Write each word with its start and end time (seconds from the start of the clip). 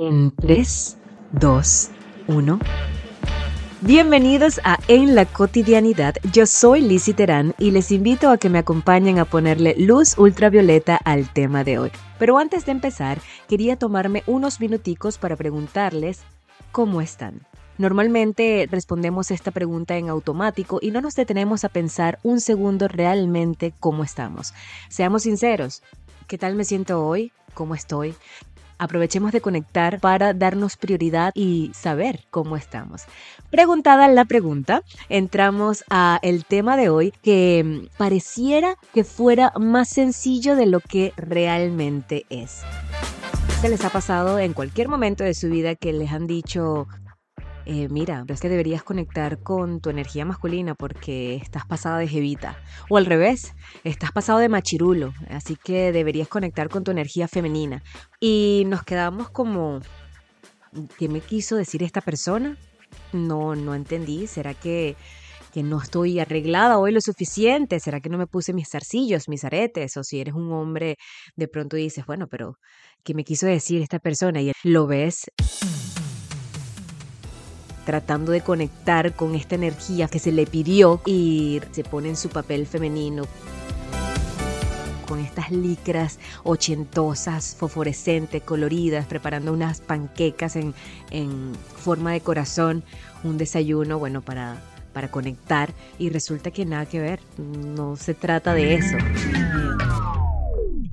En 0.00 0.30
3, 0.30 0.96
2, 1.32 1.90
1. 2.28 2.60
Bienvenidos 3.80 4.60
a 4.62 4.78
En 4.86 5.16
la 5.16 5.24
cotidianidad. 5.26 6.14
Yo 6.32 6.46
soy 6.46 6.82
Lizzie 6.82 7.14
Terán 7.14 7.52
y 7.58 7.72
les 7.72 7.90
invito 7.90 8.30
a 8.30 8.38
que 8.38 8.48
me 8.48 8.60
acompañen 8.60 9.18
a 9.18 9.24
ponerle 9.24 9.74
luz 9.76 10.16
ultravioleta 10.16 10.94
al 10.94 11.28
tema 11.32 11.64
de 11.64 11.80
hoy. 11.80 11.90
Pero 12.16 12.38
antes 12.38 12.64
de 12.64 12.70
empezar, 12.70 13.18
quería 13.48 13.74
tomarme 13.74 14.22
unos 14.28 14.60
minuticos 14.60 15.18
para 15.18 15.34
preguntarles 15.34 16.20
cómo 16.70 17.00
están. 17.00 17.40
Normalmente 17.76 18.68
respondemos 18.70 19.32
esta 19.32 19.50
pregunta 19.50 19.96
en 19.96 20.10
automático 20.10 20.78
y 20.80 20.92
no 20.92 21.00
nos 21.00 21.16
detenemos 21.16 21.64
a 21.64 21.70
pensar 21.70 22.20
un 22.22 22.40
segundo 22.40 22.86
realmente 22.86 23.74
cómo 23.80 24.04
estamos. 24.04 24.54
Seamos 24.90 25.24
sinceros, 25.24 25.82
¿qué 26.28 26.38
tal 26.38 26.54
me 26.54 26.62
siento 26.62 27.04
hoy? 27.04 27.32
¿Cómo 27.54 27.74
estoy? 27.74 28.14
Aprovechemos 28.78 29.32
de 29.32 29.40
conectar 29.40 30.00
para 30.00 30.34
darnos 30.34 30.76
prioridad 30.76 31.32
y 31.34 31.70
saber 31.74 32.24
cómo 32.30 32.56
estamos. 32.56 33.02
Preguntada 33.50 34.08
la 34.08 34.24
pregunta, 34.24 34.82
entramos 35.08 35.84
a 35.90 36.18
el 36.22 36.44
tema 36.44 36.76
de 36.76 36.88
hoy 36.88 37.12
que 37.22 37.62
mm, 37.64 37.96
pareciera 37.96 38.76
que 38.94 39.04
fuera 39.04 39.52
más 39.58 39.88
sencillo 39.88 40.56
de 40.56 40.66
lo 40.66 40.80
que 40.80 41.12
realmente 41.16 42.26
es. 42.30 42.62
¿Se 43.60 43.68
les 43.68 43.84
ha 43.84 43.90
pasado 43.90 44.38
en 44.38 44.52
cualquier 44.52 44.88
momento 44.88 45.24
de 45.24 45.34
su 45.34 45.48
vida 45.48 45.74
que 45.74 45.92
les 45.92 46.12
han 46.12 46.26
dicho, 46.26 46.86
eh, 47.70 47.86
mira, 47.90 48.24
es 48.26 48.40
que 48.40 48.48
deberías 48.48 48.82
conectar 48.82 49.42
con 49.42 49.82
tu 49.82 49.90
energía 49.90 50.24
masculina 50.24 50.74
porque 50.74 51.34
estás 51.34 51.66
pasada 51.66 51.98
de 51.98 52.08
jevita. 52.08 52.56
O 52.88 52.96
al 52.96 53.04
revés, 53.04 53.54
estás 53.84 54.10
pasado 54.10 54.38
de 54.38 54.48
machirulo, 54.48 55.12
así 55.28 55.54
que 55.62 55.92
deberías 55.92 56.28
conectar 56.28 56.70
con 56.70 56.82
tu 56.82 56.92
energía 56.92 57.28
femenina. 57.28 57.82
Y 58.20 58.62
nos 58.68 58.84
quedamos 58.84 59.28
como, 59.28 59.80
¿qué 60.96 61.10
me 61.10 61.20
quiso 61.20 61.56
decir 61.56 61.82
esta 61.82 62.00
persona? 62.00 62.56
No, 63.12 63.54
no 63.54 63.74
entendí. 63.74 64.26
¿Será 64.28 64.54
que, 64.54 64.96
que 65.52 65.62
no 65.62 65.78
estoy 65.82 66.20
arreglada 66.20 66.78
hoy 66.78 66.90
lo 66.90 67.02
suficiente? 67.02 67.80
¿Será 67.80 68.00
que 68.00 68.08
no 68.08 68.16
me 68.16 68.26
puse 68.26 68.54
mis 68.54 68.70
zarcillos, 68.70 69.28
mis 69.28 69.44
aretes? 69.44 69.94
O 69.98 70.04
si 70.04 70.22
eres 70.22 70.32
un 70.32 70.50
hombre, 70.52 70.96
de 71.36 71.48
pronto 71.48 71.76
dices, 71.76 72.06
bueno, 72.06 72.28
pero 72.28 72.54
¿qué 73.04 73.12
me 73.12 73.24
quiso 73.24 73.44
decir 73.44 73.82
esta 73.82 73.98
persona? 73.98 74.40
Y 74.40 74.52
lo 74.64 74.86
ves 74.86 75.26
tratando 77.88 78.32
de 78.32 78.42
conectar 78.42 79.14
con 79.14 79.34
esta 79.34 79.54
energía 79.54 80.08
que 80.08 80.18
se 80.18 80.30
le 80.30 80.44
pidió 80.44 81.00
y 81.06 81.62
se 81.70 81.84
pone 81.84 82.10
en 82.10 82.16
su 82.18 82.28
papel 82.28 82.66
femenino 82.66 83.22
con 85.06 85.20
estas 85.20 85.50
licras 85.50 86.18
ochentosas, 86.44 87.56
fosforescentes, 87.58 88.42
coloridas, 88.42 89.06
preparando 89.06 89.54
unas 89.54 89.80
panquecas 89.80 90.56
en, 90.56 90.74
en 91.10 91.52
forma 91.78 92.12
de 92.12 92.20
corazón, 92.20 92.84
un 93.24 93.38
desayuno, 93.38 93.98
bueno, 93.98 94.20
para, 94.20 94.60
para 94.92 95.10
conectar 95.10 95.72
y 95.98 96.10
resulta 96.10 96.50
que 96.50 96.66
nada 96.66 96.84
que 96.84 97.00
ver, 97.00 97.20
no 97.38 97.96
se 97.96 98.12
trata 98.12 98.52
de 98.52 98.74
eso. 98.74 98.98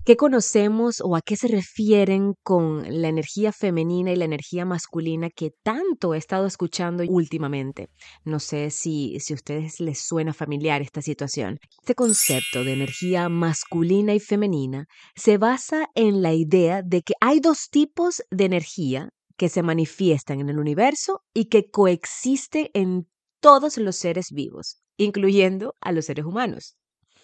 ¿Qué 0.06 0.18
conocemos 0.18 1.02
o 1.02 1.16
a 1.16 1.22
qué 1.22 1.36
se 1.36 1.48
refieren 1.48 2.36
con 2.44 2.84
la 3.02 3.08
energía 3.08 3.52
femenina 3.52 4.12
y 4.12 4.16
la 4.16 4.26
energía 4.26 4.64
masculina 4.64 5.32
que 5.32 5.50
tanto 5.64 6.14
he 6.14 6.20
estado 6.20 6.46
escuchando 6.46 7.04
últimamente? 7.10 7.88
No 8.24 8.40
sé 8.40 8.70
si, 8.70 9.20
si 9.20 9.34
a 9.34 9.36
ustedes 9.36 9.80
les 9.80 9.98
suena 9.98 10.32
familiar 10.32 10.84
esta 10.84 11.02
situación. 11.02 11.58
Este 11.82 11.96
concepto 11.96 12.64
de 12.64 12.74
energía 12.74 13.30
masculina 13.30 14.14
y 14.14 14.20
femenina 14.20 14.86
se 15.16 15.40
basa 15.40 15.88
en 15.96 16.22
la 16.22 16.36
idea 16.36 16.84
de 16.84 17.02
que 17.02 17.16
hay 17.20 17.40
dos 17.40 17.70
tipos 17.72 18.22
de 18.30 18.46
energía 18.46 19.10
que 19.38 19.50
se 19.50 19.64
manifiestan 19.64 20.40
en 20.40 20.50
el 20.50 20.60
universo 20.60 21.22
y 21.34 21.46
que 21.46 21.72
coexisten 21.72 22.68
en 22.76 23.08
todos 23.40 23.80
los 23.80 23.96
seres 23.96 24.28
vivos, 24.32 24.84
incluyendo 24.98 25.74
a 25.82 25.92
los 25.92 26.06
seres 26.06 26.26
humanos. 26.26 26.78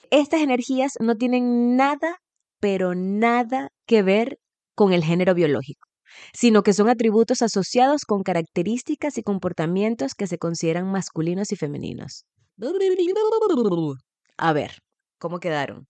Estas 0.10 0.42
energías 0.42 0.94
no 1.00 1.16
tienen 1.16 1.76
nada 1.78 2.18
pero 2.62 2.96
nada 2.96 3.70
que 3.86 4.04
ver 4.04 4.40
con 4.76 4.94
el 4.94 5.04
género 5.04 5.34
biológico, 5.34 5.90
sino 6.34 6.64
que 6.64 6.74
son 6.74 6.88
atributos 6.88 7.42
asociados 7.42 8.06
con 8.06 8.24
características 8.24 9.18
y 9.18 9.24
comportamientos 9.24 10.14
que 10.14 10.28
se 10.28 10.38
consideran 10.38 10.90
masculinos 10.90 11.52
y 11.52 11.58
femeninos. 11.58 12.24
A 14.38 14.54
ver, 14.54 14.78
¿cómo 15.20 15.40
quedaron? 15.40 15.88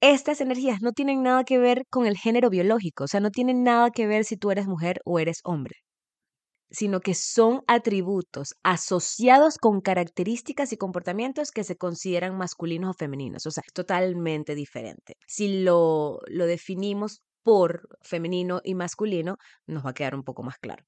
Estas 0.00 0.40
energías 0.40 0.82
no 0.82 0.92
tienen 0.92 1.22
nada 1.22 1.42
que 1.44 1.58
ver 1.58 1.84
con 1.90 2.06
el 2.06 2.16
género 2.16 2.50
biológico, 2.50 3.04
o 3.04 3.08
sea, 3.08 3.20
no 3.20 3.30
tienen 3.30 3.64
nada 3.64 3.90
que 3.90 4.06
ver 4.06 4.24
si 4.24 4.36
tú 4.36 4.50
eres 4.50 4.66
mujer 4.66 5.00
o 5.04 5.18
eres 5.18 5.40
hombre 5.42 5.85
sino 6.70 7.00
que 7.00 7.14
son 7.14 7.62
atributos 7.66 8.54
asociados 8.62 9.58
con 9.58 9.80
características 9.80 10.72
y 10.72 10.76
comportamientos 10.76 11.50
que 11.50 11.64
se 11.64 11.76
consideran 11.76 12.36
masculinos 12.36 12.90
o 12.90 12.98
femeninos. 12.98 13.46
O 13.46 13.50
sea, 13.50 13.62
totalmente 13.74 14.54
diferente. 14.54 15.14
Si 15.26 15.62
lo, 15.62 16.20
lo 16.26 16.46
definimos 16.46 17.22
por 17.42 17.88
femenino 18.02 18.60
y 18.64 18.74
masculino, 18.74 19.36
nos 19.66 19.86
va 19.86 19.90
a 19.90 19.94
quedar 19.94 20.14
un 20.14 20.24
poco 20.24 20.42
más 20.42 20.58
claro. 20.58 20.84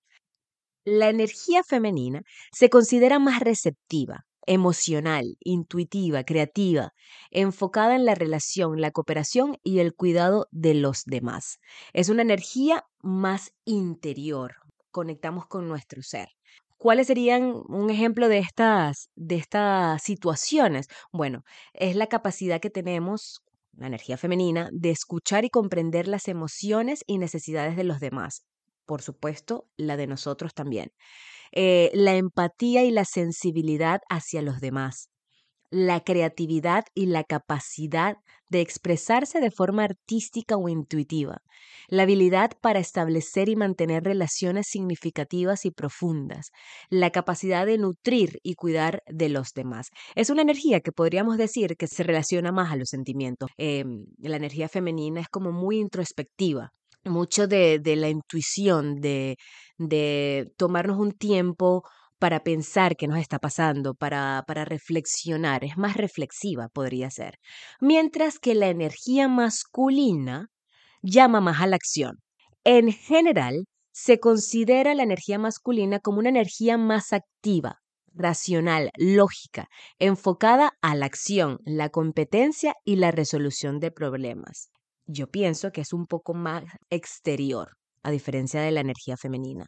La 0.84 1.09
energía 1.09 1.62
femenina 1.62 2.22
se 2.53 2.71
considera 2.71 3.19
más 3.19 3.41
receptiva, 3.41 4.25
emocional, 4.47 5.37
intuitiva, 5.41 6.25
creativa, 6.25 6.93
enfocada 7.31 7.94
en 7.94 8.06
la 8.06 8.15
relación, 8.15 8.81
la 8.81 8.91
cooperación 8.91 9.59
y 9.62 9.81
el 9.81 9.94
cuidado 9.94 10.49
de 10.50 10.75
los 10.75 11.05
demás. 11.05 11.59
Es 11.93 12.09
una 12.09 12.22
energía 12.22 12.84
más 13.03 13.53
interior, 13.67 14.56
conectamos 14.91 15.47
con 15.47 15.69
nuestro 15.69 16.03
ser. 16.03 16.28
¿Cuáles 16.76 17.09
serían 17.09 17.54
un 17.69 17.91
ejemplo 17.91 18.28
de 18.28 18.38
estas, 18.38 19.10
de 19.16 19.37
estas 19.37 20.03
situaciones? 20.03 20.87
Bueno, 21.12 21.43
es 21.72 21.97
la 21.97 22.06
capacidad 22.06 22.60
que 22.60 22.71
tenemos, 22.71 23.43
la 23.76 23.88
energía 23.88 24.16
femenina, 24.16 24.69
de 24.72 24.91
escuchar 24.91 25.44
y 25.44 25.50
comprender 25.50 26.06
las 26.06 26.28
emociones 26.28 27.03
y 27.06 27.19
necesidades 27.19 27.76
de 27.76 27.84
los 27.84 27.99
demás. 27.99 28.44
Por 28.87 29.03
supuesto, 29.03 29.66
la 29.76 29.97
de 29.97 30.06
nosotros 30.06 30.54
también. 30.54 30.93
Eh, 31.53 31.91
la 31.94 32.15
empatía 32.15 32.84
y 32.84 32.91
la 32.91 33.05
sensibilidad 33.05 34.00
hacia 34.09 34.43
los 34.43 34.60
demás 34.60 35.09
la 35.71 36.01
creatividad 36.01 36.84
y 36.95 37.06
la 37.06 37.25
capacidad 37.25 38.17
de 38.51 38.61
expresarse 38.61 39.41
de 39.41 39.51
forma 39.51 39.84
artística 39.84 40.56
o 40.56 40.69
intuitiva, 40.69 41.43
la 41.89 42.05
habilidad 42.05 42.53
para 42.61 42.79
establecer 42.79 43.49
y 43.49 43.56
mantener 43.56 44.05
relaciones 44.05 44.67
significativas 44.69 45.67
y 45.67 45.71
profundas, 45.71 46.51
la 46.89 47.11
capacidad 47.11 47.67
de 47.67 47.79
nutrir 47.79 48.39
y 48.43 48.55
cuidar 48.55 49.03
de 49.06 49.29
los 49.29 49.53
demás. 49.55 49.89
Es 50.15 50.31
una 50.31 50.43
energía 50.43 50.81
que 50.81 50.93
podríamos 50.93 51.37
decir 51.37 51.77
que 51.77 51.87
se 51.87 52.03
relaciona 52.03 52.53
más 52.53 52.73
a 52.73 52.77
los 52.77 52.89
sentimientos. 52.89 53.50
Em, 53.59 54.06
la 54.19 54.37
energía 54.37 54.69
femenina 54.69 55.21
es 55.21 55.29
como 55.29 55.53
muy 55.53 55.79
introspectiva, 55.79 56.71
mucho 57.05 57.47
de, 57.47 57.81
la 57.97 58.09
intuición, 58.09 59.00
de, 59.00 59.37
de 59.79 60.50
tomarnos 60.56 60.99
un 60.99 61.12
tiempo 61.12 61.83
para 62.19 62.41
pensar 62.41 62.97
qué 62.97 63.06
nos 63.09 63.19
está 63.19 63.39
pasando, 63.39 63.95
para, 63.95 64.45
para 64.47 64.65
reflexionar, 64.65 65.65
es 65.65 65.77
más 65.77 65.97
reflexiva, 65.97 66.69
podría 66.69 67.11
ser. 67.11 67.39
Mientras 67.81 68.39
que 68.39 68.55
la 68.55 68.69
energía 68.69 69.29
masculina 69.29 70.49
llama 71.03 71.41
más 71.41 71.61
a 71.61 71.67
la 71.67 71.77
acción. 71.77 72.19
En 72.65 72.93
general, 72.93 73.65
se 73.93 74.21
considera 74.21 74.95
la 74.95 75.03
energía 75.03 75.39
masculina 75.39 75.99
como 76.01 76.19
una 76.19 76.29
energía 76.29 76.77
más 76.77 77.12
activa, 77.12 77.79
racional, 78.12 78.91
lógica, 78.97 79.69
enfocada 79.99 80.73
a 80.83 80.95
la 80.95 81.06
acción, 81.06 81.59
la 81.65 81.89
competencia 81.89 82.75
y 82.85 82.97
la 82.97 83.11
resolución 83.11 83.81
de 83.81 83.91
problemas. 83.91 84.71
Yo 85.06 85.29
pienso 85.29 85.73
que 85.73 85.81
es 85.81 85.93
un 85.93 86.06
poco 86.06 86.35
más 86.35 86.65
exterior, 86.91 87.71
a 88.03 88.11
diferencia 88.11 88.61
de 88.61 88.71
la 88.71 88.81
energía 88.81 89.17
femenina. 89.17 89.67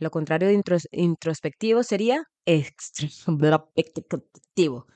Lo 0.00 0.10
contrario 0.10 0.48
de 0.48 0.60
introspectivo 0.92 1.82
sería 1.82 2.22
extrospectivo. 2.46 4.86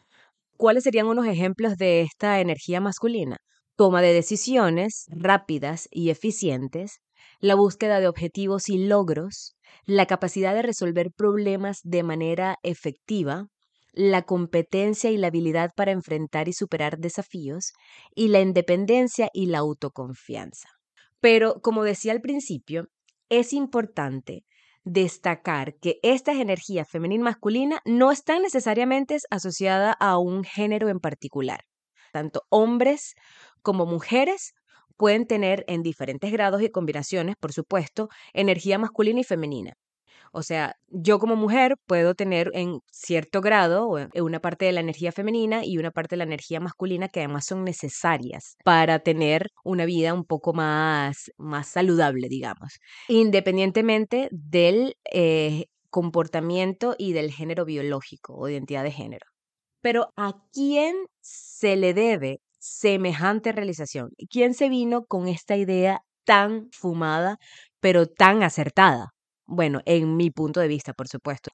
¿Cuáles 0.56 0.84
serían 0.84 1.06
unos 1.06 1.26
ejemplos 1.26 1.76
de 1.76 2.00
esta 2.00 2.40
energía 2.40 2.80
masculina? 2.80 3.36
Toma 3.76 4.00
de 4.00 4.14
decisiones 4.14 5.04
rápidas 5.10 5.88
y 5.90 6.08
eficientes, 6.08 7.00
la 7.38 7.54
búsqueda 7.54 8.00
de 8.00 8.08
objetivos 8.08 8.70
y 8.70 8.86
logros, 8.86 9.56
la 9.84 10.06
capacidad 10.06 10.54
de 10.54 10.62
resolver 10.62 11.10
problemas 11.14 11.80
de 11.82 12.02
manera 12.02 12.56
efectiva, 12.62 13.48
la 13.92 14.22
competencia 14.22 15.10
y 15.10 15.18
la 15.18 15.26
habilidad 15.26 15.72
para 15.76 15.92
enfrentar 15.92 16.48
y 16.48 16.54
superar 16.54 16.96
desafíos, 16.98 17.74
y 18.14 18.28
la 18.28 18.40
independencia 18.40 19.28
y 19.34 19.46
la 19.46 19.58
autoconfianza. 19.58 20.70
Pero, 21.20 21.60
como 21.60 21.84
decía 21.84 22.12
al 22.12 22.22
principio, 22.22 22.86
es 23.28 23.52
importante 23.52 24.44
destacar 24.84 25.74
que 25.80 25.98
estas 26.02 26.36
energías 26.36 26.88
femenina 26.88 27.22
y 27.22 27.24
masculina 27.24 27.80
no 27.84 28.10
están 28.12 28.42
necesariamente 28.42 29.18
asociadas 29.30 29.96
a 30.00 30.18
un 30.18 30.44
género 30.44 30.88
en 30.88 31.00
particular. 31.00 31.64
Tanto 32.12 32.42
hombres 32.50 33.14
como 33.62 33.86
mujeres 33.86 34.52
pueden 34.96 35.26
tener 35.26 35.64
en 35.68 35.82
diferentes 35.82 36.30
grados 36.32 36.62
y 36.62 36.70
combinaciones, 36.70 37.36
por 37.40 37.52
supuesto, 37.52 38.08
energía 38.32 38.78
masculina 38.78 39.20
y 39.20 39.24
femenina. 39.24 39.74
O 40.34 40.42
sea, 40.42 40.74
yo 40.88 41.20
como 41.20 41.36
mujer 41.36 41.76
puedo 41.86 42.16
tener 42.16 42.50
en 42.54 42.80
cierto 42.90 43.40
grado 43.40 43.88
una 44.16 44.40
parte 44.40 44.64
de 44.64 44.72
la 44.72 44.80
energía 44.80 45.12
femenina 45.12 45.64
y 45.64 45.78
una 45.78 45.92
parte 45.92 46.14
de 46.14 46.18
la 46.18 46.24
energía 46.24 46.58
masculina 46.58 47.08
que 47.08 47.20
además 47.20 47.46
son 47.46 47.62
necesarias 47.62 48.56
para 48.64 48.98
tener 48.98 49.50
una 49.62 49.84
vida 49.84 50.12
un 50.12 50.24
poco 50.24 50.52
más, 50.52 51.30
más 51.38 51.68
saludable, 51.68 52.28
digamos, 52.28 52.80
independientemente 53.06 54.28
del 54.32 54.96
eh, 55.12 55.66
comportamiento 55.88 56.96
y 56.98 57.12
del 57.12 57.30
género 57.30 57.64
biológico 57.64 58.34
o 58.34 58.48
identidad 58.48 58.82
de 58.82 58.90
género. 58.90 59.26
Pero 59.82 60.08
¿a 60.16 60.34
quién 60.52 60.96
se 61.20 61.76
le 61.76 61.94
debe 61.94 62.40
semejante 62.58 63.52
realización? 63.52 64.10
¿Quién 64.30 64.54
se 64.54 64.68
vino 64.68 65.04
con 65.04 65.28
esta 65.28 65.56
idea 65.56 66.00
tan 66.24 66.70
fumada, 66.72 67.38
pero 67.80 68.06
tan 68.06 68.42
acertada? 68.42 69.13
Bueno, 69.46 69.80
en 69.84 70.16
mi 70.16 70.30
punto 70.30 70.60
de 70.60 70.68
vista, 70.68 70.92
por 70.94 71.08
supuesto. 71.08 71.50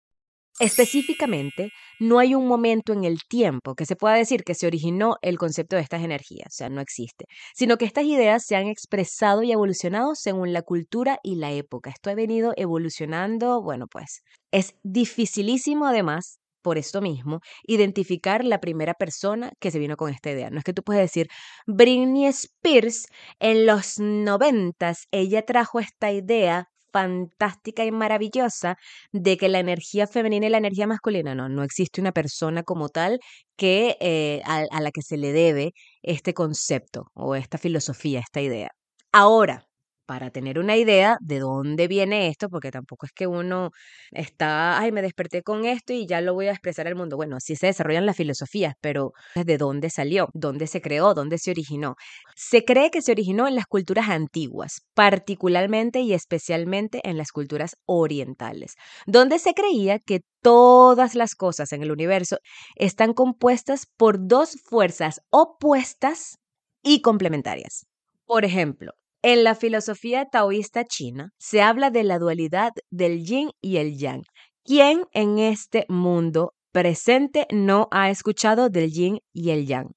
Específicamente, 0.59 1.71
no 2.01 2.19
hay 2.19 2.35
un 2.35 2.47
momento 2.47 2.93
en 2.93 3.05
el 3.05 3.21
tiempo 3.27 3.75
que 3.75 3.87
se 3.87 3.97
pueda 3.97 4.15
decir 4.15 4.45
que 4.45 4.55
se 4.55 4.67
originó 4.67 5.17
el 5.23 5.39
concepto 5.39 5.77
de 5.77 5.83
estas 5.83 6.03
energías, 6.03 6.49
o 6.49 6.57
sea, 6.57 6.69
no 6.69 6.83
existe, 6.83 7.25
sino 7.55 7.79
que 7.79 7.87
estas 7.87 8.05
ideas 8.05 8.45
se 8.45 8.57
han 8.57 8.67
expresado 8.67 9.43
y 9.43 9.53
evolucionado 9.53 10.15
según 10.15 10.53
la 10.53 10.61
cultura 10.61 11.19
y 11.23 11.37
la 11.37 11.51
época. 11.53 11.89
Esto 11.89 12.11
ha 12.11 12.15
venido 12.15 12.53
evolucionando, 12.57 13.63
bueno, 13.63 13.87
pues 13.87 14.23
es 14.53 14.75
dificilísimo 14.83 15.87
además 15.87 16.41
por 16.63 16.77
esto 16.77 17.01
mismo, 17.01 17.41
identificar 17.67 18.45
la 18.45 18.61
primera 18.61 18.93
persona 18.93 19.53
que 19.61 19.71
se 19.71 19.79
vino 19.79 19.97
con 19.97 20.13
esta 20.13 20.31
idea. 20.31 20.51
No 20.51 20.59
es 20.59 20.65
que 20.65 20.75
tú 20.75 20.83
puedes 20.83 21.03
decir, 21.03 21.29
Britney 21.67 22.27
Spears 22.27 23.07
en 23.39 23.65
los 23.65 23.99
noventas, 23.99 25.07
ella 25.11 25.43
trajo 25.47 25.81
esta 25.81 26.13
idea 26.13 26.69
fantástica 26.93 27.85
y 27.85 27.93
maravillosa 27.93 28.77
de 29.13 29.37
que 29.37 29.49
la 29.49 29.61
energía 29.61 30.07
femenina 30.07 30.47
y 30.47 30.51
la 30.51 30.59
energía 30.59 30.87
masculina, 30.87 31.35
no, 31.35 31.49
no 31.49 31.63
existe 31.63 32.01
una 32.01 32.13
persona 32.13 32.63
como 32.63 32.89
tal 32.89 33.21
que 33.57 33.97
eh, 34.01 34.43
a 34.45 34.81
la 34.81 34.91
que 34.91 35.03
se 35.03 35.17
le 35.17 35.33
debe 35.33 35.73
este 36.03 36.35
concepto 36.35 37.11
o 37.15 37.35
esta 37.35 37.59
filosofía, 37.59 38.21
esta 38.21 38.41
idea. 38.41 38.71
Ahora, 39.13 39.70
para 40.11 40.33
tener 40.33 40.59
una 40.59 40.77
idea 40.77 41.19
de 41.21 41.39
dónde 41.39 41.87
viene 41.87 42.27
esto, 42.27 42.49
porque 42.49 42.73
tampoco 42.73 43.07
es 43.07 43.13
que 43.13 43.29
uno 43.29 43.71
está, 44.11 44.77
ay, 44.77 44.91
me 44.91 45.03
desperté 45.03 45.45
con 45.45 45.65
esto 45.65 45.93
y 45.93 46.05
ya 46.05 46.21
lo 46.21 46.35
voy 46.35 46.49
a 46.49 46.51
expresar 46.51 46.89
al 46.89 46.97
mundo. 46.97 47.17
Bueno, 47.17 47.37
así 47.37 47.55
se 47.55 47.69
desarrollan 47.69 48.07
las 48.07 48.17
filosofías, 48.17 48.75
pero 48.81 49.13
¿de 49.37 49.57
dónde 49.57 49.89
salió? 49.89 50.27
¿Dónde 50.35 50.67
se 50.67 50.81
creó? 50.81 51.15
¿Dónde 51.15 51.39
se 51.39 51.53
originó? 51.53 51.95
Se 52.35 52.65
cree 52.65 52.91
que 52.91 53.03
se 53.03 53.13
originó 53.13 53.47
en 53.47 53.55
las 53.55 53.67
culturas 53.67 54.09
antiguas, 54.09 54.81
particularmente 54.95 56.01
y 56.01 56.13
especialmente 56.13 57.01
en 57.05 57.17
las 57.17 57.31
culturas 57.31 57.77
orientales, 57.87 58.75
donde 59.07 59.39
se 59.39 59.55
creía 59.55 60.01
que 60.01 60.23
todas 60.43 61.15
las 61.15 61.37
cosas 61.37 61.71
en 61.71 61.85
el 61.85 61.93
universo 61.93 62.39
están 62.75 63.13
compuestas 63.13 63.87
por 63.97 64.27
dos 64.27 64.57
fuerzas 64.65 65.21
opuestas 65.31 66.41
y 66.83 67.01
complementarias. 67.01 67.87
Por 68.27 68.45
ejemplo, 68.45 68.93
en 69.23 69.45
la 69.45 69.55
filosofía 69.55 70.27
taoísta 70.27 70.85
china 70.85 71.33
se 71.39 71.63
habla 71.63 71.91
de 71.91 72.05
la 72.05 72.19
dualidad 72.19 72.73
del 72.91 73.25
yin 73.25 73.51
y 73.61 73.77
el 73.79 73.97
yang. 73.99 74.23
¿Quién 74.65 75.05
en 75.13 75.39
este 75.39 75.85
mundo 75.89 76.55
presente 76.73 77.47
no 77.51 77.89
ha 77.91 78.11
escuchado 78.11 78.69
del 78.71 78.91
yin 78.93 79.21
y 79.33 79.51
el 79.51 79.67
yang? 79.67 79.91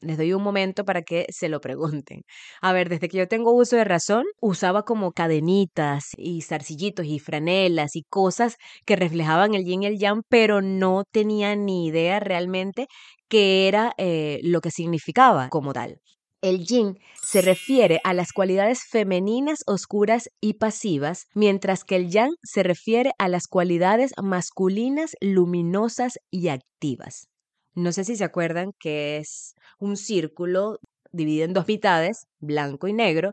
Les 0.00 0.18
doy 0.18 0.34
un 0.34 0.42
momento 0.42 0.84
para 0.84 1.02
que 1.02 1.26
se 1.30 1.48
lo 1.48 1.60
pregunten. 1.60 2.22
A 2.60 2.72
ver, 2.72 2.88
desde 2.90 3.08
que 3.08 3.16
yo 3.18 3.28
tengo 3.28 3.52
uso 3.54 3.76
de 3.76 3.84
razón, 3.84 4.24
usaba 4.40 4.82
como 4.84 5.12
cadenitas 5.12 6.10
y 6.16 6.42
zarcillitos 6.42 7.06
y 7.06 7.18
franelas 7.18 7.96
y 7.96 8.02
cosas 8.04 8.56
que 8.84 8.96
reflejaban 8.96 9.54
el 9.54 9.64
yin 9.64 9.82
y 9.84 9.86
el 9.86 9.98
yang, 9.98 10.22
pero 10.28 10.60
no 10.60 11.04
tenía 11.10 11.56
ni 11.56 11.86
idea 11.86 12.20
realmente 12.20 12.86
qué 13.28 13.68
era 13.68 13.94
eh, 13.96 14.40
lo 14.42 14.60
que 14.60 14.70
significaba 14.70 15.48
como 15.48 15.72
tal. 15.72 16.00
El 16.42 16.64
yin 16.64 16.98
se 17.22 17.40
refiere 17.40 18.00
a 18.04 18.12
las 18.12 18.32
cualidades 18.32 18.84
femeninas 18.84 19.60
oscuras 19.66 20.30
y 20.40 20.54
pasivas, 20.54 21.26
mientras 21.34 21.82
que 21.82 21.96
el 21.96 22.10
yang 22.10 22.32
se 22.42 22.62
refiere 22.62 23.12
a 23.18 23.28
las 23.28 23.46
cualidades 23.46 24.12
masculinas 24.22 25.16
luminosas 25.20 26.18
y 26.30 26.48
activas. 26.48 27.28
No 27.74 27.92
sé 27.92 28.04
si 28.04 28.16
se 28.16 28.24
acuerdan 28.24 28.72
que 28.78 29.16
es 29.16 29.54
un 29.78 29.96
círculo 29.96 30.78
dividido 31.10 31.46
en 31.46 31.52
dos 31.54 31.66
mitades, 31.66 32.26
blanco 32.38 32.86
y 32.86 32.92
negro, 32.92 33.32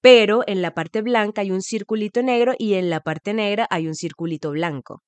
pero 0.00 0.42
en 0.46 0.62
la 0.62 0.74
parte 0.74 1.02
blanca 1.02 1.42
hay 1.42 1.50
un 1.50 1.62
circulito 1.62 2.22
negro 2.22 2.54
y 2.58 2.74
en 2.74 2.90
la 2.90 3.00
parte 3.00 3.34
negra 3.34 3.66
hay 3.70 3.86
un 3.86 3.94
circulito 3.94 4.50
blanco. 4.50 5.02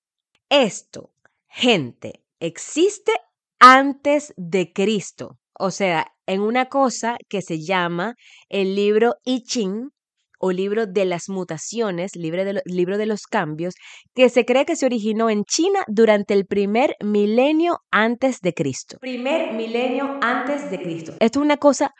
Esto, 0.49 1.11
gente, 1.49 2.23
existe 2.39 3.13
antes 3.59 4.35
de 4.37 4.73
Cristo. 4.73 5.40
O 5.61 5.71
sea, 5.71 6.07
en 6.27 6.41
una 6.41 6.67
cosa 6.67 7.19
que 7.29 7.43
se 7.43 7.61
llama 7.61 8.15
el 8.49 8.75
libro 8.75 9.17
I 9.25 9.43
Ching 9.43 9.91
o 10.39 10.53
libro 10.53 10.87
de 10.87 11.05
las 11.05 11.29
mutaciones, 11.29 12.17
libro 12.17 12.47
de, 12.47 12.63
libro 12.65 12.97
de 12.97 13.05
los 13.05 13.27
cambios, 13.27 13.75
que 14.15 14.31
se 14.31 14.47
cree 14.47 14.65
que 14.65 14.75
se 14.75 14.87
originó 14.87 15.29
en 15.29 15.45
China 15.45 15.85
durante 15.87 16.33
el 16.33 16.47
primer 16.47 16.97
milenio 17.05 17.81
antes 17.91 18.41
de 18.41 18.55
Cristo. 18.55 18.97
Primer 19.01 19.53
milenio 19.53 20.19
antes 20.23 20.71
de 20.71 20.81
Cristo. 20.81 21.13
Esto 21.21 21.41
es 21.41 21.45
una 21.45 21.59
cosa 21.59 21.93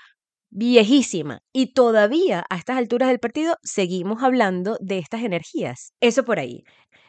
viejísima 0.49 1.41
y 1.53 1.75
todavía 1.75 2.47
a 2.49 2.57
estas 2.57 2.79
alturas 2.79 3.11
del 3.11 3.21
partido 3.21 3.57
seguimos 3.63 4.23
hablando 4.23 4.79
de 4.81 4.99
estas 4.99 5.23
energías. 5.23 5.93
Eso 6.01 6.25
por 6.25 6.39
ahí. 6.39 6.63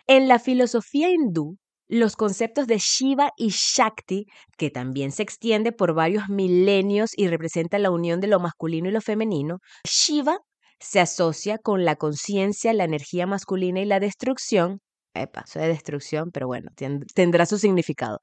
En 0.06 0.27
la 0.27 0.38
filosofía 0.38 1.09
hindú, 1.09 1.57
los 1.91 2.15
conceptos 2.15 2.67
de 2.67 2.77
Shiva 2.77 3.31
y 3.35 3.49
Shakti, 3.49 4.25
que 4.57 4.69
también 4.69 5.11
se 5.11 5.23
extiende 5.23 5.73
por 5.73 5.93
varios 5.93 6.29
milenios 6.29 7.11
y 7.17 7.27
representa 7.27 7.79
la 7.79 7.91
unión 7.91 8.21
de 8.21 8.27
lo 8.27 8.39
masculino 8.39 8.88
y 8.88 8.93
lo 8.93 9.01
femenino. 9.01 9.57
Shiva 9.83 10.39
se 10.79 11.01
asocia 11.01 11.57
con 11.57 11.83
la 11.83 11.97
conciencia, 11.97 12.71
la 12.71 12.85
energía 12.85 13.27
masculina 13.27 13.81
y 13.81 13.85
la 13.85 13.99
destrucción. 13.99 14.79
Epa, 15.13 15.43
eso 15.45 15.59
de 15.59 15.67
destrucción, 15.67 16.31
pero 16.31 16.47
bueno, 16.47 16.71
tendrá 17.13 17.45
su 17.45 17.57
significado. 17.57 18.19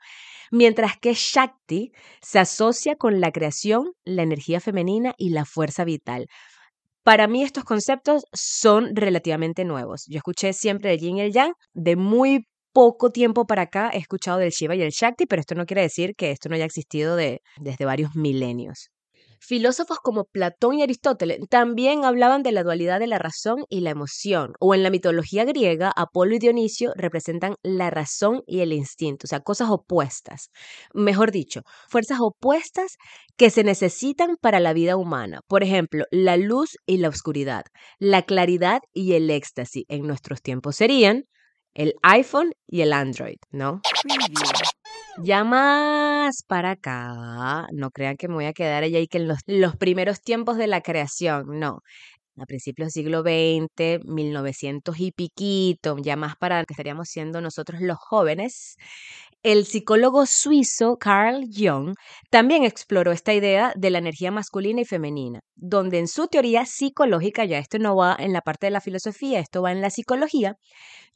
Mientras 0.50 0.97
que 0.99 1.12
Shakti 1.12 1.93
se 2.23 2.38
asocia 2.38 2.97
con 2.97 3.20
la 3.20 3.32
creación, 3.32 3.93
la 4.03 4.23
energía 4.23 4.61
femenina 4.61 5.12
y 5.19 5.29
la 5.29 5.44
fuerza 5.44 5.85
vital. 5.85 6.26
Para 7.03 7.29
mí 7.29 7.43
estos 7.43 7.65
conceptos 7.65 8.25
son 8.32 8.97
relativamente 8.97 9.67
nuevos. 9.67 10.05
Yo 10.08 10.17
escuché 10.17 10.55
siempre 10.55 10.94
el 10.94 11.01
yin 11.01 11.19
y 11.19 11.20
el 11.20 11.32
yang 11.32 11.53
de 11.75 11.96
muy 11.96 12.46
poco 12.72 13.10
tiempo 13.10 13.46
para 13.46 13.63
acá 13.63 13.91
he 13.93 13.98
escuchado 13.98 14.39
del 14.39 14.51
Shiva 14.51 14.75
y 14.77 14.82
el 14.82 14.91
Shakti, 14.91 15.27
pero 15.27 15.41
esto 15.41 15.55
no 15.55 15.67
quiere 15.67 15.82
decir 15.82 16.15
que 16.17 16.31
esto 16.31 16.48
no 16.48 16.55
haya 16.55 16.65
existido 16.65 17.17
de, 17.17 17.43
desde 17.60 17.84
varios 17.84 18.15
milenios. 18.15 18.91
Filósofos 19.41 19.98
como 20.03 20.25
Platón 20.25 20.75
y 20.75 20.82
Aristóteles 20.82 21.39
también 21.48 22.05
hablaban 22.05 22.43
de 22.43 22.51
la 22.51 22.65
dualidad 22.65 22.98
de 22.98 23.06
la 23.06 23.19
razón 23.19 23.65
y 23.69 23.81
la 23.81 23.91
emoción, 23.91 24.53
o 24.58 24.75
en 24.75 24.82
la 24.82 24.91
mitología 24.91 25.44
griega, 25.44 25.93
Apolo 25.94 26.34
y 26.34 26.39
Dionisio 26.41 26.93
representan 26.96 27.55
la 27.63 27.89
razón 27.91 28.43
y 28.46 28.60
el 28.60 28.72
instinto, 28.72 29.27
o 29.27 29.29
sea, 29.29 29.41
cosas 29.41 29.70
opuestas. 29.70 30.51
Mejor 30.93 31.31
dicho, 31.31 31.63
fuerzas 31.89 32.19
opuestas 32.20 32.96
que 33.37 33.51
se 33.51 33.63
necesitan 33.63 34.37
para 34.41 34.58
la 34.58 34.72
vida 34.72 34.96
humana. 34.96 35.41
Por 35.46 35.63
ejemplo, 35.63 36.05
la 36.10 36.37
luz 36.37 36.77
y 36.84 36.96
la 36.96 37.08
oscuridad, 37.08 37.65
la 38.01 38.22
claridad 38.22 38.81
y 38.93 39.13
el 39.13 39.31
éxtasis 39.31 39.84
en 39.89 40.06
nuestros 40.06 40.43
tiempos 40.43 40.77
serían 40.77 41.25
el 41.79 41.94
iPhone 42.03 42.53
y 42.67 42.81
el 42.81 42.93
Android, 42.93 43.39
¿no? 43.53 43.81
Ya 45.23 45.44
más 45.44 46.43
para 46.47 46.73
acá, 46.73 47.67
no 47.73 47.91
crean 47.91 48.17
que 48.17 48.27
me 48.27 48.35
voy 48.35 48.47
a 48.47 48.53
quedar 48.53 48.82
allá 48.82 48.99
y 48.99 49.06
que 49.06 49.19
en 49.19 49.29
los, 49.29 49.39
los 49.47 49.77
primeros 49.77 50.20
tiempos 50.20 50.56
de 50.56 50.67
la 50.67 50.81
creación, 50.81 51.58
no 51.61 51.82
a 52.41 52.47
principios 52.47 52.87
del 52.87 53.05
siglo 53.05 53.23
XX, 53.23 54.05
1900 54.05 55.01
y 55.01 55.13
piquito, 55.13 55.97
ya 55.99 56.17
más 56.17 56.37
para 56.37 56.65
que 56.65 56.73
estaríamos 56.73 57.09
siendo 57.09 57.41
nosotros 57.41 57.81
los 57.81 57.99
jóvenes, 57.99 58.77
el 59.43 59.67
psicólogo 59.67 60.27
suizo 60.27 60.97
Carl 60.97 61.47
Jung 61.55 61.95
también 62.31 62.65
exploró 62.65 63.13
esta 63.13 63.35
idea 63.35 63.73
de 63.77 63.91
la 63.91 63.99
energía 63.99 64.31
masculina 64.31 64.81
y 64.81 64.85
femenina, 64.85 65.41
donde 65.55 65.99
en 65.99 66.09
su 66.09 66.27
teoría 66.27 66.67
psicológica, 66.67 67.45
ya 67.45 67.59
esto 67.59 67.79
no 67.79 67.95
va 67.95 68.17
en 68.19 68.33
la 68.33 68.41
parte 68.41 68.67
de 68.67 68.73
la 68.73 68.81
filosofía, 68.81 69.39
esto 69.39 69.63
va 69.63 69.73
en 69.73 69.81
la 69.81 69.91
psicología, 69.91 70.57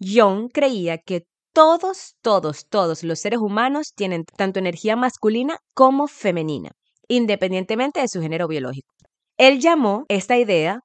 Jung 0.00 0.50
creía 0.52 0.99
que 0.99 1.25
todos, 1.52 2.14
todos, 2.23 2.69
todos 2.69 3.02
los 3.02 3.21
seres 3.21 3.41
humanos 3.41 3.93
tienen 3.95 4.25
tanto 4.25 4.59
energía 4.59 4.97
masculina 4.97 5.59
como 5.75 6.07
femenina, 6.07 6.71
independientemente 7.09 8.00
de 8.00 8.09
su 8.09 8.23
género 8.23 8.49
biológico. 8.49 8.95
Él 9.37 9.61
llamó 9.61 10.05
esta 10.09 10.38
idea 10.38 10.81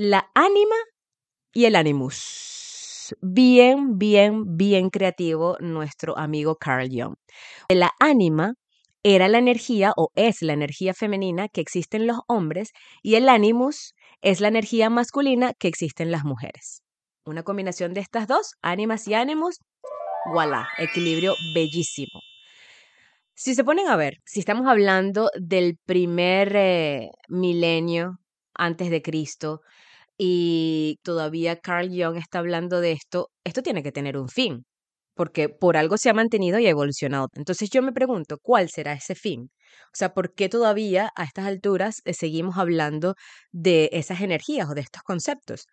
la 0.00 0.30
ánima 0.34 0.76
y 1.52 1.66
el 1.66 1.76
animus. 1.76 3.14
Bien, 3.20 3.98
bien, 3.98 4.56
bien 4.56 4.88
creativo 4.88 5.58
nuestro 5.60 6.16
amigo 6.16 6.56
Carl 6.56 6.88
Jung. 6.90 7.16
La 7.68 7.92
ánima 8.00 8.54
era 9.02 9.28
la 9.28 9.36
energía 9.36 9.92
o 9.98 10.08
es 10.14 10.40
la 10.40 10.54
energía 10.54 10.94
femenina 10.94 11.48
que 11.48 11.60
existe 11.60 11.98
en 11.98 12.06
los 12.06 12.20
hombres 12.28 12.70
y 13.02 13.16
el 13.16 13.28
animus 13.28 13.92
es 14.22 14.40
la 14.40 14.48
energía 14.48 14.88
masculina 14.88 15.52
que 15.52 15.68
existe 15.68 16.02
en 16.02 16.12
las 16.12 16.24
mujeres. 16.24 16.82
Una 17.26 17.42
combinación 17.42 17.92
de 17.92 18.00
estas 18.00 18.26
dos, 18.26 18.54
ánimas 18.62 19.06
y 19.06 19.12
ánimos, 19.12 19.58
voilà, 20.32 20.66
equilibrio 20.78 21.34
bellísimo. 21.54 22.20
Si 23.34 23.54
se 23.54 23.64
ponen 23.64 23.88
a 23.88 23.96
ver, 23.96 24.14
si 24.24 24.40
estamos 24.40 24.66
hablando 24.66 25.30
del 25.38 25.76
primer 25.84 26.56
eh, 26.56 27.10
milenio 27.28 28.18
antes 28.54 28.88
de 28.88 29.02
Cristo 29.02 29.60
y 30.22 30.98
todavía 31.02 31.56
Carl 31.56 31.88
Jung 31.88 32.18
está 32.18 32.40
hablando 32.40 32.80
de 32.82 32.92
esto, 32.92 33.30
esto 33.42 33.62
tiene 33.62 33.82
que 33.82 33.90
tener 33.90 34.18
un 34.18 34.28
fin 34.28 34.64
porque 35.14 35.48
por 35.48 35.76
algo 35.76 35.96
se 35.98 36.10
ha 36.10 36.14
mantenido 36.14 36.58
y 36.58 36.66
ha 36.66 36.70
evolucionado. 36.70 37.28
Entonces 37.34 37.70
yo 37.70 37.82
me 37.82 37.92
pregunto, 37.92 38.38
¿cuál 38.42 38.70
será 38.70 38.94
ese 38.94 39.14
fin? 39.14 39.50
O 39.86 39.94
sea, 39.94 40.14
¿por 40.14 40.34
qué 40.34 40.48
todavía 40.48 41.10
a 41.16 41.24
estas 41.24 41.46
alturas 41.46 42.02
eh, 42.04 42.14
seguimos 42.14 42.58
hablando 42.58 43.14
de 43.52 43.90
esas 43.92 44.20
energías 44.22 44.68
o 44.70 44.74
de 44.74 44.82
estos 44.82 45.02
conceptos? 45.02 45.66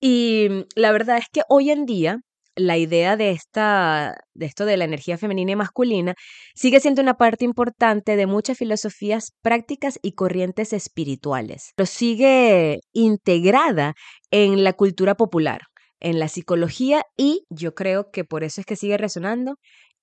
Y 0.00 0.48
mm, 0.50 0.64
la 0.76 0.92
verdad 0.92 1.18
es 1.18 1.26
que 1.32 1.42
hoy 1.48 1.70
en 1.70 1.86
día 1.86 2.18
la 2.60 2.78
idea 2.78 3.16
de 3.16 3.30
esta 3.30 4.16
de 4.34 4.46
esto 4.46 4.64
de 4.64 4.76
la 4.76 4.84
energía 4.84 5.18
femenina 5.18 5.52
y 5.52 5.56
masculina 5.56 6.14
sigue 6.54 6.80
siendo 6.80 7.02
una 7.02 7.14
parte 7.14 7.44
importante 7.44 8.16
de 8.16 8.26
muchas 8.26 8.58
filosofías 8.58 9.32
prácticas 9.42 9.98
y 10.02 10.12
corrientes 10.12 10.72
espirituales. 10.72 11.72
Lo 11.76 11.86
sigue 11.86 12.80
integrada 12.92 13.94
en 14.30 14.64
la 14.64 14.72
cultura 14.74 15.14
popular 15.14 15.62
en 16.00 16.18
la 16.18 16.28
psicología 16.28 17.04
y 17.16 17.44
yo 17.50 17.74
creo 17.74 18.10
que 18.10 18.24
por 18.24 18.42
eso 18.42 18.60
es 18.60 18.66
que 18.66 18.76
sigue 18.76 18.96
resonando 18.96 19.56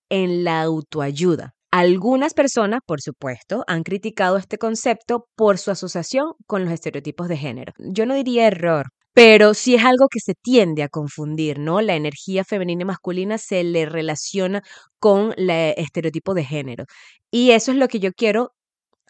en 0.09 0.43
la 0.43 0.61
autoayuda. 0.61 1.53
Algunas 1.71 2.33
personas, 2.33 2.79
por 2.85 3.01
supuesto, 3.01 3.63
han 3.67 3.83
criticado 3.83 4.37
este 4.37 4.57
concepto 4.57 5.27
por 5.35 5.57
su 5.57 5.71
asociación 5.71 6.33
con 6.45 6.63
los 6.63 6.71
estereotipos 6.71 7.27
de 7.27 7.37
género. 7.37 7.73
Yo 7.77 8.05
no 8.05 8.13
diría 8.13 8.47
error, 8.47 8.87
pero 9.17 9.55
sí 9.55 9.73
es 9.75 9.83
algo 9.83 10.07
que 10.09 10.19
se 10.19 10.35
tiende 10.35 10.83
a 10.83 10.89
confundir, 10.89 11.57
¿no? 11.59 11.81
La 11.81 11.95
energía 11.95 12.43
femenina 12.43 12.83
y 12.83 12.85
masculina 12.85 13.39
se 13.39 13.63
le 13.63 13.87
relaciona 13.87 14.61
con 14.99 15.33
el 15.37 15.49
estereotipo 15.77 16.35
de 16.35 16.45
género. 16.45 16.85
Y 17.31 17.49
eso 17.51 17.71
es 17.71 17.77
lo 17.77 17.87
que 17.87 17.99
yo 17.99 18.11
quiero 18.13 18.51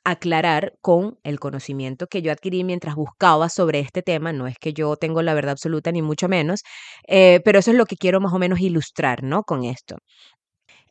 aclarar 0.06 0.76
con 0.82 1.20
el 1.24 1.40
conocimiento 1.40 2.08
que 2.08 2.22
yo 2.24 2.32
adquirí 2.32 2.64
mientras 2.66 2.96
buscaba 2.96 3.50
sobre 3.50 3.80
este 3.82 4.04
tema. 4.04 4.34
No 4.34 4.48
es 4.48 4.58
que 4.60 4.74
yo 4.74 4.96
tengo 4.98 5.22
la 5.24 5.34
verdad 5.36 5.52
absoluta, 5.54 5.92
ni 5.92 6.02
mucho 6.04 6.30
menos, 6.30 6.62
eh, 7.08 7.42
pero 7.46 7.60
eso 7.60 7.72
es 7.72 7.78
lo 7.78 7.86
que 7.88 7.98
quiero 7.98 8.22
más 8.22 8.34
o 8.34 8.40
menos 8.40 8.60
ilustrar, 8.62 9.24
¿no? 9.24 9.44
Con 9.44 9.66
esto. 9.66 9.98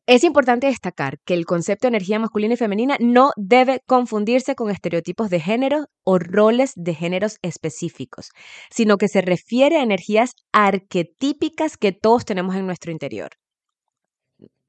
Es 0.06 0.22
importante 0.22 0.68
destacar 0.68 1.18
que 1.24 1.34
el 1.34 1.46
concepto 1.46 1.86
de 1.86 1.96
energía 1.96 2.20
masculina 2.20 2.54
y 2.54 2.56
femenina 2.56 2.96
no 3.00 3.32
debe 3.36 3.80
confundirse 3.88 4.54
con 4.54 4.70
estereotipos 4.70 5.30
de 5.30 5.40
género 5.40 5.86
o 6.04 6.20
roles 6.20 6.72
de 6.76 6.94
géneros 6.94 7.38
específicos, 7.42 8.30
sino 8.70 8.98
que 8.98 9.08
se 9.08 9.20
refiere 9.20 9.78
a 9.78 9.82
energías 9.82 10.30
arquetípicas 10.52 11.76
que 11.76 11.90
todos 11.90 12.24
tenemos 12.24 12.54
en 12.54 12.66
nuestro 12.66 12.92
interior. 12.92 13.30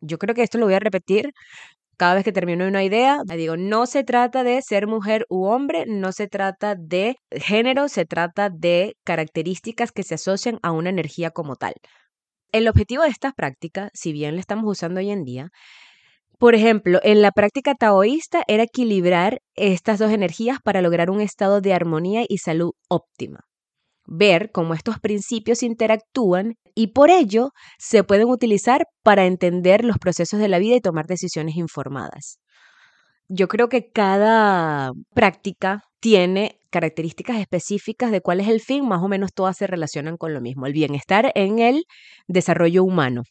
Yo 0.02 0.18
creo 0.18 0.34
que 0.34 0.42
esto 0.42 0.58
lo 0.58 0.66
voy 0.66 0.74
a 0.74 0.80
repetir 0.80 1.32
cada 1.98 2.16
vez 2.16 2.24
que 2.24 2.32
termino 2.32 2.68
una 2.68 2.84
idea, 2.84 3.20
digo, 3.26 3.58
no 3.58 3.88
se 3.88 4.04
trata 4.04 4.44
de 4.44 4.62
ser 4.62 4.88
mujer 4.88 5.26
u 5.30 5.46
hombre, 5.46 5.86
no 5.88 6.12
se 6.12 6.28
trata 6.28 6.76
de 6.76 7.16
género, 7.32 7.90
se 7.90 8.06
trata 8.06 8.50
de 8.50 8.96
características 9.04 9.92
que 9.92 10.04
se 10.04 10.16
asocian 10.16 10.60
a 10.64 10.72
una 10.72 10.90
energía 10.90 11.32
como 11.32 11.56
tal. 11.56 11.74
El 12.52 12.68
objetivo 12.68 13.04
de 13.04 13.10
esta 13.10 13.32
práctica, 13.32 13.90
si 13.94 14.14
bien 14.14 14.36
la 14.36 14.42
estamos 14.42 14.66
usando 14.66 15.00
hoy 15.00 15.12
en 15.12 15.24
día, 15.24 15.50
por 16.40 16.56
ejemplo, 16.56 17.00
en 17.04 17.22
la 17.22 17.32
práctica 17.32 17.74
taoísta 17.76 18.44
era 18.48 18.64
equilibrar 18.64 19.40
estas 19.56 20.00
dos 20.00 20.12
energías 20.12 20.60
para 20.64 20.82
lograr 20.82 21.10
un 21.10 21.22
estado 21.22 21.62
de 21.62 21.74
armonía 21.74 22.26
y 22.28 22.38
salud 22.38 22.72
óptima 22.90 23.48
ver 24.08 24.52
cómo 24.52 24.74
estos 24.74 25.00
principios 25.00 25.62
interactúan 25.62 26.56
y 26.74 26.88
por 26.88 27.10
ello 27.10 27.52
se 27.78 28.04
pueden 28.04 28.30
utilizar 28.30 28.88
para 29.04 29.26
entender 29.26 29.84
los 29.84 29.98
procesos 29.98 30.40
de 30.40 30.48
la 30.48 30.60
vida 30.60 30.76
y 30.76 30.82
tomar 30.82 31.06
decisiones 31.06 31.58
informadas. 31.58 32.40
Yo 33.28 33.48
creo 33.50 33.68
que 33.68 33.92
cada 33.92 34.92
práctica 35.14 35.84
tiene 36.00 36.57
características 36.70 37.40
específicas 37.40 38.12
de 38.12 38.22
cuál 38.22 38.40
es 38.40 38.48
el 38.48 38.62
fin, 38.62 38.88
más 38.88 39.02
o 39.02 39.08
menos 39.08 39.34
todas 39.34 39.58
se 39.58 39.68
relacionan 39.68 40.18
con 40.18 40.34
lo 40.34 40.42
mismo, 40.42 40.66
el 40.66 40.74
bienestar 40.74 41.32
en 41.36 41.60
el 41.60 41.84
desarrollo 42.28 42.84
humano. 42.84 43.24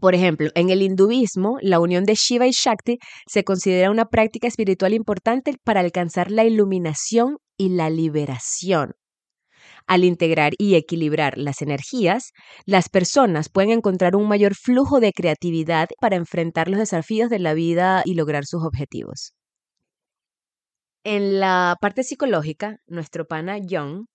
Por 0.00 0.14
ejemplo, 0.14 0.50
en 0.54 0.70
el 0.70 0.82
hinduismo, 0.82 1.58
la 1.62 1.80
unión 1.80 2.04
de 2.04 2.14
Shiva 2.14 2.46
y 2.46 2.52
Shakti 2.52 2.98
se 3.26 3.42
considera 3.42 3.90
una 3.90 4.04
práctica 4.04 4.46
espiritual 4.46 4.94
importante 4.94 5.54
para 5.64 5.80
alcanzar 5.80 6.30
la 6.30 6.44
iluminación 6.44 7.38
y 7.56 7.70
la 7.70 7.90
liberación. 7.90 8.92
Al 9.86 10.04
integrar 10.04 10.52
y 10.58 10.76
equilibrar 10.76 11.36
las 11.36 11.62
energías, 11.62 12.30
las 12.64 12.88
personas 12.88 13.48
pueden 13.48 13.70
encontrar 13.70 14.14
un 14.14 14.28
mayor 14.28 14.54
flujo 14.54 15.00
de 15.00 15.12
creatividad 15.12 15.88
para 16.00 16.16
enfrentar 16.16 16.68
los 16.68 16.78
desafíos 16.78 17.28
de 17.28 17.40
la 17.40 17.54
vida 17.54 18.02
y 18.04 18.14
lograr 18.14 18.44
sus 18.46 18.62
objetivos. 18.62 19.34
En 21.04 21.40
la 21.40 21.76
parte 21.80 22.02
psicológica, 22.04 22.78
nuestro 22.86 23.26
pana 23.26 23.58
Young 23.58 24.06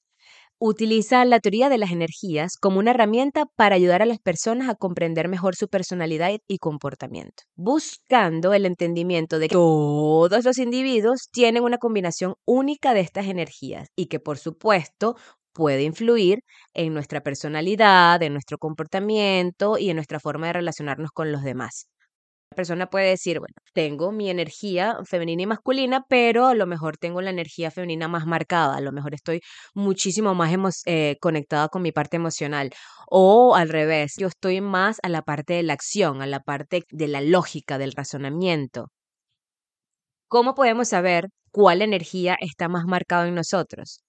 utiliza 0.60 1.26
la 1.26 1.40
teoría 1.40 1.70
de 1.70 1.78
las 1.80 1.92
energías 1.92 2.58
como 2.58 2.80
una 2.80 2.92
herramienta 2.92 3.46
para 3.56 3.76
ayudar 3.76 4.02
a 4.02 4.06
las 4.08 4.20
personas 4.20 4.70
a 4.70 4.76
comprender 4.76 5.28
mejor 5.30 5.56
su 5.56 5.68
personalidad 5.70 6.32
y 6.48 6.60
comportamiento, 6.60 7.44
buscando 7.56 8.54
el 8.54 8.66
entendimiento 8.66 9.40
de 9.40 9.50
que 9.50 9.54
todos 9.54 10.46
los 10.46 10.58
individuos 10.60 11.30
tienen 11.32 11.64
una 11.64 11.78
combinación 11.80 12.36
única 12.46 12.94
de 12.94 13.02
estas 13.02 13.28
energías 13.28 13.90
y 13.96 14.08
que 14.08 14.20
por 14.22 14.38
supuesto 14.40 15.16
puede 15.54 15.84
influir 15.84 16.40
en 16.74 16.94
nuestra 16.94 17.22
personalidad, 17.22 18.22
en 18.24 18.34
nuestro 18.34 18.58
comportamiento 18.60 19.78
y 19.80 19.90
en 19.92 19.98
nuestra 19.98 20.20
forma 20.20 20.48
de 20.48 20.54
relacionarnos 20.54 21.12
con 21.12 21.32
los 21.32 21.44
demás. 21.44 21.88
Persona 22.56 22.88
puede 22.88 23.10
decir, 23.10 23.40
bueno, 23.40 23.56
tengo 23.74 24.12
mi 24.12 24.30
energía 24.30 24.98
femenina 25.06 25.44
y 25.44 25.46
masculina, 25.48 26.06
pero 26.10 26.48
a 26.48 26.56
lo 26.56 26.66
mejor 26.68 26.98
tengo 26.98 27.22
la 27.22 27.30
energía 27.30 27.72
femenina 27.72 28.08
más 28.08 28.26
marcada, 28.26 28.76
a 28.78 28.82
lo 28.82 28.92
mejor 28.92 29.14
estoy 29.14 29.42
muchísimo 29.74 30.34
más 30.36 30.82
eh, 30.86 31.18
conectada 31.22 31.70
con 31.70 31.82
mi 31.82 31.92
parte 31.92 32.18
emocional. 32.18 32.72
O 33.08 33.56
al 33.56 33.70
revés, 33.70 34.16
yo 34.18 34.28
estoy 34.28 34.62
más 34.62 35.00
a 35.04 35.10
la 35.10 35.22
parte 35.22 35.54
de 35.54 35.64
la 35.64 35.74
acción, 35.74 36.22
a 36.22 36.28
la 36.28 36.40
parte 36.42 36.84
de 36.90 37.08
la 37.08 37.22
lógica, 37.22 37.78
del 37.78 37.94
razonamiento. 37.94 38.88
¿Cómo 40.28 40.54
podemos 40.54 40.90
saber 40.90 41.30
cuál 41.52 41.82
energía 41.82 42.36
está 42.40 42.68
más 42.68 42.86
marcada 42.86 43.28
en 43.28 43.34
nosotros? 43.36 44.05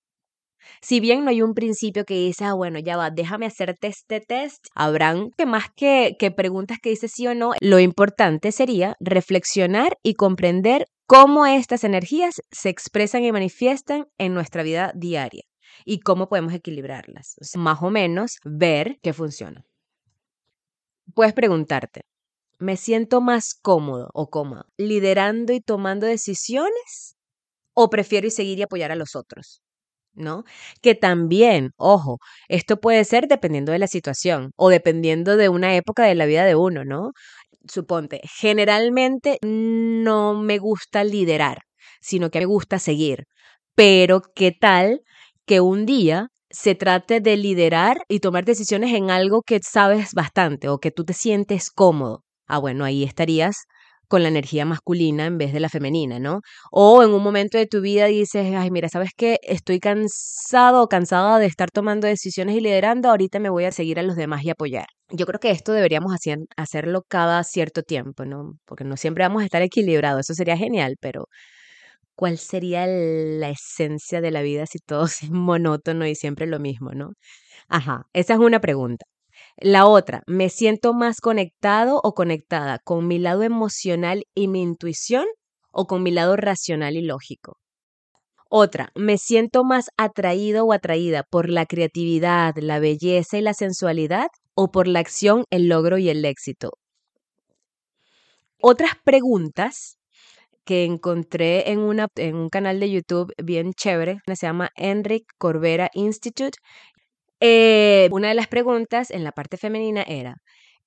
Si 0.80 1.00
bien 1.00 1.25
no 1.25 1.30
hay 1.30 1.42
un 1.42 1.54
principio 1.54 2.04
que 2.04 2.14
dice, 2.14 2.44
ah, 2.44 2.54
bueno, 2.54 2.78
ya 2.78 2.96
va, 2.96 3.10
déjame 3.10 3.46
hacerte 3.46 3.88
este 3.88 4.20
test, 4.20 4.66
habrán 4.75 5.30
que 5.36 5.46
más 5.46 5.66
que, 5.75 6.16
que 6.18 6.30
preguntas 6.30 6.78
que 6.82 6.90
dice 6.90 7.08
sí 7.08 7.26
o 7.26 7.34
no, 7.34 7.52
lo 7.60 7.78
importante 7.78 8.52
sería 8.52 8.94
reflexionar 9.00 9.96
y 10.02 10.14
comprender 10.14 10.86
cómo 11.06 11.46
estas 11.46 11.84
energías 11.84 12.40
se 12.50 12.68
expresan 12.68 13.25
y 13.25 13.32
manifiestan 13.32 14.06
en 14.18 14.34
nuestra 14.34 14.62
vida 14.62 14.92
diaria 14.94 15.42
y 15.84 16.00
cómo 16.00 16.28
podemos 16.28 16.52
equilibrarlas. 16.52 17.36
más 17.56 17.82
o 17.82 17.90
menos 17.90 18.38
ver 18.44 18.98
qué 19.02 19.12
funciona. 19.12 19.64
Puedes 21.14 21.32
preguntarte, 21.32 22.02
¿me 22.58 22.76
siento 22.76 23.20
más 23.20 23.54
cómodo 23.54 24.10
o 24.12 24.28
cómoda 24.28 24.66
liderando 24.76 25.52
y 25.52 25.60
tomando 25.60 26.06
decisiones? 26.06 27.16
¿O 27.75 27.90
prefiero 27.90 28.28
seguir 28.30 28.58
y 28.58 28.62
apoyar 28.62 28.90
a 28.90 28.96
los 28.96 29.14
otros? 29.14 29.62
¿No? 30.16 30.44
Que 30.82 30.94
también, 30.94 31.70
ojo, 31.76 32.18
esto 32.49 32.78
puede 32.80 33.04
ser 33.04 33.28
dependiendo 33.28 33.73
de 33.73 33.78
la 33.80 33.87
situación 33.88 34.52
o 34.56 34.68
dependiendo 34.70 35.37
de 35.37 35.49
una 35.49 35.76
época 35.76 36.04
de 36.04 36.14
la 36.16 36.26
vida 36.26 36.44
de 36.44 36.54
uno, 36.56 36.85
¿no? 36.85 37.12
Suponte, 37.68 38.20
generalmente 38.25 39.38
no 39.42 40.35
me 40.35 40.58
gusta 40.58 41.04
liderar, 41.04 41.62
sino 42.00 42.30
que 42.30 42.38
me 42.40 42.46
gusta 42.46 42.78
seguir. 42.78 43.25
Pero, 43.75 44.23
¿qué 44.35 44.52
tal 44.52 45.02
que 45.46 45.61
un 45.61 45.87
día 45.87 46.28
se 46.50 46.75
trate 46.75 47.20
de 47.20 47.37
liderar 47.37 47.99
y 48.08 48.20
tomar 48.20 48.44
decisiones 48.44 48.94
en 48.94 49.11
algo 49.11 49.42
que 49.42 49.61
sabes 49.62 50.14
bastante 50.14 50.68
o 50.68 50.78
que 50.78 50.90
tú 50.92 51.04
te 51.04 51.12
sientes 51.14 51.70
cómodo? 51.70 52.25
Ah, 52.46 52.58
bueno, 52.58 52.85
ahí 52.85 53.04
estarías 53.04 53.66
con 54.08 54.22
la 54.22 54.28
energía 54.28 54.64
masculina 54.64 55.26
en 55.26 55.38
vez 55.38 55.52
de 55.52 55.60
la 55.60 55.68
femenina, 55.68 56.18
¿no? 56.18 56.40
O 56.70 57.02
en 57.02 57.10
un 57.10 57.22
momento 57.22 57.58
de 57.58 57.66
tu 57.66 57.80
vida 57.80 58.06
dices, 58.06 58.54
ay, 58.54 58.70
mira, 58.70 58.88
¿sabes 58.88 59.10
qué? 59.16 59.38
Estoy 59.42 59.80
cansado 59.80 60.82
o 60.82 60.88
cansada 60.88 61.38
de 61.38 61.46
estar 61.46 61.70
tomando 61.70 62.06
decisiones 62.06 62.56
y 62.56 62.60
liderando, 62.60 63.10
ahorita 63.10 63.38
me 63.40 63.50
voy 63.50 63.64
a 63.64 63.72
seguir 63.72 63.98
a 63.98 64.02
los 64.02 64.16
demás 64.16 64.44
y 64.44 64.50
apoyar. 64.50 64.86
Yo 65.10 65.26
creo 65.26 65.40
que 65.40 65.50
esto 65.50 65.72
deberíamos 65.72 66.12
hacer, 66.14 66.38
hacerlo 66.56 67.02
cada 67.08 67.42
cierto 67.44 67.82
tiempo, 67.82 68.25
¿no? 68.25 68.58
Porque 68.64 68.84
no 68.84 68.96
siempre 68.96 69.25
vamos 69.25 69.42
a 69.42 69.44
estar 69.46 69.62
equilibrados, 69.62 70.20
eso 70.20 70.34
sería 70.34 70.56
genial, 70.56 70.96
pero 71.00 71.28
¿cuál 72.14 72.38
sería 72.38 72.86
la 72.86 73.50
esencia 73.50 74.20
de 74.20 74.30
la 74.30 74.42
vida 74.42 74.66
si 74.66 74.78
todo 74.80 75.04
es 75.06 75.30
monótono 75.30 76.06
y 76.06 76.14
siempre 76.14 76.46
lo 76.46 76.60
mismo, 76.60 76.92
¿no? 76.92 77.12
Ajá, 77.68 78.06
esa 78.14 78.34
es 78.34 78.40
una 78.40 78.60
pregunta. 78.60 79.06
La 79.58 79.86
otra, 79.86 80.22
me 80.26 80.50
siento 80.50 80.92
más 80.92 81.20
conectado 81.20 82.00
o 82.02 82.12
conectada 82.12 82.78
con 82.78 83.06
mi 83.08 83.18
lado 83.18 83.42
emocional 83.42 84.25
y 84.34 84.48
mi 84.48 84.60
intuición 84.60 85.25
o 85.72 85.86
con 85.86 86.02
mi 86.02 86.10
lado 86.10 86.36
racional 86.36 86.96
y 86.96 87.02
lógico. 87.02 87.56
Otra, 88.50 88.90
me 88.94 89.18
siento 89.18 89.64
más 89.64 89.86
atraído 89.96 90.66
o 90.66 90.72
atraída 90.72 91.25
por 91.28 91.48
la 91.48 91.66
creatividad, 91.66 92.54
la 92.56 92.78
belleza 92.78 93.38
y 93.38 93.40
la 93.40 93.54
sensualidad 93.54 94.28
o 94.54 94.70
por 94.70 94.88
la 94.88 95.00
acción, 95.00 95.44
el 95.50 95.68
logro 95.68 95.98
y 95.98 96.10
el 96.10 96.25
éxito. 96.25 96.72
Otras 98.60 98.92
preguntas 99.04 99.98
que 100.64 100.84
encontré 100.84 101.70
en, 101.70 101.78
un 101.78 102.48
canal 102.50 102.80
de 102.80 102.90
YouTube 102.90 103.32
bien 103.42 103.72
chévere, 103.72 104.18
se 104.26 104.46
llama 104.46 104.70
Enric 104.76 105.25
Corbera 105.38 105.88
Institute. 105.94 106.58
Eh, 107.40 108.08
una 108.12 108.28
de 108.28 108.34
las 108.34 108.48
preguntas 108.48 109.10
en 109.10 109.24
la 109.24 109.32
parte 109.32 109.56
femenina 109.56 110.02
era, 110.02 110.36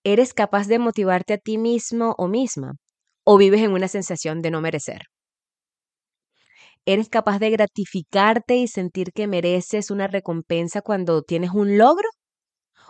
¿eres 0.03 0.33
capaz 0.33 0.67
de 0.67 0.79
motivarte 0.79 1.33
a 1.33 1.37
ti 1.37 1.57
mismo 1.57 2.15
o 2.17 2.27
misma? 2.27 2.73
¿O 3.23 3.37
vives 3.37 3.61
en 3.61 3.71
una 3.73 3.87
sensación 3.87 4.41
de 4.41 4.51
no 4.51 4.61
merecer? 4.61 5.03
¿Eres 6.85 7.09
capaz 7.09 7.39
de 7.39 7.49
gratificarte 7.51 8.55
y 8.57 8.67
sentir 8.67 9.11
que 9.13 9.27
mereces 9.27 9.91
una 9.91 10.07
recompensa 10.07 10.81
cuando 10.81 11.21
tienes 11.23 11.51
un 11.51 11.77
logro? 11.77 12.07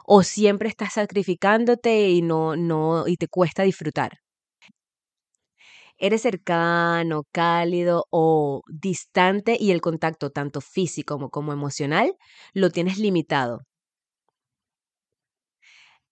¿O 0.05 0.23
siempre 0.23 0.69
estás 0.69 0.93
sacrificándote 0.95 2.09
y 2.11 2.21
no, 2.23 2.55
no, 2.57 3.07
y 3.07 3.17
te 3.17 3.27
cuesta 3.29 3.63
disfrutar? 3.63 4.19
¿Eres 5.99 6.21
cercano, 6.21 7.23
cálido 7.31 8.05
o 8.09 8.61
distante 8.69 9.57
y 9.59 9.71
el 9.71 9.81
contacto 9.81 10.29
tanto 10.31 10.61
físico 10.61 11.29
como, 11.29 11.51
emocional 11.53 12.15
lo 12.53 12.69
tienes 12.71 12.97
limitado? 12.99 13.63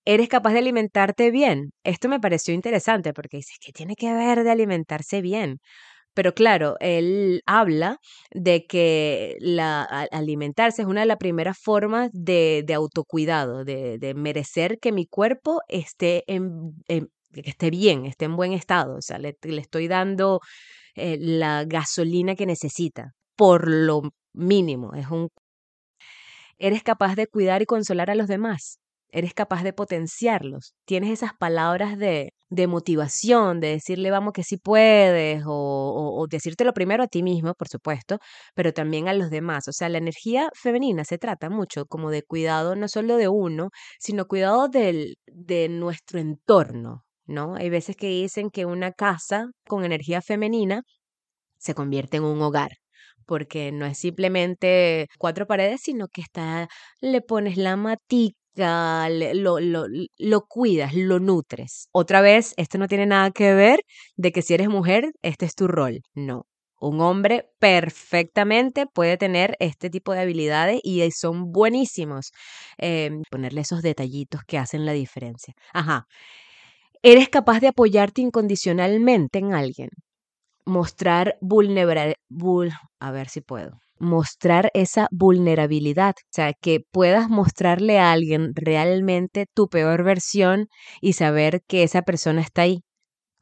¿Eres 0.06 0.29
capaz 0.29 0.53
de 0.53 0.60
alimentarte 0.60 1.32
bien? 1.32 1.72
Esto 1.84 2.08
me 2.10 2.20
pareció 2.20 2.53
interesante 2.53 3.13
porque 3.13 3.38
dices, 3.38 3.58
¿qué 3.60 3.72
tiene 3.74 3.96
que 3.96 4.13
ver 4.13 4.44
de 4.44 4.51
alimentarse 4.51 5.22
bien? 5.22 5.60
Pero 6.13 6.34
claro, 6.34 6.75
él 6.82 7.41
habla 7.46 8.00
de 8.32 8.65
que 8.67 9.38
la, 9.39 9.84
alimentarse 10.12 10.84
es 10.84 10.88
una 10.89 11.01
de 11.01 11.08
las 11.08 11.17
primeras 11.17 11.58
formas 11.60 12.10
de, 12.13 12.65
autocuidado, 12.75 13.65
de, 13.65 14.13
merecer 14.17 14.79
que 14.79 14.91
mi 14.91 15.08
cuerpo 15.08 15.62
esté, 15.70 16.25
en, 16.27 16.74
que 17.44 17.50
esté 17.50 17.70
bien, 17.70 18.06
esté 18.06 18.25
en 18.25 18.36
buen 18.36 18.53
estado. 18.53 18.98
O 18.98 19.01
sea, 19.01 19.20
le, 19.20 19.38
estoy 19.41 19.88
dando 19.88 20.41
eh, 20.96 21.17
la 21.20 21.65
gasolina 21.65 22.36
que 22.36 22.46
necesita, 22.46 23.13
por 23.36 23.70
lo 23.70 24.01
mínimo. 24.34 24.94
Es 24.96 25.08
un... 25.10 25.29
¿Eres 26.60 26.84
capaz 26.84 27.15
de 27.15 27.27
cuidar 27.27 27.62
y 27.62 27.65
consolar 27.65 28.10
a 28.10 28.15
los 28.15 28.27
demás? 28.27 28.79
eres 29.12 29.34
capaz 29.34 29.63
de 29.63 29.74
potenciarlos, 29.74 30.74
tienes 30.86 31.12
esas 31.12 31.32
palabras 31.39 31.98
de, 31.98 32.34
de 32.50 32.67
motivación, 32.67 33.60
de 33.60 33.70
decirle 33.70 34.12
vamos 34.12 34.34
que 34.34 34.44
sí 34.44 34.58
puedes, 34.58 35.44
o, 35.46 36.15
o, 36.20 36.27
decírtelo 36.27 36.74
primero 36.74 37.03
a 37.03 37.08
ti 37.08 37.24
mismo, 37.24 37.53
por 37.53 37.67
supuesto, 37.70 38.20
pero 38.56 38.74
también 38.74 39.08
a 39.08 39.13
los 39.13 39.29
demás. 39.29 39.67
O 39.67 39.72
sea, 39.74 39.89
la 39.89 39.98
energía 39.98 40.50
femenina 40.53 41.06
se 41.06 41.17
trata 41.17 41.50
mucho 41.50 41.86
como 41.86 42.10
de 42.12 42.24
cuidado 42.24 42.75
no 42.75 42.88
solo 42.88 43.17
de 43.17 43.27
uno, 43.27 43.70
sino 44.00 44.27
cuidado 44.27 44.67
del, 44.67 45.15
de 45.27 45.70
nuestro 45.70 46.20
entorno, 46.20 47.03
¿no? 47.27 47.55
Hay 47.55 47.69
veces 47.69 47.96
que 47.96 48.07
dicen 48.07 48.50
que 48.51 48.65
una 48.65 48.91
casa 48.91 49.48
con 49.67 49.86
energía 49.86 50.22
femenina 50.22 50.84
se 51.60 51.75
convierte 51.75 52.17
en 52.17 52.24
un 52.25 52.41
hogar 52.41 52.72
porque 53.27 53.72
no 53.72 53.86
es 53.86 54.00
simplemente 54.00 55.07
cuatro 55.19 55.46
paredes, 55.48 55.81
sino 55.84 56.07
que 56.07 56.22
está, 56.22 56.67
le 57.01 57.22
pones 57.22 57.57
la 57.57 57.75
matica, 57.75 59.10
lo, 59.10 59.60
lo, 59.60 59.86
lo, 60.17 60.41
cuidas, 60.48 60.96
lo 60.96 61.19
nutres. 61.19 61.89
Otra 61.91 62.22
vez, 62.22 62.53
esto 62.57 62.77
no 62.79 62.88
tiene 62.88 63.05
nada 63.05 63.31
que 63.31 63.53
ver 63.53 63.81
de 64.15 64.31
que 64.31 64.41
si 64.41 64.53
eres 64.55 64.69
mujer, 64.69 65.12
este 65.22 65.46
es 65.46 65.55
tu 65.55 65.67
rol. 65.67 66.01
No. 66.15 66.46
Un 66.79 67.01
hombre 67.01 67.50
perfectamente 67.60 68.86
puede 68.86 69.17
tener 69.17 69.55
este 69.60 69.89
tipo 69.89 70.13
de 70.13 70.22
habilidades 70.22 70.79
y 70.84 71.10
son 71.12 71.51
buenísimos. 71.51 72.31
Em, 72.77 73.24
ponerle 73.31 73.62
esos 73.62 73.81
detallitos 73.81 74.41
que 74.48 74.57
hacen 74.60 74.86
la 74.86 74.93
diferencia. 74.93 75.53
Ajá. 75.74 76.05
Eres 77.03 77.29
capaz 77.29 77.60
de 77.60 77.67
apoyarte 77.69 78.21
incondicionalmente 78.21 79.39
en 79.39 79.53
alguien. 79.53 79.89
Mostrar 80.65 81.38
vulnerabilidad. 81.41 82.15
a 82.99 83.12
ver 83.12 83.29
si 83.29 83.41
puedo 83.41 83.79
mostrar 83.99 84.69
esa 84.73 85.07
vulnerabilidad, 85.12 86.12
o 86.17 86.29
sea, 86.31 86.53
que 86.53 86.81
puedas 86.91 87.29
mostrarle 87.29 87.99
a 87.99 88.12
alguien 88.12 88.51
realmente 88.55 89.45
tu 89.53 89.69
peor 89.69 90.03
versión 90.03 90.67
y 91.01 91.13
saber 91.13 91.62
que 91.67 91.83
esa 91.83 92.01
persona 92.03 92.41
está 92.41 92.63
ahí. 92.63 92.81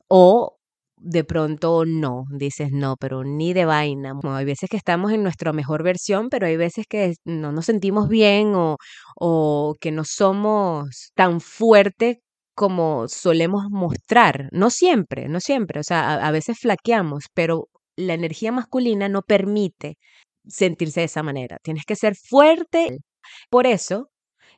O 0.10 0.58
de 0.98 1.24
pronto 1.24 1.86
no, 1.86 2.26
dices 2.32 2.72
no, 2.72 2.98
pero 2.98 3.24
ni 3.24 3.54
de 3.54 3.66
vaina. 3.66 4.14
hay 4.24 4.46
veces 4.46 4.70
que 4.70 4.78
estamos 4.78 5.12
en 5.14 5.24
nuestra 5.24 5.54
mejor 5.54 5.84
versión, 5.84 6.30
pero 6.30 6.48
hay 6.48 6.58
veces 6.58 6.86
que 6.90 7.16
no 7.26 7.52
nos 7.52 7.66
sentimos 7.66 8.10
bien 8.10 8.56
o, 8.56 8.78
o 9.20 9.76
que 9.80 9.92
no 9.92 10.04
somos 10.06 11.12
tan 11.16 11.42
fuertes 11.42 12.18
como 12.56 13.08
solemos 13.08 13.66
mostrar. 13.70 14.50
No 14.52 14.70
siempre, 14.70 15.28
no 15.30 15.40
siempre, 15.40 15.80
o 15.80 15.84
sea, 15.84 16.16
a 16.16 16.32
veces 16.32 16.58
flaqueamos, 16.60 17.26
pero 17.34 17.68
la 17.98 18.14
energía 18.14 18.52
masculina 18.52 19.10
no 19.10 19.22
permite 19.22 19.98
sentirse 20.48 21.02
de 21.02 21.06
esa 21.08 21.24
manera. 21.24 21.58
Tienes 21.64 21.86
que 21.86 21.96
ser 21.96 22.16
fuerte. 22.16 23.00
Por 23.50 23.68
eso 23.68 24.10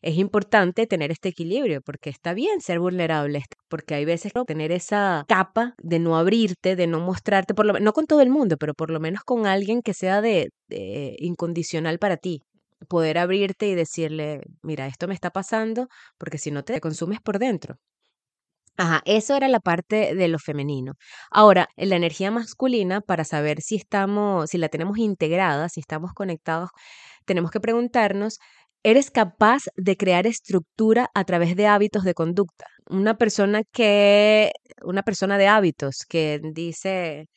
es 0.01 0.17
importante 0.17 0.88
tener 0.88 1.12
este 1.12 1.29
equilibrio, 1.29 1.81
porque 1.81 2.10
está 2.10 2.33
bien 2.33 2.62
ser 2.62 2.79
vulnerable, 2.79 3.43
porque 3.67 3.95
hay 3.95 4.05
veces 4.05 4.33
que 4.33 4.43
tener 4.45 4.71
esa 4.71 5.25
capa 5.27 5.73
de 5.81 5.99
no 5.99 6.17
abrirte, 6.17 6.75
de 6.75 6.88
no 6.88 6.99
mostrarte, 6.99 7.53
por 7.53 7.65
lo 7.65 7.79
no 7.79 7.93
con 7.93 8.05
todo 8.05 8.21
el 8.21 8.29
mundo, 8.29 8.57
pero 8.57 8.73
por 8.73 8.91
lo 8.91 8.99
menos 8.99 9.23
con 9.23 9.47
alguien 9.47 9.81
que 9.81 9.93
sea 9.93 10.21
de, 10.21 10.49
incondicional 11.19 11.99
para 11.99 12.17
ti. 12.17 12.43
Poder 12.89 13.17
abrirte 13.17 13.67
y 13.67 13.75
decirle, 13.75 14.41
mira, 14.61 14.87
esto 14.87 15.07
me 15.07 15.13
está 15.13 15.31
pasando, 15.31 15.87
porque 16.17 16.37
si 16.37 16.51
no 16.51 16.63
te 16.63 16.79
consumes 16.81 17.21
por 17.21 17.39
dentro. 17.39 17.77
Ajá, 18.79 19.01
eso 19.05 19.35
era 19.35 19.47
la 19.47 19.59
parte 19.59 20.13
de 20.13 20.27
lo 20.27 20.37
femenino. 20.37 20.93
Ahora, 21.31 21.67
la 21.77 21.95
energía 21.95 22.29
masculina, 22.29 23.01
para 23.01 23.23
saber 23.23 23.61
si 23.61 23.75
estamos, 23.75 24.51
si 24.51 24.59
la 24.59 24.69
tenemos 24.69 24.99
integrada, 24.99 25.67
si 25.69 25.79
estamos 25.79 26.13
conectados, 26.13 26.69
tenemos 27.25 27.49
que 27.51 27.59
preguntarnos, 27.59 28.37
¿eres 28.83 29.09
capaz 29.11 29.63
de 29.75 29.97
crear 29.97 30.27
estructura 30.27 31.09
a 31.15 31.23
través 31.25 31.55
de 31.55 31.65
hábitos 31.67 32.03
de 32.03 32.13
conducta? 32.13 32.67
Una 32.87 33.17
persona 33.17 33.63
que, 33.71 34.51
una 34.83 35.01
persona 35.03 35.37
de 35.39 35.47
hábitos 35.47 36.05
que 36.07 36.39
dice, 36.53 37.27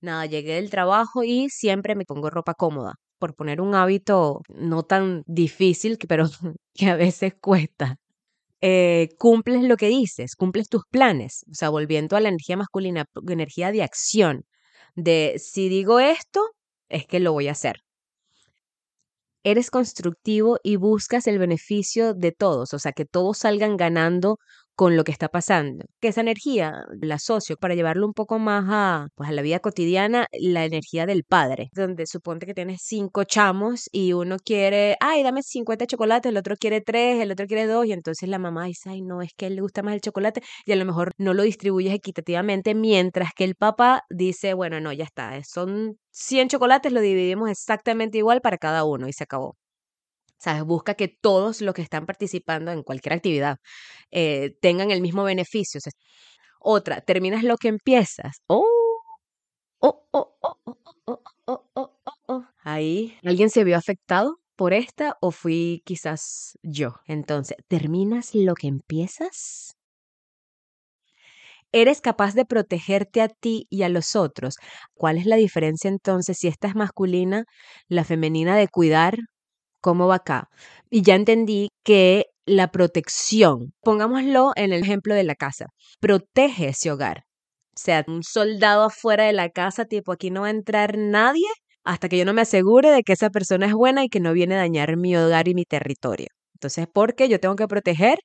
nada, 0.00 0.26
llegué 0.26 0.54
del 0.54 0.70
trabajo 0.70 1.22
y 1.24 1.48
siempre 1.50 1.94
me 1.94 2.04
pongo 2.06 2.30
ropa 2.30 2.54
cómoda, 2.54 2.94
por 3.18 3.34
poner 3.34 3.60
un 3.60 3.74
hábito 3.74 4.42
no 4.48 4.82
tan 4.84 5.22
difícil, 5.26 5.98
pero 6.08 6.26
que 6.74 6.86
a 6.86 6.96
veces 6.96 7.34
cuesta. 7.40 7.96
Eh, 8.60 9.10
cumples 9.18 9.62
lo 9.64 9.76
que 9.76 9.88
dices, 9.88 10.34
cumples 10.36 10.68
tus 10.68 10.82
planes, 10.90 11.44
o 11.50 11.54
sea, 11.54 11.70
volviendo 11.70 12.16
a 12.16 12.20
la 12.20 12.28
energía 12.28 12.56
masculina, 12.56 13.04
energía 13.28 13.70
de 13.72 13.82
acción, 13.84 14.44
de 14.96 15.36
si 15.38 15.68
digo 15.68 16.00
esto, 16.00 16.42
es 16.88 17.06
que 17.06 17.20
lo 17.20 17.32
voy 17.32 17.48
a 17.48 17.52
hacer. 17.52 17.76
Eres 19.44 19.70
constructivo 19.70 20.58
y 20.62 20.76
buscas 20.76 21.26
el 21.26 21.38
beneficio 21.38 22.14
de 22.14 22.32
todos, 22.32 22.74
o 22.74 22.78
sea, 22.78 22.92
que 22.92 23.04
todos 23.04 23.38
salgan 23.38 23.76
ganando 23.76 24.38
con 24.78 24.96
lo 24.96 25.02
que 25.02 25.10
está 25.10 25.28
pasando. 25.28 25.84
Que 26.00 26.06
esa 26.06 26.20
energía 26.20 26.84
la 27.02 27.16
asocio 27.16 27.56
para 27.56 27.74
llevarlo 27.74 28.06
un 28.06 28.12
poco 28.12 28.38
más 28.38 28.64
a, 28.68 29.08
pues, 29.16 29.28
a 29.28 29.32
la 29.32 29.42
vida 29.42 29.58
cotidiana, 29.58 30.28
la 30.32 30.64
energía 30.64 31.04
del 31.04 31.24
padre, 31.24 31.68
donde 31.74 32.06
suponte 32.06 32.46
que 32.46 32.54
tienes 32.54 32.82
cinco 32.84 33.24
chamos 33.24 33.88
y 33.90 34.12
uno 34.12 34.36
quiere, 34.38 34.96
ay, 35.00 35.24
dame 35.24 35.42
50 35.42 35.86
chocolates, 35.86 36.30
el 36.30 36.36
otro 36.36 36.54
quiere 36.56 36.80
tres, 36.80 37.20
el 37.20 37.32
otro 37.32 37.46
quiere 37.48 37.66
dos, 37.66 37.86
y 37.86 37.92
entonces 37.92 38.28
la 38.28 38.38
mamá 38.38 38.66
dice, 38.66 38.90
ay, 38.90 39.02
no, 39.02 39.20
es 39.20 39.32
que 39.36 39.46
él 39.48 39.56
le 39.56 39.62
gusta 39.62 39.82
más 39.82 39.94
el 39.94 40.00
chocolate, 40.00 40.42
y 40.64 40.70
a 40.70 40.76
lo 40.76 40.84
mejor 40.84 41.10
no 41.18 41.34
lo 41.34 41.42
distribuyes 41.42 41.92
equitativamente, 41.92 42.76
mientras 42.76 43.30
que 43.34 43.42
el 43.42 43.56
papá 43.56 44.02
dice, 44.10 44.54
bueno, 44.54 44.78
no, 44.80 44.92
ya 44.92 45.04
está, 45.04 45.42
son 45.42 45.96
100 46.12 46.48
chocolates, 46.48 46.92
lo 46.92 47.00
dividimos 47.00 47.50
exactamente 47.50 48.18
igual 48.18 48.40
para 48.40 48.58
cada 48.58 48.84
uno 48.84 49.08
y 49.08 49.12
se 49.12 49.24
acabó. 49.24 49.56
¿sabes? 50.38 50.64
Busca 50.64 50.94
que 50.94 51.08
todos 51.08 51.60
los 51.62 51.74
que 51.74 51.82
están 51.82 52.06
participando 52.06 52.72
en 52.72 52.82
cualquier 52.82 53.14
actividad 53.14 53.58
eh, 54.10 54.56
tengan 54.62 54.90
el 54.90 55.00
mismo 55.02 55.24
beneficio. 55.24 55.78
O 55.78 55.82
sea, 55.82 55.92
otra, 56.60 57.00
terminas 57.02 57.44
lo 57.44 57.56
que 57.58 57.68
empiezas. 57.68 58.38
¡Oh! 58.48 58.64
¡Oh, 59.80 60.06
oh, 60.12 60.36
oh, 60.42 60.58
oh, 60.64 60.78
oh, 61.06 61.22
oh, 61.46 61.70
oh, 61.74 62.12
oh! 62.26 62.44
Ahí, 62.62 63.16
¿alguien 63.24 63.50
se 63.50 63.64
vio 63.64 63.76
afectado 63.76 64.38
por 64.56 64.72
esta 64.72 65.16
o 65.20 65.30
fui 65.30 65.82
quizás 65.84 66.58
yo? 66.62 66.96
Entonces, 67.06 67.56
¿terminas 67.68 68.34
lo 68.34 68.54
que 68.54 68.68
empiezas? 68.68 69.76
¿Eres 71.72 72.00
capaz 72.00 72.34
de 72.34 72.44
protegerte 72.46 73.20
a 73.20 73.28
ti 73.28 73.66
y 73.70 73.82
a 73.82 73.88
los 73.90 74.16
otros? 74.16 74.56
¿Cuál 74.94 75.18
es 75.18 75.26
la 75.26 75.36
diferencia 75.36 75.88
entonces 75.88 76.38
si 76.38 76.48
esta 76.48 76.66
es 76.68 76.74
masculina, 76.74 77.44
la 77.88 78.04
femenina 78.04 78.56
de 78.56 78.68
cuidar 78.68 79.18
¿Cómo 79.82 80.08
va 80.08 80.16
acá? 80.16 80.48
Y 80.90 81.02
ya 81.02 81.14
entendí 81.14 81.68
que 81.84 82.26
la 82.46 82.70
protección, 82.72 83.72
pongámoslo 83.82 84.52
en 84.56 84.72
el 84.72 84.82
ejemplo 84.82 85.14
de 85.14 85.24
la 85.24 85.34
casa, 85.34 85.66
protege 86.00 86.68
ese 86.68 86.90
hogar. 86.90 87.24
sea 87.76 88.04
un 88.08 88.22
soldado 88.24 88.84
afuera 88.84 89.24
de 89.24 89.32
la 89.34 89.50
casa, 89.50 89.84
tipo 89.86 90.12
aquí 90.12 90.30
no 90.30 90.42
va 90.42 90.48
a 90.48 90.50
entrar 90.50 90.98
nadie 90.98 91.46
hasta 91.84 92.08
que 92.08 92.18
yo 92.18 92.24
no 92.24 92.34
me 92.34 92.42
asegure 92.42 92.90
de 92.90 93.02
que 93.04 93.12
esa 93.14 93.30
persona 93.30 93.66
es 93.66 93.72
buena 93.74 94.04
y 94.04 94.08
que 94.08 94.20
no 94.20 94.32
viene 94.32 94.56
a 94.56 94.58
dañar 94.58 94.96
mi 94.96 95.16
hogar 95.16 95.48
y 95.48 95.54
mi 95.54 95.64
territorio. 95.64 96.28
Entonces, 96.54 96.86
porque 96.92 97.28
yo 97.28 97.40
tengo 97.40 97.56
que 97.56 97.68
proteger 97.68 98.18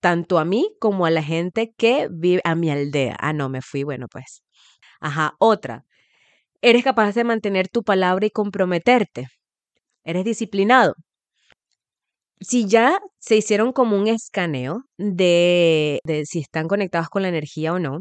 tanto 0.00 0.38
a 0.38 0.44
mí 0.44 0.70
como 0.80 1.06
a 1.06 1.10
la 1.10 1.22
gente 1.22 1.72
que 1.76 2.08
vive 2.10 2.40
a 2.44 2.54
mi 2.54 2.70
aldea. 2.70 3.16
Ah, 3.20 3.32
no, 3.32 3.48
me 3.48 3.62
fui, 3.62 3.84
bueno, 3.84 4.06
pues. 4.10 4.42
Ajá, 5.00 5.34
otra. 5.40 5.84
Eres 6.62 6.84
capaz 6.84 7.14
de 7.14 7.24
mantener 7.24 7.68
tu 7.68 7.82
palabra 7.84 8.26
y 8.26 8.30
comprometerte. 8.30 9.28
Eres 10.08 10.24
disciplinado. 10.24 10.94
Si 12.40 12.66
ya 12.66 12.98
se 13.18 13.36
hicieron 13.36 13.72
como 13.72 13.96
un 13.98 14.08
escaneo 14.08 14.84
de, 14.96 16.00
si 16.24 16.38
están 16.38 16.66
conectados 16.66 17.08
con 17.10 17.20
la 17.22 17.28
energía 17.28 17.74
o 17.74 17.78
no, 17.78 18.00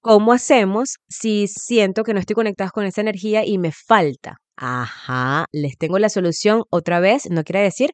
¿cómo 0.00 0.32
hacemos 0.32 0.96
si 1.08 1.48
siento 1.48 2.04
que 2.04 2.14
no 2.14 2.20
estoy 2.20 2.34
conectados 2.34 2.72
con 2.72 2.86
esa 2.86 3.02
energía 3.02 3.44
y 3.46 3.58
me 3.58 3.72
falta? 3.72 4.38
Ajá, 4.56 5.46
les 5.52 5.76
tengo 5.78 5.98
la 5.98 6.08
solución 6.08 6.62
otra 6.70 7.00
vez. 7.00 7.30
No 7.30 7.44
quiere 7.44 7.60
decir 7.62 7.90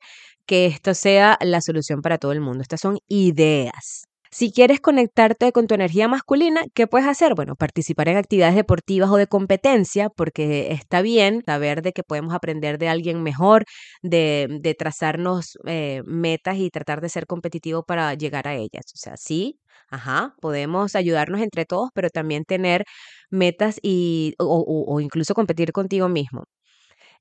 que 0.47 0.67
esto 0.67 0.95
sea 0.95 1.39
la 1.41 1.61
solución 1.61 2.03
para 2.03 2.19
todo 2.19 2.33
el 2.33 2.41
mundo. 2.41 2.63
Estas 2.63 2.81
son 2.81 2.99
ideas. 3.09 4.10
Si 4.33 4.53
quieres 4.53 4.81
conectarte 4.81 5.51
con 5.51 5.67
tu 5.67 5.75
energía 5.75 6.07
masculina, 6.07 6.63
¿qué 6.73 6.87
puedes 6.87 7.09
hacer? 7.09 7.35
Bueno, 7.35 7.57
participar 7.57 8.09
en 8.09 8.17
actividades 8.17 8.55
deportivas 8.55 9.11
o 9.11 9.17
de 9.17 9.27
competencia, 9.27 10.09
porque 10.09 10.71
está 10.73 11.03
bien 11.03 11.43
saber 11.45 11.83
de 11.83 11.93
que 11.93 12.05
podemos 12.05 12.33
aprender 12.33 12.79
de 12.79 12.89
alguien 12.89 13.25
mejor, 13.25 13.65
de, 14.03 14.77
trazarnos 14.79 15.59
eh, 15.67 16.03
metas 16.07 16.59
y 16.59 16.71
tratar 16.71 17.01
de 17.01 17.09
ser 17.09 17.27
competitivo 17.27 17.83
para 17.83 18.15
llegar 18.15 18.47
a 18.47 18.55
ellas. 18.55 18.85
O 18.95 18.99
sea, 18.99 19.17
sí, 19.17 19.59
ajá, 19.91 20.37
podemos 20.41 20.95
ayudarnos 20.95 21.41
entre 21.41 21.65
todos, 21.65 21.91
pero 21.93 22.09
también 22.09 22.45
tener 22.45 22.85
metas 23.31 23.81
y, 23.83 24.35
o, 24.39 25.01
incluso 25.01 25.35
competir 25.35 25.73
contigo 25.73 26.09
mismo. 26.09 26.45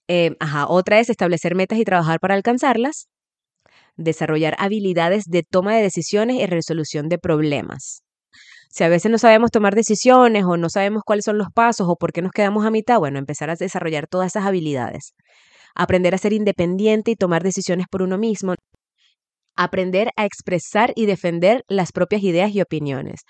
Eh, 0.07 0.35
ajá, 0.39 0.67
otra 0.67 0.99
es 0.99 1.09
establecer 1.09 1.55
metas 1.55 1.79
y 1.79 1.85
trabajar 1.85 2.19
para 2.19 2.35
alcanzarlas 2.35 3.08
desarrollar 3.99 4.55
habilidades 4.57 5.25
de 5.25 5.43
toma 5.43 5.75
de 5.75 5.81
decisiones 5.83 6.37
y 6.37 6.45
resolución 6.45 7.09
de 7.09 7.17
problemas. 7.17 8.03
Si 8.69 8.83
a 8.83 8.89
veces 8.89 9.11
no 9.11 9.17
sabemos 9.17 9.51
tomar 9.51 9.75
decisiones 9.75 10.45
o 10.45 10.55
no 10.55 10.69
sabemos 10.69 11.03
cuáles 11.05 11.25
son 11.25 11.37
los 11.37 11.47
pasos 11.53 11.87
o 11.89 11.95
por 11.95 12.11
qué 12.11 12.21
nos 12.21 12.31
quedamos 12.31 12.65
a 12.65 12.71
mitad, 12.71 12.99
bueno, 12.99 13.17
empezar 13.19 13.49
a 13.49 13.55
desarrollar 13.55 14.07
todas 14.07 14.27
esas 14.27 14.45
habilidades. 14.45 15.13
Aprender 15.75 16.13
a 16.13 16.19
ser 16.19 16.33
independiente 16.33 17.11
y 17.11 17.15
tomar 17.15 17.43
decisiones 17.43 17.87
por 17.89 18.01
uno 18.03 18.17
mismo. 18.17 18.55
Aprender 19.55 20.11
a 20.15 20.25
expresar 20.25 20.93
y 20.95 21.05
defender 21.05 21.63
las 21.67 21.91
propias 21.91 22.23
ideas 22.23 22.51
y 22.53 22.61
opiniones. 22.61 23.21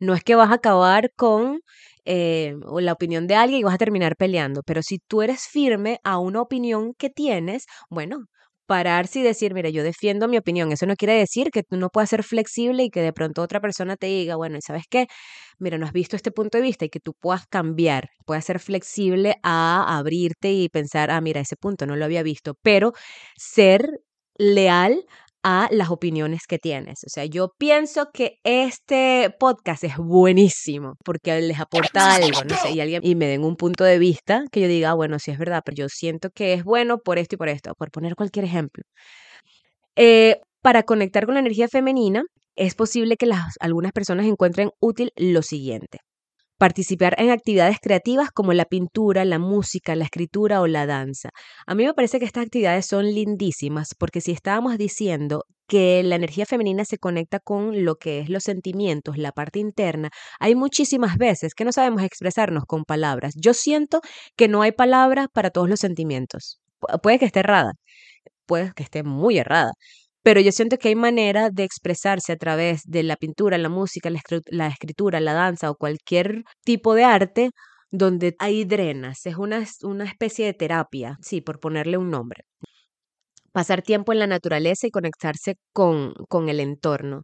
No 0.00 0.14
es 0.14 0.22
que 0.22 0.36
vas 0.36 0.50
a 0.50 0.54
acabar 0.54 1.10
con 1.16 1.60
eh, 2.04 2.54
la 2.78 2.92
opinión 2.92 3.26
de 3.26 3.34
alguien 3.34 3.60
y 3.60 3.64
vas 3.64 3.74
a 3.74 3.78
terminar 3.78 4.16
peleando, 4.16 4.62
pero 4.64 4.82
si 4.82 4.98
tú 4.98 5.22
eres 5.22 5.46
firme 5.50 5.98
a 6.04 6.18
una 6.18 6.40
opinión 6.40 6.94
que 6.96 7.10
tienes, 7.10 7.66
bueno, 7.90 8.26
pararse 8.66 9.20
y 9.20 9.22
decir, 9.22 9.54
mira, 9.54 9.68
yo 9.70 9.82
defiendo 9.82 10.28
mi 10.28 10.36
opinión. 10.38 10.72
Eso 10.72 10.86
no 10.86 10.96
quiere 10.96 11.14
decir 11.14 11.50
que 11.50 11.62
tú 11.62 11.76
no 11.76 11.90
puedas 11.90 12.10
ser 12.10 12.22
flexible 12.24 12.84
y 12.84 12.90
que 12.90 13.00
de 13.02 13.12
pronto 13.12 13.42
otra 13.42 13.60
persona 13.60 13.96
te 13.96 14.06
diga, 14.06 14.36
bueno, 14.36 14.56
¿y 14.58 14.62
sabes 14.62 14.84
qué? 14.88 15.06
Mira, 15.58 15.78
no 15.78 15.86
has 15.86 15.92
visto 15.92 16.16
este 16.16 16.30
punto 16.30 16.58
de 16.58 16.62
vista 16.62 16.84
y 16.84 16.88
que 16.90 17.00
tú 17.00 17.14
puedas 17.14 17.46
cambiar, 17.46 18.10
puedas 18.26 18.44
ser 18.44 18.60
flexible 18.60 19.36
a 19.42 19.96
abrirte 19.98 20.52
y 20.52 20.68
pensar, 20.68 21.10
ah, 21.10 21.20
mira, 21.20 21.40
ese 21.40 21.56
punto 21.56 21.86
no 21.86 21.96
lo 21.96 22.04
había 22.04 22.22
visto, 22.22 22.54
pero 22.62 22.92
ser 23.36 23.88
leal 24.36 25.04
a 25.44 25.68
las 25.70 25.90
opiniones 25.90 26.46
que 26.48 26.58
tienes. 26.58 27.04
O 27.06 27.10
sea, 27.10 27.26
yo 27.26 27.50
pienso 27.58 28.06
que 28.12 28.38
este 28.42 29.32
podcast 29.38 29.84
es 29.84 29.96
buenísimo 29.98 30.94
porque 31.04 31.40
les 31.42 31.60
aporta 31.60 32.14
algo, 32.16 32.42
no 32.48 32.56
sé, 32.56 32.72
y 32.72 32.80
alguien 32.80 33.02
y 33.04 33.14
me 33.14 33.26
den 33.26 33.44
un 33.44 33.56
punto 33.56 33.84
de 33.84 33.98
vista 33.98 34.44
que 34.50 34.62
yo 34.62 34.68
diga, 34.68 34.90
ah, 34.90 34.94
bueno, 34.94 35.18
sí 35.18 35.30
es 35.30 35.38
verdad, 35.38 35.62
pero 35.64 35.76
yo 35.76 35.88
siento 35.88 36.30
que 36.34 36.54
es 36.54 36.64
bueno 36.64 36.98
por 36.98 37.18
esto 37.18 37.36
y 37.36 37.38
por 37.38 37.50
esto, 37.50 37.74
por 37.76 37.90
poner 37.90 38.16
cualquier 38.16 38.46
ejemplo. 38.46 38.82
Eh, 39.96 40.40
para 40.62 40.82
conectar 40.82 41.26
con 41.26 41.34
la 41.34 41.40
energía 41.40 41.68
femenina, 41.68 42.24
es 42.56 42.74
posible 42.74 43.16
que 43.16 43.26
las, 43.26 43.54
algunas 43.60 43.92
personas 43.92 44.26
encuentren 44.26 44.70
útil 44.80 45.12
lo 45.16 45.42
siguiente 45.42 45.98
participar 46.64 47.14
en 47.18 47.28
actividades 47.28 47.76
creativas 47.78 48.30
como 48.30 48.54
la 48.54 48.64
pintura, 48.64 49.26
la 49.26 49.38
música, 49.38 49.94
la 49.94 50.04
escritura 50.04 50.62
o 50.62 50.66
la 50.66 50.86
danza. 50.86 51.28
A 51.66 51.74
mí 51.74 51.84
me 51.84 51.92
parece 51.92 52.18
que 52.18 52.24
estas 52.24 52.44
actividades 52.46 52.86
son 52.86 53.04
lindísimas 53.04 53.94
porque 53.98 54.22
si 54.22 54.32
estábamos 54.32 54.78
diciendo 54.78 55.44
que 55.68 56.02
la 56.02 56.14
energía 56.16 56.46
femenina 56.46 56.86
se 56.86 56.96
conecta 56.96 57.38
con 57.38 57.84
lo 57.84 57.96
que 57.96 58.20
es 58.20 58.30
los 58.30 58.44
sentimientos, 58.44 59.18
la 59.18 59.32
parte 59.32 59.58
interna, 59.58 60.08
hay 60.40 60.54
muchísimas 60.54 61.18
veces 61.18 61.52
que 61.54 61.66
no 61.66 61.72
sabemos 61.72 62.02
expresarnos 62.02 62.64
con 62.66 62.84
palabras. 62.84 63.34
Yo 63.36 63.52
siento 63.52 64.00
que 64.34 64.48
no 64.48 64.62
hay 64.62 64.72
palabras 64.72 65.26
para 65.34 65.50
todos 65.50 65.68
los 65.68 65.80
sentimientos. 65.80 66.60
puede 67.02 67.18
que 67.18 67.26
esté 67.26 67.40
errada, 67.40 67.72
puede 68.46 68.72
que 68.74 68.84
esté 68.84 69.02
muy 69.02 69.38
errada, 69.38 69.72
pero 70.24 70.40
yo 70.40 70.52
siento 70.52 70.78
que 70.78 70.88
hay 70.88 70.94
manera 70.96 71.50
de 71.50 71.64
expresarse 71.64 72.32
a 72.32 72.36
través 72.36 72.82
de 72.86 73.02
la 73.02 73.16
pintura, 73.16 73.58
la 73.58 73.68
música, 73.68 74.10
la, 74.10 74.68
escritura, 74.68 75.20
la 75.20 75.34
danza 75.34 75.70
o 75.70 75.76
cualquier 75.76 76.44
tipo 76.64 76.94
de 76.94 77.04
arte 77.04 77.50
donde 77.90 78.34
hay 78.38 78.64
drenas, 78.64 79.26
es 79.26 79.36
una, 79.36 79.62
una 79.82 80.04
especie 80.04 80.46
de 80.46 80.54
terapia, 80.54 81.18
sí, 81.20 81.42
por 81.42 81.60
ponerle 81.60 81.98
un 81.98 82.10
nombre. 82.10 82.44
Pasar 83.52 83.82
tiempo 83.82 84.12
en 84.12 84.18
la 84.20 84.26
naturaleza 84.26 84.86
y 84.86 84.90
conectarse 84.90 85.56
con, 85.72 86.14
con 86.28 86.48
el 86.48 86.58
entorno. 86.58 87.22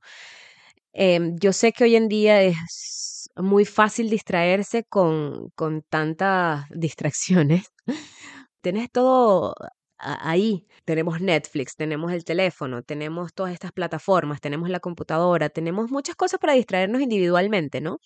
Em, 0.92 1.36
yo 1.40 1.52
sé 1.52 1.72
que 1.72 1.84
hoy 1.84 1.96
en 1.96 2.08
día 2.08 2.42
es 2.42 3.30
muy 3.36 3.64
fácil 3.64 4.10
distraerse 4.10 4.84
con, 4.84 5.50
con 5.56 5.82
tantas 5.88 6.66
distracciones. 6.70 7.70
Tienes 8.62 8.90
todo 8.92 9.54
ahí. 10.02 10.66
Tenemos 10.84 11.20
Netflix, 11.20 11.76
tenemos 11.76 12.12
el 12.12 12.24
teléfono, 12.24 12.82
tenemos 12.82 13.32
todas 13.34 13.52
estas 13.52 13.72
plataformas, 13.72 14.40
tenemos 14.40 14.68
la 14.70 14.80
computadora, 14.80 15.48
tenemos 15.50 15.90
muchas 15.90 16.16
cosas 16.16 16.40
para 16.40 16.54
distraernos 16.54 17.02
individualmente, 17.02 17.80
¿no? 17.80 17.98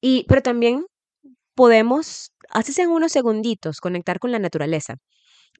Y, 0.00 0.26
pero 0.28 0.42
también 0.42 0.86
podemos, 1.54 2.32
haces 2.50 2.78
en 2.80 2.90
unos 2.90 3.12
segunditos, 3.12 3.80
conectar 3.80 4.18
con 4.20 4.32
la 4.32 4.38
naturaleza, 4.40 4.96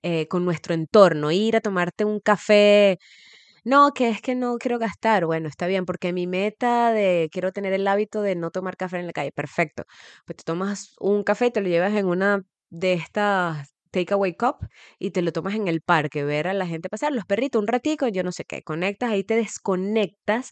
eh, 0.03 0.29
con 0.29 0.45
nuestro 0.45 0.75
entorno, 0.75 1.33
ir 1.33 1.57
a 1.57 1.63
tomarte 1.63 2.05
un 2.05 2.21
café. 2.21 2.99
No, 3.65 3.93
que 3.95 4.09
es 4.11 4.23
que 4.23 4.35
no 4.37 4.59
quiero 4.59 4.79
gastar. 4.79 5.27
Bueno, 5.27 5.49
está 5.49 5.67
bien, 5.69 5.87
porque 5.87 6.13
mi 6.13 6.27
meta 6.29 6.93
de 6.93 7.29
quiero 7.33 7.53
tener 7.53 7.73
el 7.75 7.89
hábito 7.89 8.23
de 8.23 8.37
no 8.37 8.51
tomar 8.53 8.77
café 8.77 8.99
en 9.01 9.07
la 9.09 9.13
calle. 9.13 9.33
Perfecto. 9.33 9.85
Pues 10.27 10.37
te 10.39 10.45
tomas 10.45 10.95
un 11.01 11.25
café 11.25 11.51
te 11.51 11.61
lo 11.63 11.69
llevas 11.69 11.95
en 11.95 12.07
una 12.07 12.43
de 12.71 12.95
estas 12.95 13.76
takeaway 13.97 14.35
cup 14.35 14.57
y 14.99 15.11
te 15.11 15.23
lo 15.23 15.33
tomas 15.33 15.55
en 15.55 15.69
el 15.69 15.81
parque, 15.81 16.25
ver 16.25 16.49
a 16.49 16.55
la 16.55 16.67
gente 16.67 16.89
pasar, 16.89 17.13
los 17.13 17.25
perritos, 17.25 17.61
un 17.61 17.69
ratico, 17.69 18.09
yo 18.09 18.23
no 18.23 18.33
sé 18.33 18.45
qué, 18.45 18.63
conectas, 18.63 19.11
ahí 19.11 19.25
te 19.25 19.37
desconectas 19.37 20.51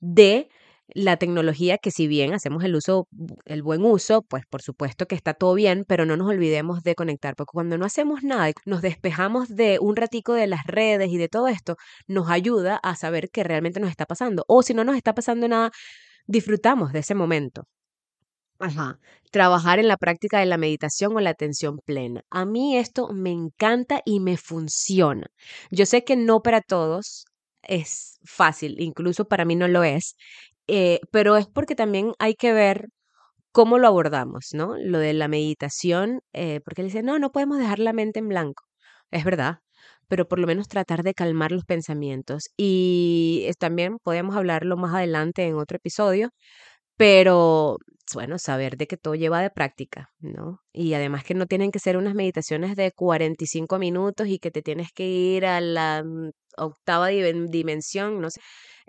de 0.00 0.48
la 0.94 1.16
tecnología 1.16 1.78
que 1.78 1.90
si 1.90 2.06
bien 2.06 2.32
hacemos 2.32 2.62
el 2.64 2.74
uso, 2.76 3.08
el 3.44 3.62
buen 3.62 3.84
uso, 3.84 4.22
pues 4.22 4.44
por 4.48 4.62
supuesto 4.62 5.06
que 5.06 5.16
está 5.16 5.34
todo 5.34 5.54
bien, 5.54 5.84
pero 5.86 6.06
no 6.06 6.16
nos 6.16 6.28
olvidemos 6.28 6.82
de 6.82 6.94
conectar, 6.94 7.34
porque 7.34 7.50
cuando 7.52 7.76
no 7.76 7.84
hacemos 7.84 8.22
nada, 8.22 8.52
nos 8.64 8.82
despejamos 8.82 9.48
de 9.48 9.78
un 9.80 9.96
ratico 9.96 10.32
de 10.34 10.46
las 10.46 10.64
redes 10.66 11.10
y 11.10 11.18
de 11.18 11.28
todo 11.28 11.48
esto, 11.48 11.76
nos 12.06 12.30
ayuda 12.30 12.76
a 12.82 12.94
saber 12.96 13.30
qué 13.30 13.42
realmente 13.44 13.80
nos 13.80 13.90
está 13.90 14.06
pasando. 14.06 14.44
O 14.48 14.62
si 14.62 14.74
no 14.74 14.84
nos 14.84 14.96
está 14.96 15.14
pasando 15.14 15.48
nada, 15.48 15.70
disfrutamos 16.26 16.92
de 16.92 17.00
ese 17.00 17.14
momento. 17.14 17.64
Ajá. 18.58 18.98
Trabajar 19.30 19.78
en 19.78 19.88
la 19.88 19.96
práctica 19.98 20.38
de 20.40 20.46
la 20.46 20.56
meditación 20.56 21.14
o 21.16 21.20
la 21.20 21.30
atención 21.30 21.78
plena. 21.84 22.22
A 22.30 22.44
mí 22.46 22.76
esto 22.78 23.08
me 23.12 23.30
encanta 23.30 24.00
y 24.04 24.20
me 24.20 24.36
funciona. 24.38 25.26
Yo 25.70 25.84
sé 25.86 26.04
que 26.04 26.16
no 26.16 26.40
para 26.42 26.62
todos 26.62 27.26
es 27.62 28.18
fácil, 28.24 28.80
incluso 28.80 29.26
para 29.28 29.44
mí 29.44 29.56
no 29.56 29.68
lo 29.68 29.82
es, 29.84 30.16
eh, 30.68 31.00
pero 31.10 31.36
es 31.36 31.46
porque 31.48 31.74
también 31.74 32.12
hay 32.18 32.34
que 32.34 32.52
ver 32.52 32.86
cómo 33.52 33.78
lo 33.78 33.88
abordamos, 33.88 34.48
¿no? 34.54 34.76
Lo 34.78 34.98
de 34.98 35.14
la 35.14 35.28
meditación, 35.28 36.20
eh, 36.32 36.60
porque 36.64 36.82
él 36.82 36.88
dice, 36.88 37.02
no, 37.02 37.18
no 37.18 37.32
podemos 37.32 37.58
dejar 37.58 37.78
la 37.80 37.92
mente 37.92 38.20
en 38.20 38.28
blanco. 38.28 38.64
Es 39.10 39.24
verdad, 39.24 39.58
pero 40.08 40.28
por 40.28 40.38
lo 40.38 40.46
menos 40.46 40.68
tratar 40.68 41.02
de 41.02 41.14
calmar 41.14 41.52
los 41.52 41.64
pensamientos. 41.64 42.50
Y 42.56 43.48
también 43.58 43.98
podemos 44.02 44.36
hablarlo 44.36 44.76
más 44.76 44.94
adelante 44.94 45.44
en 45.46 45.56
otro 45.56 45.76
episodio, 45.78 46.30
pero 46.96 47.78
bueno, 48.14 48.38
saber 48.38 48.76
de 48.76 48.86
que 48.86 48.96
todo 48.96 49.14
lleva 49.14 49.40
de 49.42 49.50
práctica, 49.50 50.10
¿no? 50.20 50.60
Y 50.72 50.94
además 50.94 51.24
que 51.24 51.34
no 51.34 51.46
tienen 51.46 51.72
que 51.72 51.78
ser 51.80 51.96
unas 51.96 52.14
meditaciones 52.14 52.76
de 52.76 52.92
45 52.92 53.78
minutos 53.78 54.28
y 54.28 54.38
que 54.38 54.50
te 54.50 54.62
tienes 54.62 54.92
que 54.92 55.06
ir 55.06 55.46
a 55.46 55.60
la 55.60 56.04
mm, 56.04 56.30
octava 56.56 57.08
dimensión, 57.08 58.20
no 58.20 58.30
sé. 58.30 58.40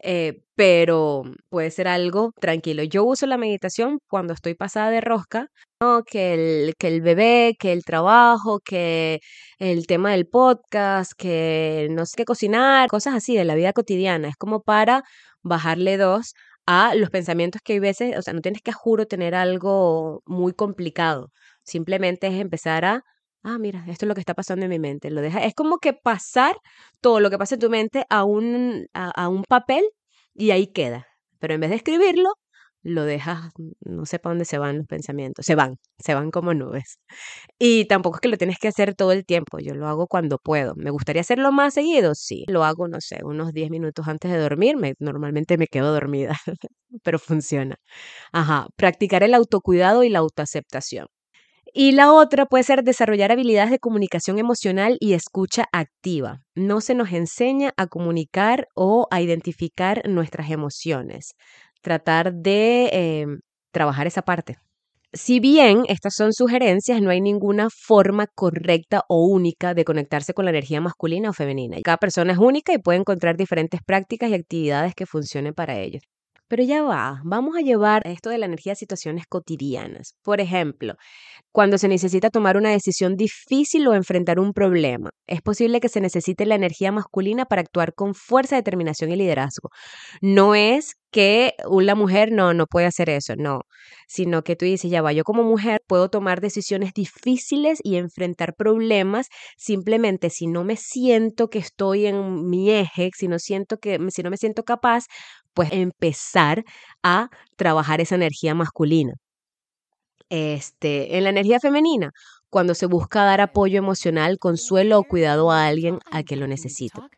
Eh, 0.04 0.43
pero 0.56 1.24
puede 1.50 1.72
ser 1.72 1.88
algo 1.88 2.32
tranquilo. 2.39 2.84
Yo 2.84 3.04
uso 3.04 3.26
la 3.26 3.38
meditación 3.38 4.00
cuando 4.08 4.34
estoy 4.34 4.54
pasada 4.54 4.91
de 4.91 5.02
rosca, 5.02 5.48
¿no? 5.82 6.04
que, 6.04 6.34
el, 6.36 6.74
que 6.78 6.88
el 6.88 7.02
bebé, 7.02 7.56
que 7.60 7.74
el 7.74 7.84
trabajo, 7.84 8.60
que 8.63 9.20
el 9.58 9.88
tema 9.88 10.12
del 10.12 10.28
podcast, 10.28 11.13
que 11.17 11.88
no 11.91 12.06
sé 12.06 12.13
qué 12.17 12.26
cocinar, 12.26 12.88
cosas 12.89 13.15
así 13.15 13.36
de 13.36 13.46
la 13.46 13.56
vida 13.56 13.74
cotidiana. 13.74 14.30
Es 14.30 14.36
como 14.38 14.62
para 14.62 15.04
bajarle 15.41 15.98
dos 15.98 16.34
a 16.67 16.93
los 16.95 17.10
pensamientos 17.10 17.62
que 17.63 17.73
hay 17.73 17.80
veces, 17.80 18.17
o 18.17 18.21
sea, 18.21 18.34
no 18.34 18.41
tienes 18.41 18.62
que, 18.62 18.73
juro, 18.73 19.08
tener 19.08 19.36
algo 19.36 20.21
muy 20.25 20.53
complicado. 20.53 21.32
Simplemente 21.63 22.27
es 22.27 22.36
empezar 22.36 22.86
a, 22.86 23.03
ah, 23.43 23.58
mira, 23.58 23.86
esto 23.88 24.06
es 24.06 24.08
lo 24.10 24.15
que 24.15 24.21
está 24.21 24.36
pasando 24.36 24.65
en 24.65 24.69
mi 24.71 24.80
mente. 24.80 25.10
Lo 25.12 25.21
deja, 25.21 25.43
es 25.45 25.56
como 25.56 25.80
que 25.80 25.93
pasar 25.93 26.58
todo 27.01 27.19
lo 27.21 27.30
que 27.30 27.38
pasa 27.38 27.56
en 27.56 27.62
tu 27.62 27.69
mente 27.69 28.06
a 28.10 28.25
un, 28.25 28.88
a 28.93 29.30
un 29.30 29.43
papel 29.43 29.86
y 30.36 30.51
ahí 30.51 30.67
queda. 30.67 31.08
Pero 31.39 31.53
en 31.56 31.62
vez 31.62 31.69
de 31.69 31.77
escribirlo, 31.77 32.34
lo 32.88 33.04
dejas, 33.06 33.52
no 33.82 34.06
sé 34.06 34.17
para 34.19 34.32
dónde 34.32 34.45
se 34.45 34.58
van 34.58 34.78
los 34.78 34.88
pensamientos, 34.88 35.45
se 35.45 35.56
van, 35.56 35.78
se 36.00 36.13
van 36.13 36.32
como 36.32 36.54
nubes. 36.54 37.00
Y 37.60 37.86
tampoco 37.86 38.17
es 38.17 38.21
que 38.21 38.30
lo 38.30 38.38
tienes 38.38 38.60
que 38.60 38.69
hacer 38.69 38.95
todo 38.95 39.12
el 39.12 39.26
tiempo, 39.26 39.60
yo 39.60 39.76
lo 39.76 39.88
hago 39.88 40.08
cuando 40.08 40.38
puedo. 40.39 40.73
¿Me 40.76 40.89
gustaría 40.91 41.21
hacerlo 41.21 41.52
más 41.52 41.73
seguido? 41.73 42.15
Sí, 42.15 42.45
lo 42.47 42.63
hago, 42.63 42.88
no 42.88 43.02
sé, 43.02 43.19
unos 43.23 43.54
10 43.54 43.69
minutos 43.71 44.08
antes 44.08 44.32
de 44.32 44.38
dormirme, 44.39 44.95
normalmente 45.00 45.58
me 45.58 45.67
quedo 45.67 45.93
dormida, 45.93 46.38
pero 47.04 47.19
funciona. 47.19 47.78
Ajá, 48.34 48.67
practicar 48.78 49.23
el 49.23 49.34
autocuidado 49.34 50.04
y 50.04 50.10
la 50.10 50.19
autoaceptación. 50.19 51.08
Y 51.73 51.91
la 51.91 52.12
otra 52.13 52.45
puede 52.47 52.63
ser 52.63 52.84
desarrollar 52.84 53.32
habilidades 53.32 53.71
de 53.71 53.80
comunicación 53.80 54.39
emocional 54.39 54.97
y 55.00 55.13
escucha 55.13 55.65
activa. 55.71 56.41
No 56.56 56.82
se 56.82 56.95
nos 56.95 57.12
enseña 57.12 57.73
a 57.78 57.88
comunicar 57.88 58.67
o 58.76 59.08
a 59.12 59.21
identificar 59.21 60.02
nuestras 60.10 60.50
emociones 60.50 61.36
tratar 61.82 62.34
de 62.34 62.90
em, 62.92 63.40
trabajar 63.72 64.08
esa 64.08 64.22
parte. 64.22 64.58
Si 65.13 65.40
bien 65.40 65.84
estas 65.88 66.16
son 66.16 66.34
sugerencias, 66.34 67.02
no 67.02 67.10
hay 67.10 67.22
ninguna 67.22 67.70
forma 67.70 68.28
correcta 68.28 69.04
o 69.08 69.26
única 69.26 69.74
de 69.74 69.86
conectarse 69.86 70.34
con 70.34 70.46
la 70.46 70.52
energía 70.52 70.82
masculina 70.82 71.30
o 71.30 71.34
femenina. 71.34 71.78
Cada 71.84 71.98
persona 71.98 72.34
es 72.34 72.40
única 72.40 72.74
y 72.74 72.78
puede 72.78 73.00
encontrar 73.00 73.38
diferentes 73.38 73.82
prácticas 73.86 74.30
y 74.30 74.36
actividades 74.36 74.94
que 74.96 75.06
funcionen 75.06 75.54
para 75.54 75.80
ellos. 75.80 76.04
Pero 76.50 76.63
ya 76.63 76.82
va, 76.82 77.22
vamos 77.26 77.58
a 77.58 77.62
llevar 77.62 78.08
esto 78.08 78.30
de 78.30 78.38
la 78.38 78.46
energía 78.46 78.74
a 78.74 78.76
situaciones 78.76 79.26
cotidianas. 79.28 80.16
Por 80.24 80.40
ejemplo, 80.40 80.96
cuando 81.52 81.78
se 81.78 81.90
necesita 81.90 82.30
tomar 82.30 82.56
una 82.56 82.70
decisión 82.70 83.16
difícil 83.18 83.86
o 83.88 83.94
enfrentar 83.94 84.40
un 84.40 84.54
problema, 84.54 85.10
es 85.28 85.42
posible 85.42 85.82
que 85.82 85.90
se 85.90 86.00
necesite 86.00 86.46
la 86.46 86.56
energía 86.56 86.92
masculina 86.94 87.46
para 87.46 87.62
actuar 87.62 87.94
con 87.94 88.13
fuerza, 88.13 88.56
determinación 88.56 89.12
y 89.12 89.18
liderazgo. 89.18 89.70
No 90.22 90.56
es 90.56 90.94
que 91.17 91.56
una 91.67 91.95
mujer 91.95 92.32
no, 92.32 92.53
no 92.53 92.67
puede 92.67 92.86
hacer 92.86 93.10
eso, 93.10 93.34
no, 93.36 93.62
sino 94.08 94.43
que 94.43 94.56
tú 94.56 94.65
dices, 94.65 94.91
ya 94.91 95.01
va, 95.01 95.13
yo 95.13 95.23
como 95.23 95.43
mujer 95.43 95.82
puedo 95.88 96.10
tomar 96.10 96.41
decisiones 96.41 96.93
difíciles 96.93 97.80
y 97.82 97.95
enfrentar 97.95 98.53
problemas 98.53 99.25
simplemente 99.58 100.30
si 100.30 100.45
no 100.45 100.63
me 100.63 100.75
siento 100.75 101.49
que 101.49 101.58
estoy 101.58 102.06
en 102.06 102.47
mi 102.47 102.69
eje, 102.69 103.10
si 103.15 103.27
no 103.27 103.39
siento 103.39 103.80
que, 103.80 103.97
si 104.12 104.21
no 104.21 104.30
me 104.30 104.38
siento 104.38 104.63
capaz, 104.63 105.06
pues 105.56 105.69
empezar 105.71 106.63
a 107.01 107.30
trabajar 107.56 107.99
esa 107.99 108.13
energía 108.13 108.53
masculina. 108.53 109.13
Este, 110.30 111.17
en 111.17 111.23
la 111.23 111.32
energía 111.32 111.60
femenina, 111.60 112.12
cuando 112.51 112.75
se 112.75 112.86
busca 112.86 113.23
dar 113.23 113.41
apoyo 113.41 113.80
emocional, 113.80 114.38
consuelo 114.38 114.99
o 114.99 115.03
cuidado 115.03 115.49
a 115.49 115.65
alguien 115.65 115.97
a 116.12 116.21
que 116.21 116.36
lo 116.36 116.45
necesita 116.45 117.10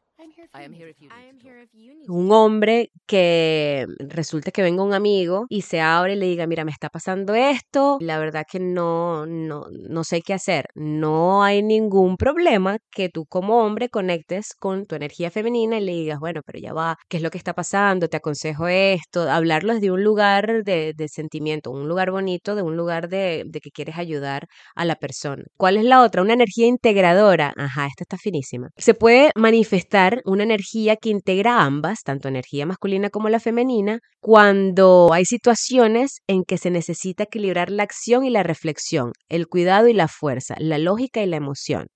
un 2.07 2.31
hombre 2.31 2.91
que 3.05 3.85
resulta 3.99 4.51
que 4.51 4.61
venga 4.63 4.83
un 4.83 4.93
amigo 4.93 5.45
y 5.49 5.61
se 5.61 5.79
abre 5.81 6.13
y 6.13 6.15
le 6.15 6.25
diga, 6.25 6.47
mira, 6.47 6.65
me 6.65 6.71
está 6.71 6.89
pasando 6.89 7.35
esto, 7.35 7.97
la 8.01 8.17
verdad 8.19 8.45
que 8.49 8.59
no, 8.59 9.25
no, 9.25 9.65
no 9.71 10.03
sé 10.03 10.21
qué 10.21 10.33
hacer. 10.33 10.65
No 10.75 11.43
hay 11.43 11.61
ningún 11.61 12.17
problema 12.17 12.77
que 12.91 13.09
tú 13.09 13.25
como 13.25 13.63
hombre 13.63 13.89
conectes 13.89 14.53
con 14.57 14.85
tu 14.85 14.95
energía 14.95 15.31
femenina 15.31 15.77
y 15.77 15.85
le 15.85 15.91
digas, 15.93 16.19
bueno, 16.19 16.41
pero 16.45 16.59
ya 16.59 16.73
va, 16.73 16.97
¿qué 17.07 17.17
es 17.17 17.23
lo 17.23 17.29
que 17.31 17.37
está 17.37 17.53
pasando? 17.53 18.07
Te 18.07 18.17
aconsejo 18.17 18.67
esto, 18.67 19.29
hablarlo 19.29 19.73
desde 19.75 19.91
un 19.91 20.03
lugar 20.03 20.63
de, 20.63 20.93
de 20.95 21.07
sentimiento, 21.09 21.71
un 21.71 21.87
lugar 21.87 22.11
bonito, 22.11 22.55
de 22.55 22.61
un 22.63 22.75
lugar 22.75 23.09
de, 23.09 23.43
de 23.45 23.61
que 23.61 23.71
quieres 23.71 23.97
ayudar 23.97 24.47
a 24.75 24.85
la 24.85 24.95
persona. 24.95 25.43
¿Cuál 25.57 25.77
es 25.77 25.83
la 25.85 26.01
otra? 26.01 26.21
Una 26.21 26.33
energía 26.33 26.67
integradora. 26.67 27.53
Ajá, 27.57 27.87
esta 27.87 28.03
está 28.03 28.17
finísima. 28.17 28.69
Se 28.77 28.93
puede 28.93 29.31
manifestar 29.35 30.21
una 30.25 30.38
energía 30.43 30.95
que 30.95 31.09
integra 31.09 31.61
ambas, 31.61 32.03
tanto 32.03 32.27
energía 32.27 32.65
masculina 32.65 33.09
como 33.09 33.29
la 33.29 33.39
femenina, 33.39 33.99
cuando 34.19 35.09
hay 35.11 35.25
situaciones 35.25 36.19
en 36.27 36.43
que 36.43 36.57
se 36.57 36.71
necesita 36.71 37.23
equilibrar 37.23 37.69
la 37.69 37.83
acción 37.83 38.25
y 38.25 38.29
la 38.29 38.43
reflexión, 38.43 39.11
el 39.29 39.47
cuidado 39.47 39.87
y 39.87 39.93
la 39.93 40.07
fuerza, 40.07 40.55
la 40.59 40.77
lógica 40.77 41.21
y 41.21 41.27
la 41.27 41.37
emoción. 41.37 41.87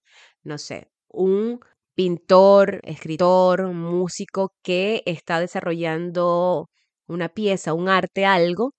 No 0.43 0.57
sé, 0.57 0.87
un 1.09 1.59
pintor, 1.95 2.81
escritor, 2.83 3.71
músico 3.71 4.53
que 4.63 5.03
está 5.05 5.39
desarrollando 5.39 6.67
una 7.07 7.29
pieza, 7.29 7.73
un 7.73 7.89
arte, 7.89 8.25
algo, 8.25 8.73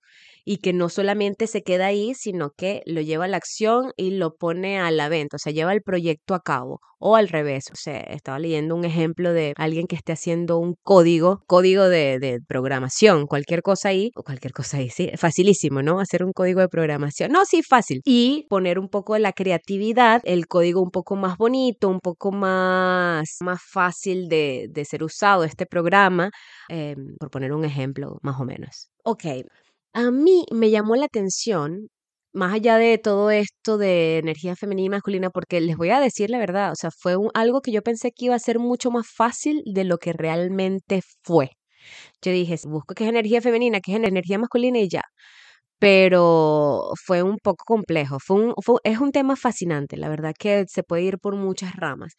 y 0.45 0.59
que 0.59 0.73
no 0.73 0.89
solamente 0.89 1.47
se 1.47 1.63
queda 1.63 1.87
ahí, 1.87 2.15
sino 2.15 2.51
que 2.51 2.83
lo 2.87 3.01
lleva 3.01 3.25
a 3.25 3.29
la 3.29 3.37
acción 3.37 3.93
y 3.97 4.11
lo 4.11 4.37
pone 4.37 4.79
a 4.79 4.91
la 4.91 5.09
venta, 5.09 5.37
o 5.37 5.39
sea, 5.39 5.53
lleva 5.53 5.73
el 5.73 5.83
proyecto 5.83 6.35
a 6.35 6.41
cabo 6.41 6.81
o 7.05 7.17
al 7.17 7.29
revés. 7.29 7.67
O 7.71 7.77
sea, 7.77 7.99
estaba 8.01 8.39
leyendo 8.39 8.75
un 8.75 8.85
ejemplo 8.87 9.35
de 9.35 9.53
alguien 9.57 9.87
que 9.87 9.95
esté 9.95 10.13
haciendo 10.13 10.59
un 10.59 10.75
código, 10.83 11.43
código 11.47 11.89
de, 11.89 12.19
de 12.19 12.41
programación, 12.49 13.27
cualquier 13.27 13.61
cosa 13.61 13.91
ahí, 13.91 14.11
o 14.17 14.23
cualquier 14.23 14.55
cosa 14.55 14.79
ahí, 14.79 14.89
sí, 14.89 15.11
facilísimo, 15.17 15.83
¿no? 15.83 16.01
Hacer 16.01 16.25
un 16.25 16.33
código 16.33 16.61
de 16.61 16.69
programación. 16.69 17.31
No, 17.31 17.45
sí, 17.45 17.63
fácil. 17.63 18.01
Y 18.05 18.47
poner 18.49 18.79
un 18.79 18.89
poco 18.89 19.13
de 19.15 19.21
la 19.21 19.33
creatividad, 19.33 20.23
el 20.25 20.47
código 20.47 20.81
un 20.81 20.91
poco 20.91 21.15
más 21.15 21.37
bonito, 21.37 21.91
un 21.91 22.01
poco 22.01 22.33
más, 22.33 23.37
más 23.41 23.61
fácil 23.63 24.29
de, 24.29 24.69
de 24.71 24.85
ser 24.87 25.05
usado, 25.05 25.45
este 25.45 25.67
programa, 25.67 26.31
em, 26.71 27.17
por 27.19 27.31
poner 27.31 27.53
un 27.53 27.67
ejemplo, 27.67 28.19
más 28.23 28.41
o 28.41 28.45
menos. 28.45 28.89
Ok, 29.05 29.25
a 29.95 30.11
mí 30.11 30.45
me 30.53 30.71
llamó 30.71 30.97
la 30.97 31.07
atención, 31.07 31.89
más 32.33 32.55
allá 32.55 32.79
de 32.79 32.99
todo 32.99 33.31
esto 33.31 33.79
de 33.79 34.19
energía 34.19 34.57
femenina 34.57 34.87
y 34.87 34.91
masculina, 34.91 35.31
porque 35.31 35.61
les 35.61 35.77
voy 35.77 35.91
a 35.91 36.01
decir 36.01 36.31
la 36.31 36.39
verdad, 36.39 36.73
o 36.73 36.77
sea, 36.77 36.91
fue 36.91 37.17
algo 37.35 37.61
que 37.63 37.73
yo 37.73 37.83
pensé 37.83 38.13
que 38.13 38.27
iba 38.27 38.35
a 38.37 38.39
ser 38.41 38.59
mucho 38.59 38.91
más 38.91 39.07
fácil 39.09 39.63
de 39.67 39.85
lo 39.85 39.99
que 39.99 40.13
realmente 40.13 41.01
fue. 41.23 41.51
Yo 42.23 42.33
dije, 42.33 42.57
busco 42.67 42.95
qué 42.95 43.05
es 43.05 43.11
energía 43.11 43.43
femenina, 43.43 43.81
qué 43.81 43.93
es 43.93 43.99
energía 43.99 44.39
masculina 44.39 44.79
y 44.81 44.89
ya. 44.89 45.03
Pero 45.79 46.93
fue 47.05 47.23
un 47.23 47.39
poco 47.43 47.65
complejo, 47.67 48.19
es 48.85 48.99
un 49.01 49.13
tema 49.13 49.37
fascinante, 49.37 49.97
la 49.97 50.09
verdad 50.09 50.35
que 50.39 50.65
se 50.69 50.83
puede 50.83 51.03
ir 51.03 51.19
por 51.19 51.37
muchas 51.37 51.75
ramas. 51.77 52.15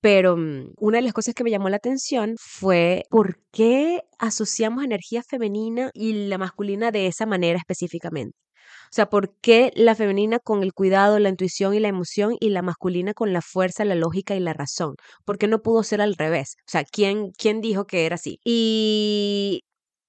Pero 0.00 0.36
mm, 0.36 0.72
una 0.78 0.98
de 0.98 1.02
las 1.02 1.12
cosas 1.12 1.34
que 1.34 1.44
me 1.44 1.50
llamó 1.50 1.68
la 1.68 1.76
atención 1.76 2.34
fue 2.38 3.04
por 3.10 3.38
qué 3.52 4.02
asociamos 4.18 4.84
energía 4.84 5.22
femenina 5.22 5.90
y 5.94 6.28
la 6.28 6.38
masculina 6.38 6.90
de 6.90 7.06
esa 7.06 7.26
manera 7.26 7.58
específicamente. 7.58 8.36
O 8.84 8.92
sea, 8.92 9.08
¿por 9.10 9.36
qué 9.40 9.72
la 9.76 9.94
femenina 9.94 10.38
con 10.40 10.62
el 10.62 10.72
cuidado, 10.72 11.18
la 11.18 11.28
intuición 11.28 11.74
y 11.74 11.80
la 11.80 11.88
emoción 11.88 12.36
y 12.40 12.50
la 12.50 12.62
masculina 12.62 13.14
con 13.14 13.32
la 13.32 13.42
fuerza, 13.42 13.84
la 13.84 13.94
lógica 13.94 14.34
y 14.34 14.40
la 14.40 14.52
razón? 14.52 14.94
¿Por 15.24 15.38
qué 15.38 15.46
no 15.48 15.62
pudo 15.62 15.82
ser 15.84 16.00
al 16.00 16.14
revés? 16.16 16.56
O 16.66 16.70
sea, 16.70 16.84
¿quién, 16.84 17.30
quién 17.32 17.60
dijo 17.60 17.86
que 17.86 18.06
era 18.06 18.16
así? 18.16 18.40
Y 18.44 19.62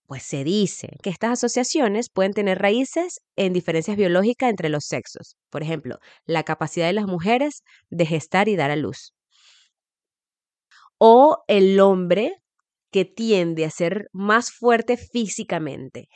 pues 0.07 0.23
se 0.23 0.43
dice 0.43 0.89
que 1.03 1.09
estas 1.09 1.31
asociaciones 1.33 2.09
pueden 2.09 2.33
tener 2.33 2.59
raíces 2.59 3.21
en 3.35 3.53
diferencias 3.53 3.97
biológicas 3.97 4.49
entre 4.49 4.69
los 4.69 4.85
sexos. 4.85 5.35
Por 5.49 5.63
ejemplo, 5.63 5.97
la 6.25 6.43
capacidad 6.43 6.87
de 6.87 6.93
las 6.93 7.05
mujeres 7.05 7.63
de 7.89 8.05
gestar 8.05 8.49
y 8.49 8.55
dar 8.55 8.71
a 8.71 8.75
luz 8.75 9.13
o 11.03 11.43
el 11.47 11.79
hombre 11.79 12.35
que 12.91 13.05
tiende 13.05 13.65
a 13.65 13.71
ser 13.71 14.07
más 14.13 14.51
fuerte 14.51 14.97
físicamente. 14.97 16.09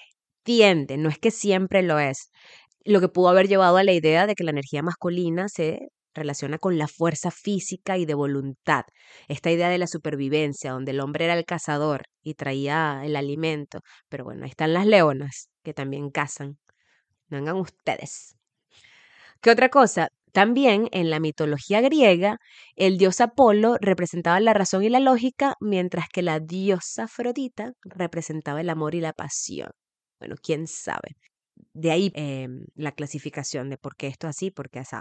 Tiende, 0.44 0.98
no 0.98 1.10
es 1.10 1.18
que 1.18 1.32
siempre 1.32 1.82
lo 1.82 1.98
es. 1.98 2.30
Lo 2.84 3.02
que 3.02 3.10
pudo 3.10 3.30
haber 3.30 3.48
llevado 3.48 3.78
a 3.78 3.84
la 3.84 3.94
idea 3.94 4.28
de 4.28 4.36
que 4.36 4.44
la 4.44 4.52
energía 4.52 4.84
masculina 4.84 5.50
se 5.50 5.88
relaciona 6.14 6.60
con 6.60 6.78
la 6.78 6.88
fuerza 6.88 7.32
física 7.32 7.98
y 7.98 8.06
de 8.06 8.14
voluntad. 8.14 8.84
Esta 9.28 9.50
idea 9.50 9.70
de 9.70 9.80
la 9.80 9.88
supervivencia, 9.88 10.74
donde 10.74 10.92
el 10.92 11.00
hombre 11.00 11.26
era 11.26 11.34
el 11.34 11.46
cazador 11.46 12.04
y 12.22 12.36
traía 12.36 13.02
el 13.04 13.16
alimento. 13.16 13.80
Pero 14.08 14.24
bueno, 14.24 14.44
ahí 14.44 14.52
están 14.52 14.74
las 14.74 14.86
leonas, 14.86 15.50
que 15.64 15.74
también 15.74 16.12
cazan. 16.12 16.60
Vengan 17.28 17.56
ustedes. 17.56 18.36
¿Qué 19.42 19.50
otra 19.50 19.70
cosa? 19.70 20.10
También 20.36 20.90
en 20.92 21.10
la 21.10 21.22
mitología 21.22 21.80
griega, 21.80 22.40
el 22.76 22.98
dios 22.98 23.22
Apolo 23.22 23.78
representaba 23.80 24.38
la 24.42 24.54
razón 24.54 24.84
y 24.84 24.90
la 24.90 25.00
lógica, 25.00 25.56
mientras 25.62 26.10
que 26.10 26.22
la 26.22 26.42
diosa 26.42 27.06
Afrodita 27.06 27.72
representaba 27.84 28.60
el 28.60 28.70
amor 28.70 28.96
y 28.96 29.00
la 29.00 29.14
pasión. 29.14 29.70
Bueno, 30.20 30.36
quién 30.44 30.68
sabe. 30.68 31.16
De 31.74 31.90
ahí 31.92 32.12
em, 32.16 32.66
la 32.76 32.92
clasificación 32.92 33.70
de 33.70 33.78
por 33.78 33.96
qué 33.96 34.08
esto 34.08 34.28
es 34.28 34.32
así, 34.32 34.52
por 34.52 34.70
qué 34.70 34.80
así. 34.80 34.98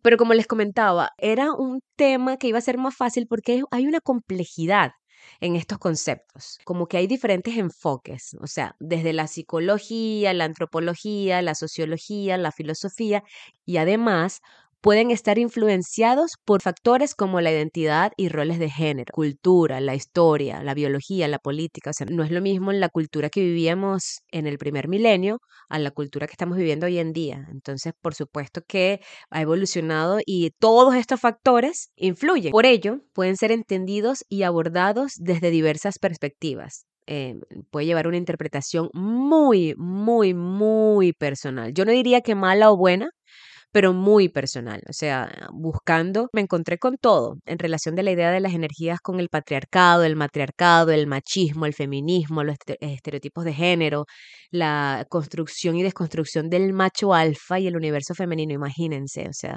Pero 0.00 0.16
como 0.16 0.32
les 0.32 0.46
comentaba, 0.46 1.10
era 1.18 1.52
un 1.52 1.80
tema 1.94 2.38
que 2.38 2.48
iba 2.48 2.56
a 2.56 2.62
ser 2.62 2.78
más 2.78 2.96
fácil 2.96 3.26
porque 3.28 3.62
hay 3.70 3.86
una 3.86 4.00
complejidad 4.00 4.92
en 5.40 5.56
estos 5.56 5.78
conceptos, 5.78 6.58
como 6.64 6.86
que 6.88 6.96
hay 6.96 7.06
diferentes 7.06 7.56
enfoques, 7.56 8.36
o 8.40 8.46
sea, 8.46 8.76
desde 8.80 9.12
la 9.12 9.26
psicología, 9.26 10.32
la 10.34 10.44
antropología, 10.44 11.42
la 11.42 11.54
sociología, 11.54 12.36
la 12.36 12.52
filosofía 12.52 13.24
y 13.64 13.76
además 13.78 14.40
pueden 14.82 15.10
estar 15.12 15.38
influenciados 15.38 16.32
por 16.44 16.60
factores 16.60 17.14
como 17.14 17.40
la 17.40 17.52
identidad 17.52 18.12
y 18.16 18.28
roles 18.28 18.58
de 18.58 18.68
género, 18.68 19.12
cultura, 19.12 19.80
la 19.80 19.94
historia, 19.94 20.62
la 20.62 20.74
biología, 20.74 21.28
la 21.28 21.38
política. 21.38 21.90
O 21.90 21.92
sea, 21.92 22.06
no 22.10 22.24
es 22.24 22.30
lo 22.30 22.42
mismo 22.42 22.72
la 22.72 22.88
cultura 22.88 23.30
que 23.30 23.40
vivíamos 23.40 24.18
en 24.30 24.46
el 24.46 24.58
primer 24.58 24.88
milenio 24.88 25.38
a 25.68 25.78
la 25.78 25.92
cultura 25.92 26.26
que 26.26 26.32
estamos 26.32 26.58
viviendo 26.58 26.86
hoy 26.86 26.98
en 26.98 27.12
día. 27.12 27.46
Entonces, 27.50 27.92
por 28.02 28.14
supuesto 28.14 28.60
que 28.66 29.00
ha 29.30 29.40
evolucionado 29.40 30.18
y 30.26 30.50
todos 30.58 30.96
estos 30.96 31.20
factores 31.20 31.90
influyen. 31.96 32.50
Por 32.50 32.66
ello, 32.66 32.98
pueden 33.14 33.36
ser 33.36 33.52
entendidos 33.52 34.24
y 34.28 34.42
abordados 34.42 35.12
desde 35.16 35.50
diversas 35.50 35.98
perspectivas. 36.00 36.86
Eh, 37.06 37.34
puede 37.70 37.86
llevar 37.86 38.06
una 38.06 38.16
interpretación 38.16 38.88
muy, 38.92 39.74
muy, 39.76 40.34
muy 40.34 41.12
personal. 41.12 41.72
Yo 41.72 41.84
no 41.84 41.92
diría 41.92 42.20
que 42.20 42.34
mala 42.34 42.70
o 42.70 42.76
buena, 42.76 43.10
pero 43.72 43.92
muy 43.94 44.28
personal. 44.28 44.82
O 44.88 44.92
sea, 44.92 45.48
buscando, 45.52 46.28
me 46.32 46.42
encontré 46.42 46.78
con 46.78 46.96
todo 46.98 47.36
en 47.46 47.58
relación 47.58 47.94
de 47.96 48.02
la 48.02 48.12
idea 48.12 48.30
de 48.30 48.40
las 48.40 48.54
energías 48.54 49.00
con 49.00 49.18
el 49.20 49.28
patriarcado, 49.28 50.04
el 50.04 50.16
matriarcado, 50.16 50.92
el 50.92 51.06
machismo, 51.06 51.66
el 51.66 51.74
feminismo, 51.74 52.44
los 52.44 52.56
estereotipos 52.80 53.44
de 53.44 53.54
género, 53.54 54.06
la 54.50 55.06
construcción 55.08 55.76
y 55.76 55.82
desconstrucción 55.82 56.50
del 56.50 56.72
macho 56.72 57.14
alfa 57.14 57.58
y 57.58 57.66
el 57.66 57.76
universo 57.76 58.14
femenino. 58.14 58.52
Imagínense, 58.52 59.28
o 59.28 59.32
sea, 59.32 59.56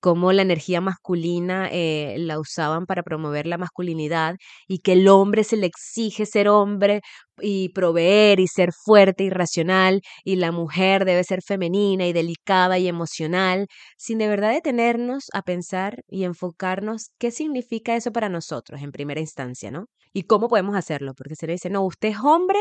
cómo 0.00 0.32
la 0.32 0.42
energía 0.42 0.80
masculina 0.80 1.68
eh, 1.72 2.16
la 2.18 2.38
usaban 2.38 2.86
para 2.86 3.02
promover 3.02 3.46
la 3.46 3.58
masculinidad 3.58 4.36
y 4.68 4.78
que 4.80 4.92
el 4.92 5.08
hombre 5.08 5.44
se 5.44 5.56
le 5.56 5.66
exige 5.66 6.26
ser 6.26 6.48
hombre 6.48 7.00
y 7.40 7.70
proveer 7.70 8.40
y 8.40 8.46
ser 8.48 8.72
fuerte 8.72 9.24
y 9.24 9.30
racional 9.30 10.00
y 10.24 10.36
la 10.36 10.52
mujer 10.52 11.04
debe 11.04 11.24
ser 11.24 11.40
femenina 11.42 12.06
y 12.06 12.12
delicada 12.12 12.78
y 12.78 12.88
emocional, 12.88 13.66
sin 13.96 14.18
de 14.18 14.28
verdad 14.28 14.52
detenernos 14.52 15.26
a 15.32 15.42
pensar 15.42 16.02
y 16.08 16.24
enfocarnos 16.24 17.10
qué 17.18 17.30
significa 17.30 17.96
eso 17.96 18.12
para 18.12 18.28
nosotros 18.28 18.82
en 18.82 18.92
primera 18.92 19.20
instancia, 19.20 19.70
¿no? 19.70 19.86
Y 20.12 20.24
cómo 20.24 20.48
podemos 20.48 20.76
hacerlo, 20.76 21.14
porque 21.14 21.36
se 21.36 21.46
le 21.46 21.54
dice, 21.54 21.70
no, 21.70 21.84
usted 21.84 22.08
es 22.08 22.18
hombre, 22.22 22.58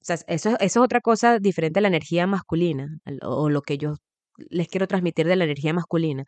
o 0.00 0.04
sea, 0.04 0.16
eso, 0.28 0.50
eso 0.50 0.56
es 0.60 0.76
otra 0.76 1.00
cosa 1.00 1.38
diferente 1.38 1.80
a 1.80 1.82
la 1.82 1.88
energía 1.88 2.26
masculina 2.26 2.88
o, 3.22 3.50
lo 3.50 3.62
que 3.62 3.78
yo 3.78 3.94
les 4.50 4.68
quiero 4.68 4.86
transmitir 4.86 5.26
de 5.26 5.36
la 5.36 5.44
energía 5.44 5.72
masculina. 5.74 6.24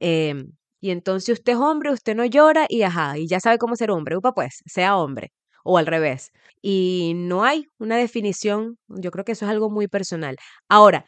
Em, 0.00 0.52
y 0.80 0.90
entonces 0.90 1.38
usted 1.38 1.54
es 1.54 1.58
hombre, 1.58 1.92
usted 1.92 2.14
no 2.16 2.24
llora 2.26 2.66
y 2.68 2.82
ajá, 2.82 3.18
y 3.18 3.28
ya 3.28 3.40
sabe 3.40 3.58
cómo 3.58 3.76
ser 3.76 3.90
hombre, 3.90 4.16
upa 4.16 4.32
pues, 4.34 4.62
sea 4.66 4.96
hombre 4.98 5.32
o 5.64 5.78
al 5.78 5.86
revés. 5.86 6.30
Y 6.62 7.14
no 7.16 7.44
hay 7.44 7.66
una 7.78 7.96
definición, 7.96 8.78
yo 8.88 9.10
creo 9.10 9.24
que 9.24 9.32
eso 9.32 9.46
es 9.46 9.50
algo 9.50 9.70
muy 9.70 9.88
personal. 9.88 10.36
Ahora, 10.68 11.06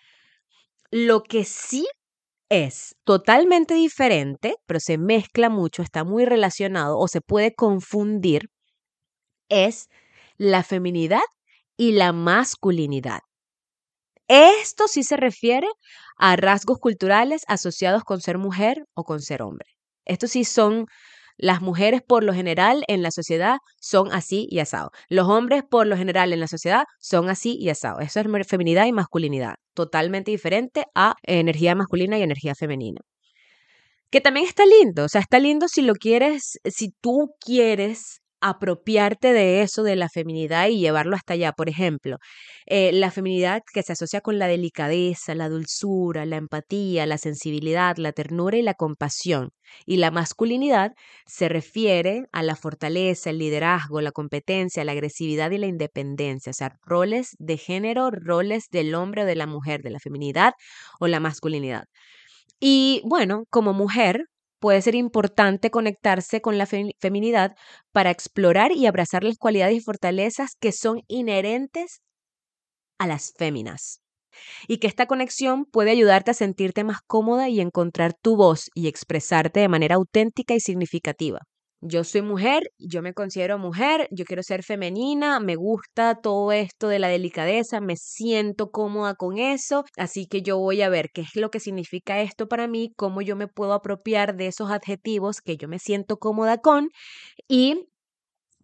lo 0.91 1.23
que 1.23 1.45
sí 1.45 1.87
es 2.51 2.97
totalmente 3.05 3.75
diferente, 3.75 4.57
pero 4.67 4.81
se 4.81 4.99
mezcla 4.99 5.51
mucho, 5.51 5.83
está 5.83 6.05
muy 6.05 6.25
relacionado 6.27 6.99
o 6.99 7.09
se 7.09 7.21
puede 7.21 7.55
confundir, 7.55 8.51
es 9.49 9.89
la 10.37 10.63
feminidad 10.63 11.23
y 11.77 11.93
la 11.93 12.13
masculinidad. 12.13 13.21
Esto 14.29 14.89
sí 14.89 15.03
se 15.05 15.17
refiere 15.17 15.69
a 16.17 16.37
rasgos 16.37 16.79
culturales 16.79 17.43
asociados 17.49 18.03
con 18.05 18.21
ser 18.21 18.39
mujer 18.39 18.85
o 18.95 19.05
con 19.05 19.21
ser 19.21 19.43
hombre. 19.43 19.69
Estos 20.05 20.31
sí 20.33 20.45
son 20.45 20.87
las 21.37 21.61
mujeres 21.61 22.03
por 22.03 22.25
lo 22.25 22.33
general 22.33 22.85
en 22.89 23.03
la 23.03 23.11
sociedad 23.11 23.59
son 23.81 24.13
así 24.13 24.47
y 24.51 24.61
asado. 24.61 24.91
Los 25.09 25.29
hombres 25.29 25.63
por 25.69 25.87
lo 25.87 25.97
general 25.97 26.33
en 26.33 26.41
la 26.41 26.49
sociedad 26.49 26.85
son 26.99 27.29
así 27.29 27.57
y 27.59 27.69
asado. 27.69 28.01
Eso 28.01 28.21
es 28.21 28.47
feminidad 28.47 28.87
y 28.87 28.93
masculinidad, 28.93 29.57
totalmente 29.75 30.31
diferente 30.31 30.85
a 30.95 31.15
energía 31.23 31.75
masculina 31.75 32.19
y 32.19 32.23
energía 32.23 32.55
femenina. 32.55 33.01
Que 34.11 34.21
también 34.21 34.47
está 34.47 34.65
lindo, 34.65 35.05
o 35.05 35.09
sea, 35.09 35.21
está 35.21 35.39
lindo 35.39 35.69
si 35.69 35.83
lo 35.83 35.95
quieres, 35.95 36.59
si 36.65 36.91
tú 37.01 37.35
quieres 37.41 38.21
apropiarte 38.41 39.33
de 39.33 39.63
eso, 39.63 39.83
de 39.83 39.97
la 39.97 40.09
feminidad 40.09 40.69
y 40.69 40.79
llevarlo 40.79 41.17
hasta 41.17 41.35
allá. 41.35 41.53
Por 41.53 41.69
ejemplo, 41.69 42.19
eh, 42.67 42.93
la 42.93 43.11
feminidad 43.11 43.63
que 43.73 43.83
se 43.83 43.93
asocia 43.93 44.21
con 44.21 44.39
la 44.39 44.47
delicadeza, 44.47 45.35
la 45.35 45.49
dulzura, 45.49 46.27
la 46.27 46.37
empatía, 46.37 47.07
la 47.07 47.19
sensibilidad, 47.19 47.97
la 47.97 48.13
ternura 48.13 48.57
y 48.57 48.63
la 48.63 48.75
compasión. 48.75 49.51
Y 49.85 49.97
la 49.97 50.11
masculinidad 50.11 50.93
se 51.27 51.49
refiere 51.49 52.25
a 52.33 52.43
la 52.43 52.57
fortaleza, 52.57 53.31
el 53.31 53.39
liderazgo, 53.39 54.01
la 54.01 54.13
competencia, 54.13 54.85
la 54.85 54.93
agresividad 54.93 55.51
y 55.51 55.59
la 55.59 55.67
independencia, 55.67 56.51
o 56.51 56.55
sea, 56.55 56.77
roles 56.83 57.37
de 57.39 57.57
género, 57.57 58.11
roles 58.11 58.67
del 58.71 58.95
hombre 58.95 59.23
o 59.23 59.27
de 59.27 59.37
la 59.37 59.47
mujer, 59.47 59.83
de 59.83 59.91
la 59.91 59.99
feminidad 60.01 60.55
o 61.01 61.07
la 61.09 61.21
masculinidad. 61.21 61.85
Y 62.61 63.03
bueno, 63.05 63.45
como 63.51 63.73
mujer, 63.73 64.27
puede 64.59 64.83
ser 64.83 64.95
importante 64.95 65.71
conectarse 65.71 66.41
con 66.41 66.59
la 66.59 66.67
feminidad 66.67 67.57
para 67.93 68.11
explorar 68.11 68.73
y 68.73 68.87
abrazar 68.87 69.25
las 69.25 69.39
cualidades 69.39 69.77
y 69.77 69.81
fortalezas 69.81 70.57
que 70.61 70.73
son 70.73 71.03
inherentes 71.09 72.01
a 72.99 73.07
las 73.07 73.33
féminas. 73.37 74.01
Y 74.69 74.79
que 74.79 74.87
esta 74.87 75.07
conexión 75.07 75.65
puede 75.65 75.91
ayudarte 75.93 76.31
a 76.33 76.35
sentirte 76.35 76.85
más 76.85 76.99
cómoda 77.07 77.49
y 77.49 77.61
encontrar 77.61 78.15
tu 78.15 78.37
voz 78.37 78.71
y 78.75 78.89
expresarte 78.89 79.61
de 79.61 79.69
manera 79.69 79.97
auténtica 79.97 80.55
y 80.55 80.61
significativa 80.61 81.41
yo 81.89 82.05
soy 82.05 82.23
mujer, 82.23 82.71
yo 82.79 83.03
me 83.03 83.15
considero 83.15 83.59
mujer, 83.59 84.09
yo 84.11 84.25
quiero 84.25 84.43
ser 84.43 84.63
femenina, 84.63 85.41
me 85.41 85.57
gusta 85.57 86.17
todo 86.21 86.53
esto 86.53 86.89
de 86.89 86.99
la 86.99 87.09
delicadeza, 87.09 87.81
me 87.81 87.97
siento 87.97 88.71
cómoda 88.71 89.15
con 89.15 89.39
eso, 89.39 89.85
así 89.97 90.27
que 90.27 90.43
yo 90.43 90.59
voy 90.59 90.83
a 90.83 90.89
ver 90.89 91.11
qué 91.13 91.23
es 91.23 91.37
lo 91.37 91.51
que 91.51 91.61
significa 91.61 92.21
esto 92.21 92.49
para 92.49 92.67
mí, 92.69 92.93
cómo 92.97 93.23
yo 93.23 93.37
me 93.37 93.49
puedo 93.49 93.73
apropiar 93.73 94.37
de 94.37 94.49
esos 94.49 94.71
adjetivos 94.71 95.41
que 95.41 95.57
yo 95.57 95.69
me 95.69 95.79
siento 95.79 96.19
cómoda 96.19 96.59
con 96.59 96.91
y 97.49 97.89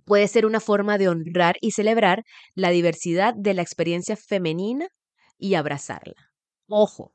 puede 0.05 0.29
ser 0.29 0.47
una 0.47 0.61
forma 0.61 0.99
de 0.99 1.09
honrar 1.09 1.57
y 1.61 1.73
celebrar 1.73 2.25
la 2.55 2.71
diversidad 2.71 3.35
de 3.37 3.55
la 3.55 3.63
experiencia 3.63 4.17
femenina 4.17 4.89
y 5.39 5.55
abrazarla. 5.55 6.33
Ojo, 6.69 7.13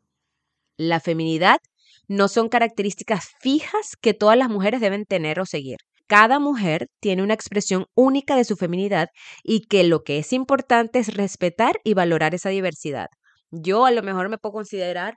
la 0.78 1.00
feminidad 1.00 1.60
no 2.08 2.28
son 2.28 2.50
características 2.50 3.30
fijas 3.42 3.96
que 4.00 4.14
todas 4.14 4.38
las 4.38 4.50
mujeres 4.50 4.82
deben 4.82 5.06
tener 5.06 5.40
o 5.40 5.46
seguir. 5.46 5.78
Cada 6.08 6.40
mujer 6.40 6.88
tiene 7.00 7.24
una 7.24 7.34
expresión 7.34 7.86
única 7.96 8.36
de 8.36 8.46
su 8.46 8.56
feminidad 8.56 9.10
y 9.44 9.62
que 9.68 9.84
lo 9.84 10.04
que 10.04 10.20
es 10.20 10.34
importante 10.34 11.00
es 11.00 11.14
respetar 11.14 11.80
y 11.84 11.94
valorar 11.94 12.34
esa 12.34 12.50
diversidad. 12.50 13.08
Yo 13.52 13.86
a 13.86 13.92
lo 13.92 14.04
mejor 14.04 14.30
me 14.30 14.38
puedo 14.38 14.54
considerar 14.54 15.16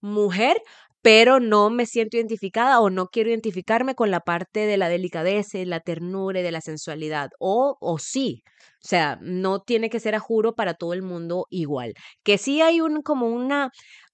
mujer, 0.00 0.60
pero 1.02 1.40
no 1.40 1.70
me 1.70 1.86
siento 1.86 2.16
identificada 2.16 2.80
o 2.80 2.90
no 2.90 3.06
quiero 3.08 3.30
identificarme 3.30 3.94
con 3.94 4.10
la 4.10 4.20
parte 4.20 4.66
de 4.66 4.76
la 4.76 4.88
delicadeza, 4.88 5.58
la 5.64 5.80
ternura 5.80 6.40
y 6.40 6.42
de 6.42 6.52
la 6.52 6.60
sensualidad. 6.60 7.30
O, 7.40 7.76
o 7.80 7.98
sí. 7.98 8.42
O 8.84 8.88
sea, 8.88 9.18
no 9.22 9.60
tiene 9.60 9.90
que 9.90 10.00
ser 10.00 10.14
a 10.14 10.20
juro 10.20 10.54
para 10.54 10.74
todo 10.74 10.92
el 10.92 11.02
mundo 11.02 11.46
igual. 11.50 11.94
Que 12.24 12.38
sí 12.38 12.60
hay 12.62 12.80
un, 12.80 13.02
como 13.02 13.26
una, 13.28 13.70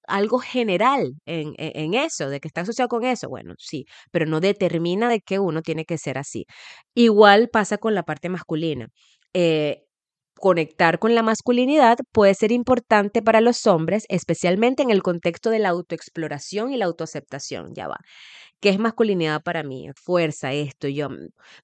algo 0.09 0.39
general 0.39 1.13
en, 1.27 1.55
e, 1.59 1.73
en, 1.75 1.95
eso, 1.95 2.29
de 2.29 2.41
que 2.41 2.49
está 2.49 2.63
asociado 2.63 2.89
con 2.89 3.05
eso, 3.05 3.29
bueno, 3.29 3.55
sí, 3.59 3.85
pero 4.11 4.27
no 4.27 4.41
determina 4.41 5.09
de 5.09 5.21
que 5.21 5.39
uno 5.39 5.63
tiene 5.63 5.85
que 5.85 5.99
ser 5.99 6.19
así. 6.19 6.47
Igual 6.95 7.49
pasa 7.51 7.79
con 7.79 7.95
la 7.95 8.03
parte 8.03 8.29
masculina. 8.29 8.89
Eh, 9.35 9.85
conectar 10.39 10.99
con 10.99 11.15
la 11.15 11.23
masculinidad 11.23 11.99
puede 12.13 12.35
ser 12.35 12.53
importante 12.53 13.23
para 13.23 13.41
los 13.41 13.67
hombres, 13.67 14.05
especialmente 14.09 14.83
en 14.83 14.91
el 14.91 15.03
contexto 15.03 15.51
de 15.51 15.59
la 15.59 15.71
autoexploración 15.71 16.73
y 16.73 16.77
la 16.77 16.87
autoaceptación, 16.87 17.75
ya 17.75 17.89
va. 17.89 17.99
¿Qué 18.61 18.71
es 18.71 18.79
masculinidad 18.81 19.43
para 19.43 19.63
mí? 19.63 19.89
Fuerza, 19.95 20.53
esto, 20.53 20.89
yo 20.89 21.09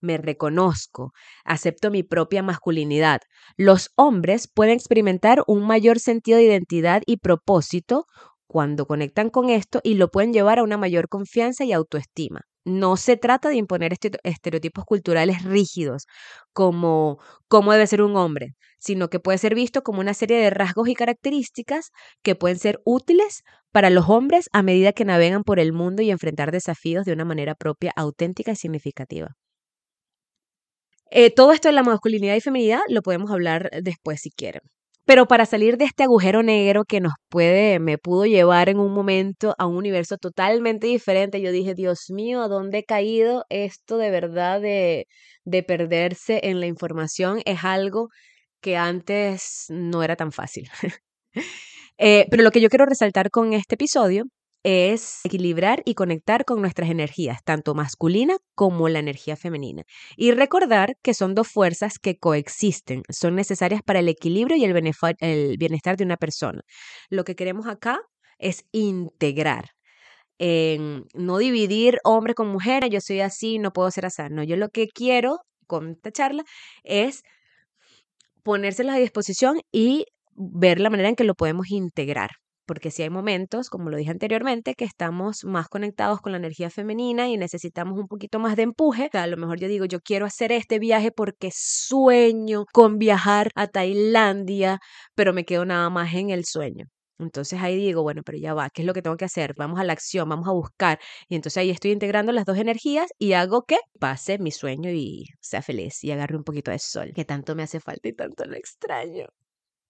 me 0.01 0.17
reconozco, 0.17 1.13
acepto 1.45 1.91
mi 1.91 2.05
propia 2.05 2.43
masculinidad. 2.43 3.21
Los 3.57 3.91
hombres 3.97 4.49
pueden 4.53 4.75
experimentar 4.75 5.43
un 5.49 5.67
mayor 5.67 5.99
sentido 5.99 6.39
de 6.39 6.45
identidad 6.45 7.03
y 7.07 7.17
propósito 7.17 8.07
cuando 8.47 8.87
conectan 8.87 9.31
con 9.31 9.51
esto 9.51 9.81
y 9.83 9.95
lo 9.95 10.11
pueden 10.11 10.33
llevar 10.33 10.59
a 10.59 10.63
una 10.63 10.77
mayor 10.79 11.09
confianza 11.09 11.65
y 11.65 11.73
autoestima. 11.73 12.43
No 12.65 12.97
se 12.97 13.17
trata 13.17 13.49
de 13.51 13.57
imponer 13.57 13.95
estereotipos 14.23 14.85
culturales 14.85 15.43
rígidos 15.45 16.07
como 16.53 17.19
cómo 17.49 17.73
debe 17.73 17.87
ser 17.87 18.03
un 18.03 18.17
hombre, 18.17 18.55
sino 18.79 19.09
que 19.09 19.21
puede 19.21 19.39
ser 19.39 19.55
visto 19.55 19.83
como 19.83 20.01
una 20.01 20.15
serie 20.15 20.39
de 20.39 20.51
rasgos 20.51 20.89
y 20.89 20.95
características 20.95 21.91
que 22.23 22.35
pueden 22.35 22.59
ser 22.59 22.81
útiles 22.85 23.43
para 23.73 23.91
los 23.91 24.09
hombres 24.09 24.49
a 24.53 24.63
medida 24.63 24.93
que 24.93 25.05
navegan 25.05 25.43
por 25.43 25.59
el 25.59 25.73
mundo 25.73 26.03
y 26.03 26.11
enfrentar 26.11 26.53
desafíos 26.53 27.05
de 27.05 27.13
una 27.13 27.25
manera 27.25 27.55
propia, 27.55 27.93
auténtica 27.97 28.53
y 28.53 28.57
significativa. 28.57 29.37
Eh, 31.11 31.31
todo 31.35 31.53
esto 31.53 31.69
de 31.69 31.73
la 31.73 31.83
masculinidad 31.83 32.35
y 32.37 32.41
feminidad 32.43 32.81
lo 32.89 33.01
podemos 33.03 33.31
hablar 33.31 33.71
después 33.83 34.21
si 34.21 34.31
quieren. 34.31 34.61
Pero 35.07 35.27
para 35.27 35.45
salir 35.47 35.77
de 35.77 35.85
este 35.85 36.03
agujero 36.03 36.43
negro 36.43 36.85
que 36.85 37.01
nos 37.01 37.13
puede, 37.29 37.79
me 37.79 37.99
pudo 37.99 38.25
llevar 38.25 38.71
en 38.71 38.79
un 38.79 38.93
momento 38.93 39.55
a 39.59 39.67
un 39.67 39.77
universo 39.77 40.17
totalmente 40.17 40.87
diferente, 40.87 41.43
yo 41.43 41.53
dije, 41.53 41.75
Dios 41.75 42.07
mío, 42.11 42.43
¿a 42.43 42.49
dónde 42.49 42.79
he 42.79 42.85
caído? 42.85 43.45
Esto 43.51 43.99
de 43.99 44.11
verdad 44.11 44.61
de, 44.63 45.07
de 45.45 45.63
perderse 45.63 46.41
en 46.45 46.61
la 46.61 46.67
información 46.67 47.41
es 47.45 47.65
algo 47.65 48.09
que 48.63 48.77
antes 48.79 49.67
no 49.69 50.03
era 50.03 50.17
tan 50.17 50.33
fácil. 50.33 50.69
Eh, 51.97 52.27
pero 52.29 52.43
lo 52.43 52.51
que 52.51 52.61
yo 52.61 52.69
quiero 52.71 52.87
resaltar 52.87 53.31
con 53.31 53.53
este 53.53 53.77
episodio 53.77 54.25
es 54.65 55.21
equilibrar 55.25 55.83
y 55.85 55.95
conectar 55.95 56.47
con 56.47 56.61
nuestras 56.61 56.91
energías, 56.91 57.45
tanto 57.45 57.75
masculina 57.75 58.39
como 58.55 58.89
la 58.89 58.99
energía 58.99 59.37
femenina. 59.37 59.85
Y 60.17 60.33
recordar 60.33 60.97
que 61.03 61.15
son 61.15 61.35
dos 61.35 61.49
fuerzas 61.49 61.99
que 61.99 62.17
coexisten, 62.17 63.03
son 63.11 63.37
necesarias 63.37 63.83
para 63.85 64.01
el 64.01 64.09
equilibrio 64.09 64.57
y 64.57 64.65
el, 64.65 65.57
bienestar 65.59 65.97
de 65.97 66.05
una 66.05 66.17
persona. 66.17 66.63
Lo 67.11 67.25
que 67.25 67.37
queremos 67.37 67.67
acá 67.67 68.01
es 68.39 68.65
integrar. 68.73 69.71
No 70.39 71.39
dividir 71.39 71.99
hombre 72.03 72.35
con 72.35 72.49
mujer, 72.49 72.89
yo 72.89 73.01
soy 73.01 73.21
así, 73.21 73.59
no 73.59 73.73
puedo 73.73 73.91
ser 73.91 74.07
así. 74.07 74.23
No, 74.31 74.43
yo 74.43 74.57
lo 74.57 74.71
que 74.71 74.89
quiero 74.89 75.41
con 75.67 75.93
esta 75.93 76.11
charla 76.11 76.45
es 76.83 77.23
ponérselas 78.43 78.97
a 78.97 78.99
disposición 78.99 79.61
y 79.73 80.07
ver 80.33 80.81
la 80.81 80.91
manera 80.91 81.09
en 81.11 81.17
que 81.17 81.25
lo 81.25 81.35
podemos 81.35 81.71
integrar. 81.71 82.31
Porque 82.67 82.91
si 82.91 83.03
hay 83.03 83.11
momentos, 83.11 83.69
como 83.71 83.91
lo 83.91 83.97
dije 83.97 84.11
anteriormente, 84.11 84.75
que 84.75 84.85
estamos 84.85 85.45
más 85.45 85.69
conectados 85.69 86.21
con 86.21 86.33
la 86.33 86.39
energía 86.39 86.71
femenina 86.71 87.29
y 87.29 87.37
necesitamos 87.37 87.99
un 87.99 88.09
poquito 88.09 88.39
más 88.39 88.57
de 88.57 88.63
empuje, 88.63 89.11
a 89.13 89.27
lo 89.27 89.37
mejor 89.37 89.59
yo 89.61 89.69
digo, 89.69 89.85
yo 89.85 90.01
quiero 90.01 90.27
hacer 90.27 90.53
este 90.53 90.79
viaje 90.79 91.11
porque 91.13 91.51
sueño 91.53 92.65
con 92.73 92.99
viajar 92.99 93.51
a 93.55 93.67
Tailandia, 93.69 94.79
pero 95.15 95.33
me 95.33 95.45
quedo 95.45 95.65
nada 95.65 95.91
más 95.91 96.15
en 96.15 96.31
el 96.31 96.45
sueño. 96.47 96.87
Entonces 97.19 97.61
ahí 97.63 97.77
digo, 97.77 98.03
bueno, 98.03 98.23
pero 98.25 98.39
ya 98.39 98.55
va, 98.55 98.71
¿qué 98.71 98.83
es 98.83 98.87
lo 98.87 98.93
que 98.95 99.03
tengo 99.03 99.17
que 99.17 99.25
hacer? 99.25 99.55
Vamos 99.57 99.79
a 99.79 99.85
la 99.85 99.93
acción, 99.93 100.29
vamos 100.29 100.49
a 100.49 100.53
buscar. 100.53 100.99
Y 101.29 101.37
entonces 101.37 101.59
ahí 101.59 101.71
estoy 101.71 101.93
integrando 101.93 102.33
las 102.33 102.45
dos 102.45 102.59
energías 102.59 103.11
y 103.19 103.35
hago 103.35 103.63
que 103.63 103.79
pase 104.01 104.39
mi 104.39 104.51
sueño 104.51 104.91
y 104.91 105.27
sea 105.41 105.63
feliz 105.63 106.03
y 106.03 106.11
agarre 106.11 106.37
un 106.37 106.45
poquito 106.45 106.71
de 106.71 106.79
sol, 106.79 107.13
que 107.15 107.25
tanto 107.25 107.55
me 107.55 107.63
hace 107.63 107.81
falta 107.81 108.09
y 108.09 108.13
tanto 108.15 108.45
lo 108.47 108.57
extraño. 108.57 109.27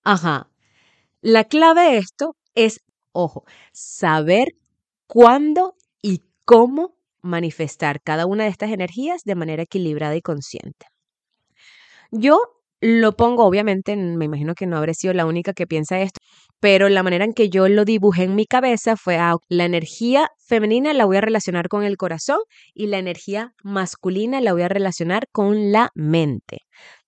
Ajá. 0.04 0.50
La 1.22 1.44
clave 1.44 1.82
de 1.82 1.98
esto 1.98 2.36
es, 2.55 2.80
ojo, 3.12 3.44
saber 3.72 4.48
cuándo 5.07 5.76
y 6.02 6.22
cómo 6.44 6.96
manifestar 7.22 8.02
cada 8.02 8.26
una 8.26 8.44
de 8.44 8.50
estas 8.50 8.70
energías 8.70 9.22
de 9.24 9.34
manera 9.34 9.62
equilibrada 9.62 10.16
y 10.16 10.22
consciente. 10.22 10.86
Yo 12.11 12.40
lo 12.80 13.16
pongo, 13.16 13.46
obviamente, 13.46 13.96
me 13.96 14.26
imagino 14.26 14.55
que 14.55 14.66
no 14.66 14.76
habré 14.76 14.92
sido 14.92 15.14
la 15.14 15.24
única 15.24 15.55
que 15.55 15.66
piensa 15.66 16.00
esto, 16.00 16.20
pero 16.61 16.88
la 16.90 17.02
manera 17.02 17.24
en 17.24 17.32
que 17.32 17.48
yo 17.48 17.66
lo 17.68 17.84
dibujé 17.84 18.24
en 18.24 18.34
mi 18.34 18.44
cabeza 18.46 18.96
fue, 18.96 19.16
ah, 19.16 19.36
la 19.48 19.64
energía 19.64 20.28
femenina 20.38 20.92
la 20.92 21.07
voy 21.07 21.16
a 21.16 21.22
relacionar 21.22 21.68
con 21.68 21.82
el 21.82 21.96
corazón 21.96 22.40
y 22.74 22.88
la 22.88 22.98
energía 22.98 23.55
masculina 23.62 24.40
la 24.42 24.52
voy 24.52 24.62
a 24.62 24.68
relacionar 24.68 25.28
con 25.32 25.72
la 25.72 25.90
mente. 25.94 26.59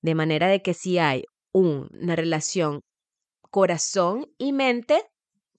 De 0.01 0.15
manera 0.15 0.49
de 0.49 0.63
que 0.63 0.73
si 0.73 0.99
hay 0.99 1.25
una 1.53 2.17
relación 2.17 2.81
corazón 3.51 4.27
y 4.39 4.53
mente, 4.53 5.03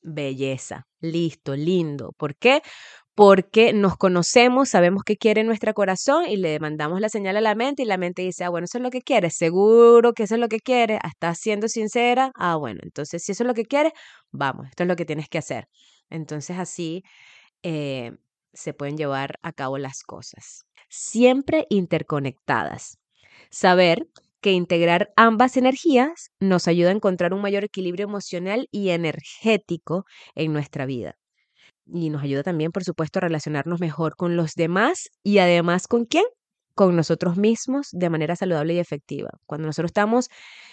belleza, 0.01 0.87
listo, 1.01 1.55
lindo. 1.55 2.13
¿Por 2.17 2.35
qué? 2.35 2.61
Porque 3.15 3.73
nos 3.73 3.97
conocemos, 3.97 4.69
sabemos 4.69 5.03
qué 5.03 5.17
quiere 5.17 5.43
nuestro 5.43 5.73
corazón 5.73 6.25
y 6.29 6.37
le 6.37 6.59
mandamos 6.59 7.01
la 7.01 7.09
señal 7.09 7.37
a 7.37 7.41
la 7.41 7.55
mente 7.55 7.83
y 7.83 7.85
la 7.85 7.97
mente 7.97 8.21
dice, 8.21 8.43
ah, 8.43 8.49
bueno, 8.49 8.65
eso 8.65 8.77
es 8.77 8.83
lo 8.83 8.91
que 8.91 9.01
quiere, 9.01 9.29
seguro 9.31 10.13
que 10.13 10.23
eso 10.23 10.35
es 10.35 10.41
lo 10.41 10.49
que 10.49 10.59
quiere, 10.59 10.99
estás 11.03 11.39
siendo 11.39 11.67
sincera, 11.67 12.31
ah, 12.35 12.55
bueno, 12.57 12.79
entonces 12.83 13.23
si 13.23 13.31
eso 13.31 13.43
es 13.43 13.47
lo 13.47 13.53
que 13.55 13.65
quiere, 13.65 13.91
vamos, 14.31 14.67
esto 14.69 14.83
es 14.83 14.89
lo 14.89 14.95
que 14.95 15.05
tienes 15.05 15.29
que 15.29 15.39
hacer. 15.39 15.67
Entonces 16.09 16.57
así 16.57 17.03
eh, 17.63 18.11
se 18.53 18.73
pueden 18.73 18.97
llevar 18.97 19.39
a 19.41 19.51
cabo 19.53 19.77
las 19.77 20.03
cosas. 20.03 20.65
Siempre 20.89 21.65
interconectadas. 21.69 22.97
Saber 23.49 24.07
que 24.41 24.51
integrar 24.51 25.09
ambas 25.15 25.57
energías 25.57 26.31
nos 26.39 26.67
ayuda 26.67 26.89
a 26.89 26.93
encontrar 26.93 27.33
un 27.33 27.41
mayor 27.41 27.63
equilibrio 27.63 28.05
emocional 28.05 28.67
y 28.71 28.89
energético 28.89 30.05
en 30.35 30.53
nuestra 30.53 30.85
vida. 30.85 31.15
Y 31.85 32.09
nos 32.09 32.23
ayuda 32.23 32.43
también, 32.43 32.71
por 32.71 32.83
supuesto, 32.83 33.19
a 33.19 33.21
relacionarnos 33.21 33.79
mejor 33.79 34.15
con 34.15 34.35
los 34.35 34.53
demás 34.55 35.09
y 35.23 35.39
además 35.39 35.88
con 35.88 36.05
quién? 36.05 36.25
Con 36.75 36.95
nosotros 36.95 37.38
mismos 37.38 37.88
de 37.91 38.09
manera 38.09 38.35
saludable 38.35 38.73
y 38.75 38.79
efectiva. 38.79 39.29
Cuando 39.47 39.67
nosotros 39.67 39.89
estamos 39.89 40.27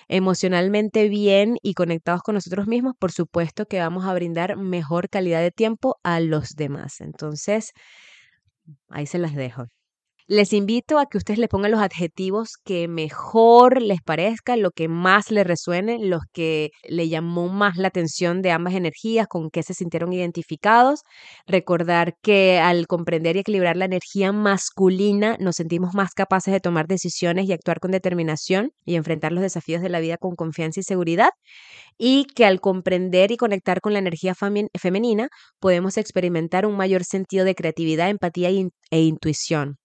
emocionalmente 0.09 1.09
bien 1.09 1.57
y 1.63 1.75
conectados 1.75 2.23
con 2.23 2.35
nosotros 2.35 2.67
mismos, 2.67 2.95
por 2.99 3.13
supuesto 3.13 3.67
que 3.67 3.79
vamos 3.81 4.05
a 4.07 4.15
brindar 4.15 4.57
mejor 4.57 5.09
calidad 5.09 5.41
de 5.41 5.53
tiempo 5.53 5.99
a 6.03 6.21
los 6.21 6.51
demás. 6.57 7.01
Entonces, 7.01 7.73
ahí 8.89 9.07
se 9.07 9.19
las 9.19 9.35
dejo. 9.35 9.67
Les 10.27 10.55
invito 10.55 10.99
a 10.99 11.05
que 11.05 11.19
ustedes 11.19 11.39
le 11.39 11.49
pongan 11.49 11.71
los 11.71 11.81
adjetivos 11.83 12.57
que 12.65 12.89
mejor 12.89 13.83
les 13.83 14.01
parezca, 14.01 14.57
lo 14.57 14.71
que 14.71 14.89
más 14.89 15.31
les 15.31 15.47
resuene, 15.47 15.99
los 15.99 16.23
que 16.33 16.71
le 16.89 17.11
llamó 17.11 17.49
más 17.49 17.77
la 17.77 17.89
atención 17.89 18.41
de 18.41 18.51
ambas 18.51 18.73
energías, 18.73 19.27
con 19.29 19.51
qué 19.51 19.63
se 19.63 19.75
sintieron 19.75 20.15
identificados. 20.15 21.03
Recordar 21.47 22.15
que 22.23 22.59
al 22.59 22.87
comprender 22.87 23.37
y 23.37 23.41
equilibrar 23.41 23.77
la 23.77 23.85
energía 23.85 24.33
masculina 24.33 25.37
nos 25.41 25.57
sentimos 25.57 25.93
más 25.95 26.15
capaces 26.15 26.55
de 26.55 26.61
tomar 26.61 26.87
decisiones 26.87 27.47
y 27.47 27.53
actuar 27.53 27.79
con 27.79 27.91
determinación 27.91 28.73
y 28.87 28.95
enfrentar 28.95 29.31
los 29.33 29.43
desafíos 29.43 29.83
de 29.83 29.91
la 29.91 30.01
vida 30.01 30.17
con 30.17 30.37
confianza 30.37 30.81
y 30.81 30.85
seguridad. 30.85 31.31
Y 31.99 32.25
que 32.35 32.47
al 32.47 32.61
comprender 32.61 33.31
y 33.31 33.37
conectar 33.37 33.83
con 33.83 33.93
la 33.93 33.99
energía 33.99 34.35
femenina 34.35 35.29
podemos 35.61 35.99
experimentar 35.99 36.65
un 36.67 36.77
mayor 36.77 37.05
sentido 37.05 37.45
de 37.45 37.55
creatividad, 37.55 38.09
empatía 38.09 38.49
e 38.91 39.01
intuición 39.01 39.79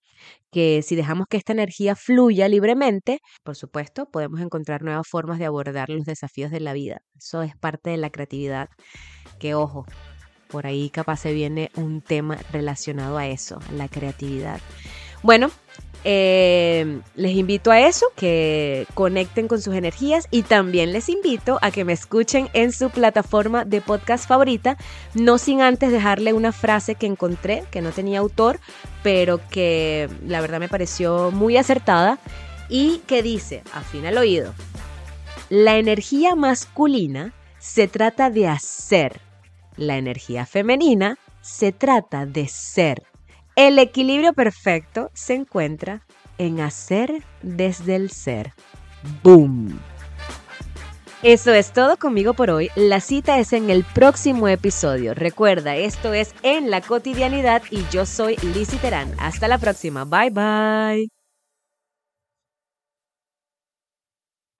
que 0.51 0.81
si 0.81 0.95
dejamos 0.95 1.27
que 1.29 1.37
esta 1.37 1.53
energía 1.53 1.95
fluya 1.95 2.47
libremente, 2.47 3.19
por 3.43 3.55
supuesto, 3.55 4.07
podemos 4.09 4.41
encontrar 4.41 4.81
nuevas 4.81 5.07
formas 5.07 5.39
de 5.39 5.45
abordar 5.45 5.89
los 5.89 6.05
desafíos 6.05 6.51
de 6.51 6.59
la 6.59 6.73
vida. 6.73 7.01
Eso 7.17 7.41
es 7.43 7.55
parte 7.55 7.91
de 7.91 7.97
la 7.97 8.09
creatividad, 8.09 8.69
que 9.39 9.55
ojo, 9.55 9.85
por 10.49 10.65
ahí 10.65 10.89
capaz 10.89 11.17
se 11.17 11.33
viene 11.33 11.71
un 11.75 12.01
tema 12.01 12.37
relacionado 12.51 13.17
a 13.17 13.27
eso, 13.27 13.59
la 13.71 13.87
creatividad. 13.87 14.59
Bueno, 15.21 15.51
eh, 16.03 17.01
les 17.15 17.35
invito 17.35 17.71
a 17.71 17.81
eso, 17.81 18.05
que 18.15 18.87
conecten 18.93 19.47
con 19.47 19.61
sus 19.61 19.75
energías 19.75 20.27
y 20.31 20.43
también 20.43 20.93
les 20.93 21.09
invito 21.09 21.59
a 21.61 21.71
que 21.71 21.83
me 21.83 21.93
escuchen 21.93 22.49
en 22.53 22.71
su 22.71 22.89
plataforma 22.89 23.65
de 23.65 23.81
podcast 23.81 24.27
favorita, 24.27 24.77
no 25.13 25.37
sin 25.37 25.61
antes 25.61 25.91
dejarle 25.91 26.33
una 26.33 26.51
frase 26.51 26.95
que 26.95 27.05
encontré, 27.05 27.63
que 27.71 27.81
no 27.81 27.91
tenía 27.91 28.19
autor, 28.19 28.59
pero 29.03 29.41
que 29.49 30.09
la 30.25 30.41
verdad 30.41 30.59
me 30.59 30.69
pareció 30.69 31.31
muy 31.31 31.57
acertada 31.57 32.19
y 32.69 32.99
que 33.07 33.21
dice, 33.21 33.63
afina 33.73 34.09
el 34.09 34.17
oído, 34.17 34.53
la 35.49 35.77
energía 35.77 36.35
masculina 36.35 37.33
se 37.57 37.87
trata 37.87 38.29
de 38.29 38.47
hacer, 38.47 39.19
la 39.75 39.97
energía 39.97 40.45
femenina 40.45 41.17
se 41.41 41.71
trata 41.71 42.25
de 42.25 42.47
ser. 42.47 43.03
El 43.59 43.77
equilibrio 43.77 44.31
perfecto 44.31 45.11
se 45.13 45.33
encuentra 45.33 46.01
en 46.37 46.61
hacer 46.61 47.25
desde 47.41 47.97
el 47.97 48.09
ser. 48.09 48.53
¡Boom! 49.21 49.77
Eso 51.23 51.53
es 51.53 51.73
todo 51.73 51.97
conmigo 51.97 52.33
por 52.33 52.51
hoy. 52.51 52.69
La 52.77 53.01
cita 53.01 53.37
es 53.37 53.51
en 53.51 53.69
el 53.69 53.83
próximo 53.83 54.47
episodio. 54.47 55.13
Recuerda, 55.13 55.75
esto 55.75 56.13
es 56.13 56.33
En 56.41 56.71
la 56.71 56.79
cotidianidad 56.79 57.61
y 57.69 57.83
yo 57.91 58.05
soy 58.05 58.37
Lizzie 58.37 58.79
Terán. 58.79 59.13
Hasta 59.19 59.49
la 59.49 59.57
próxima. 59.57 60.05
Bye 60.05 60.29
bye. 60.29 61.18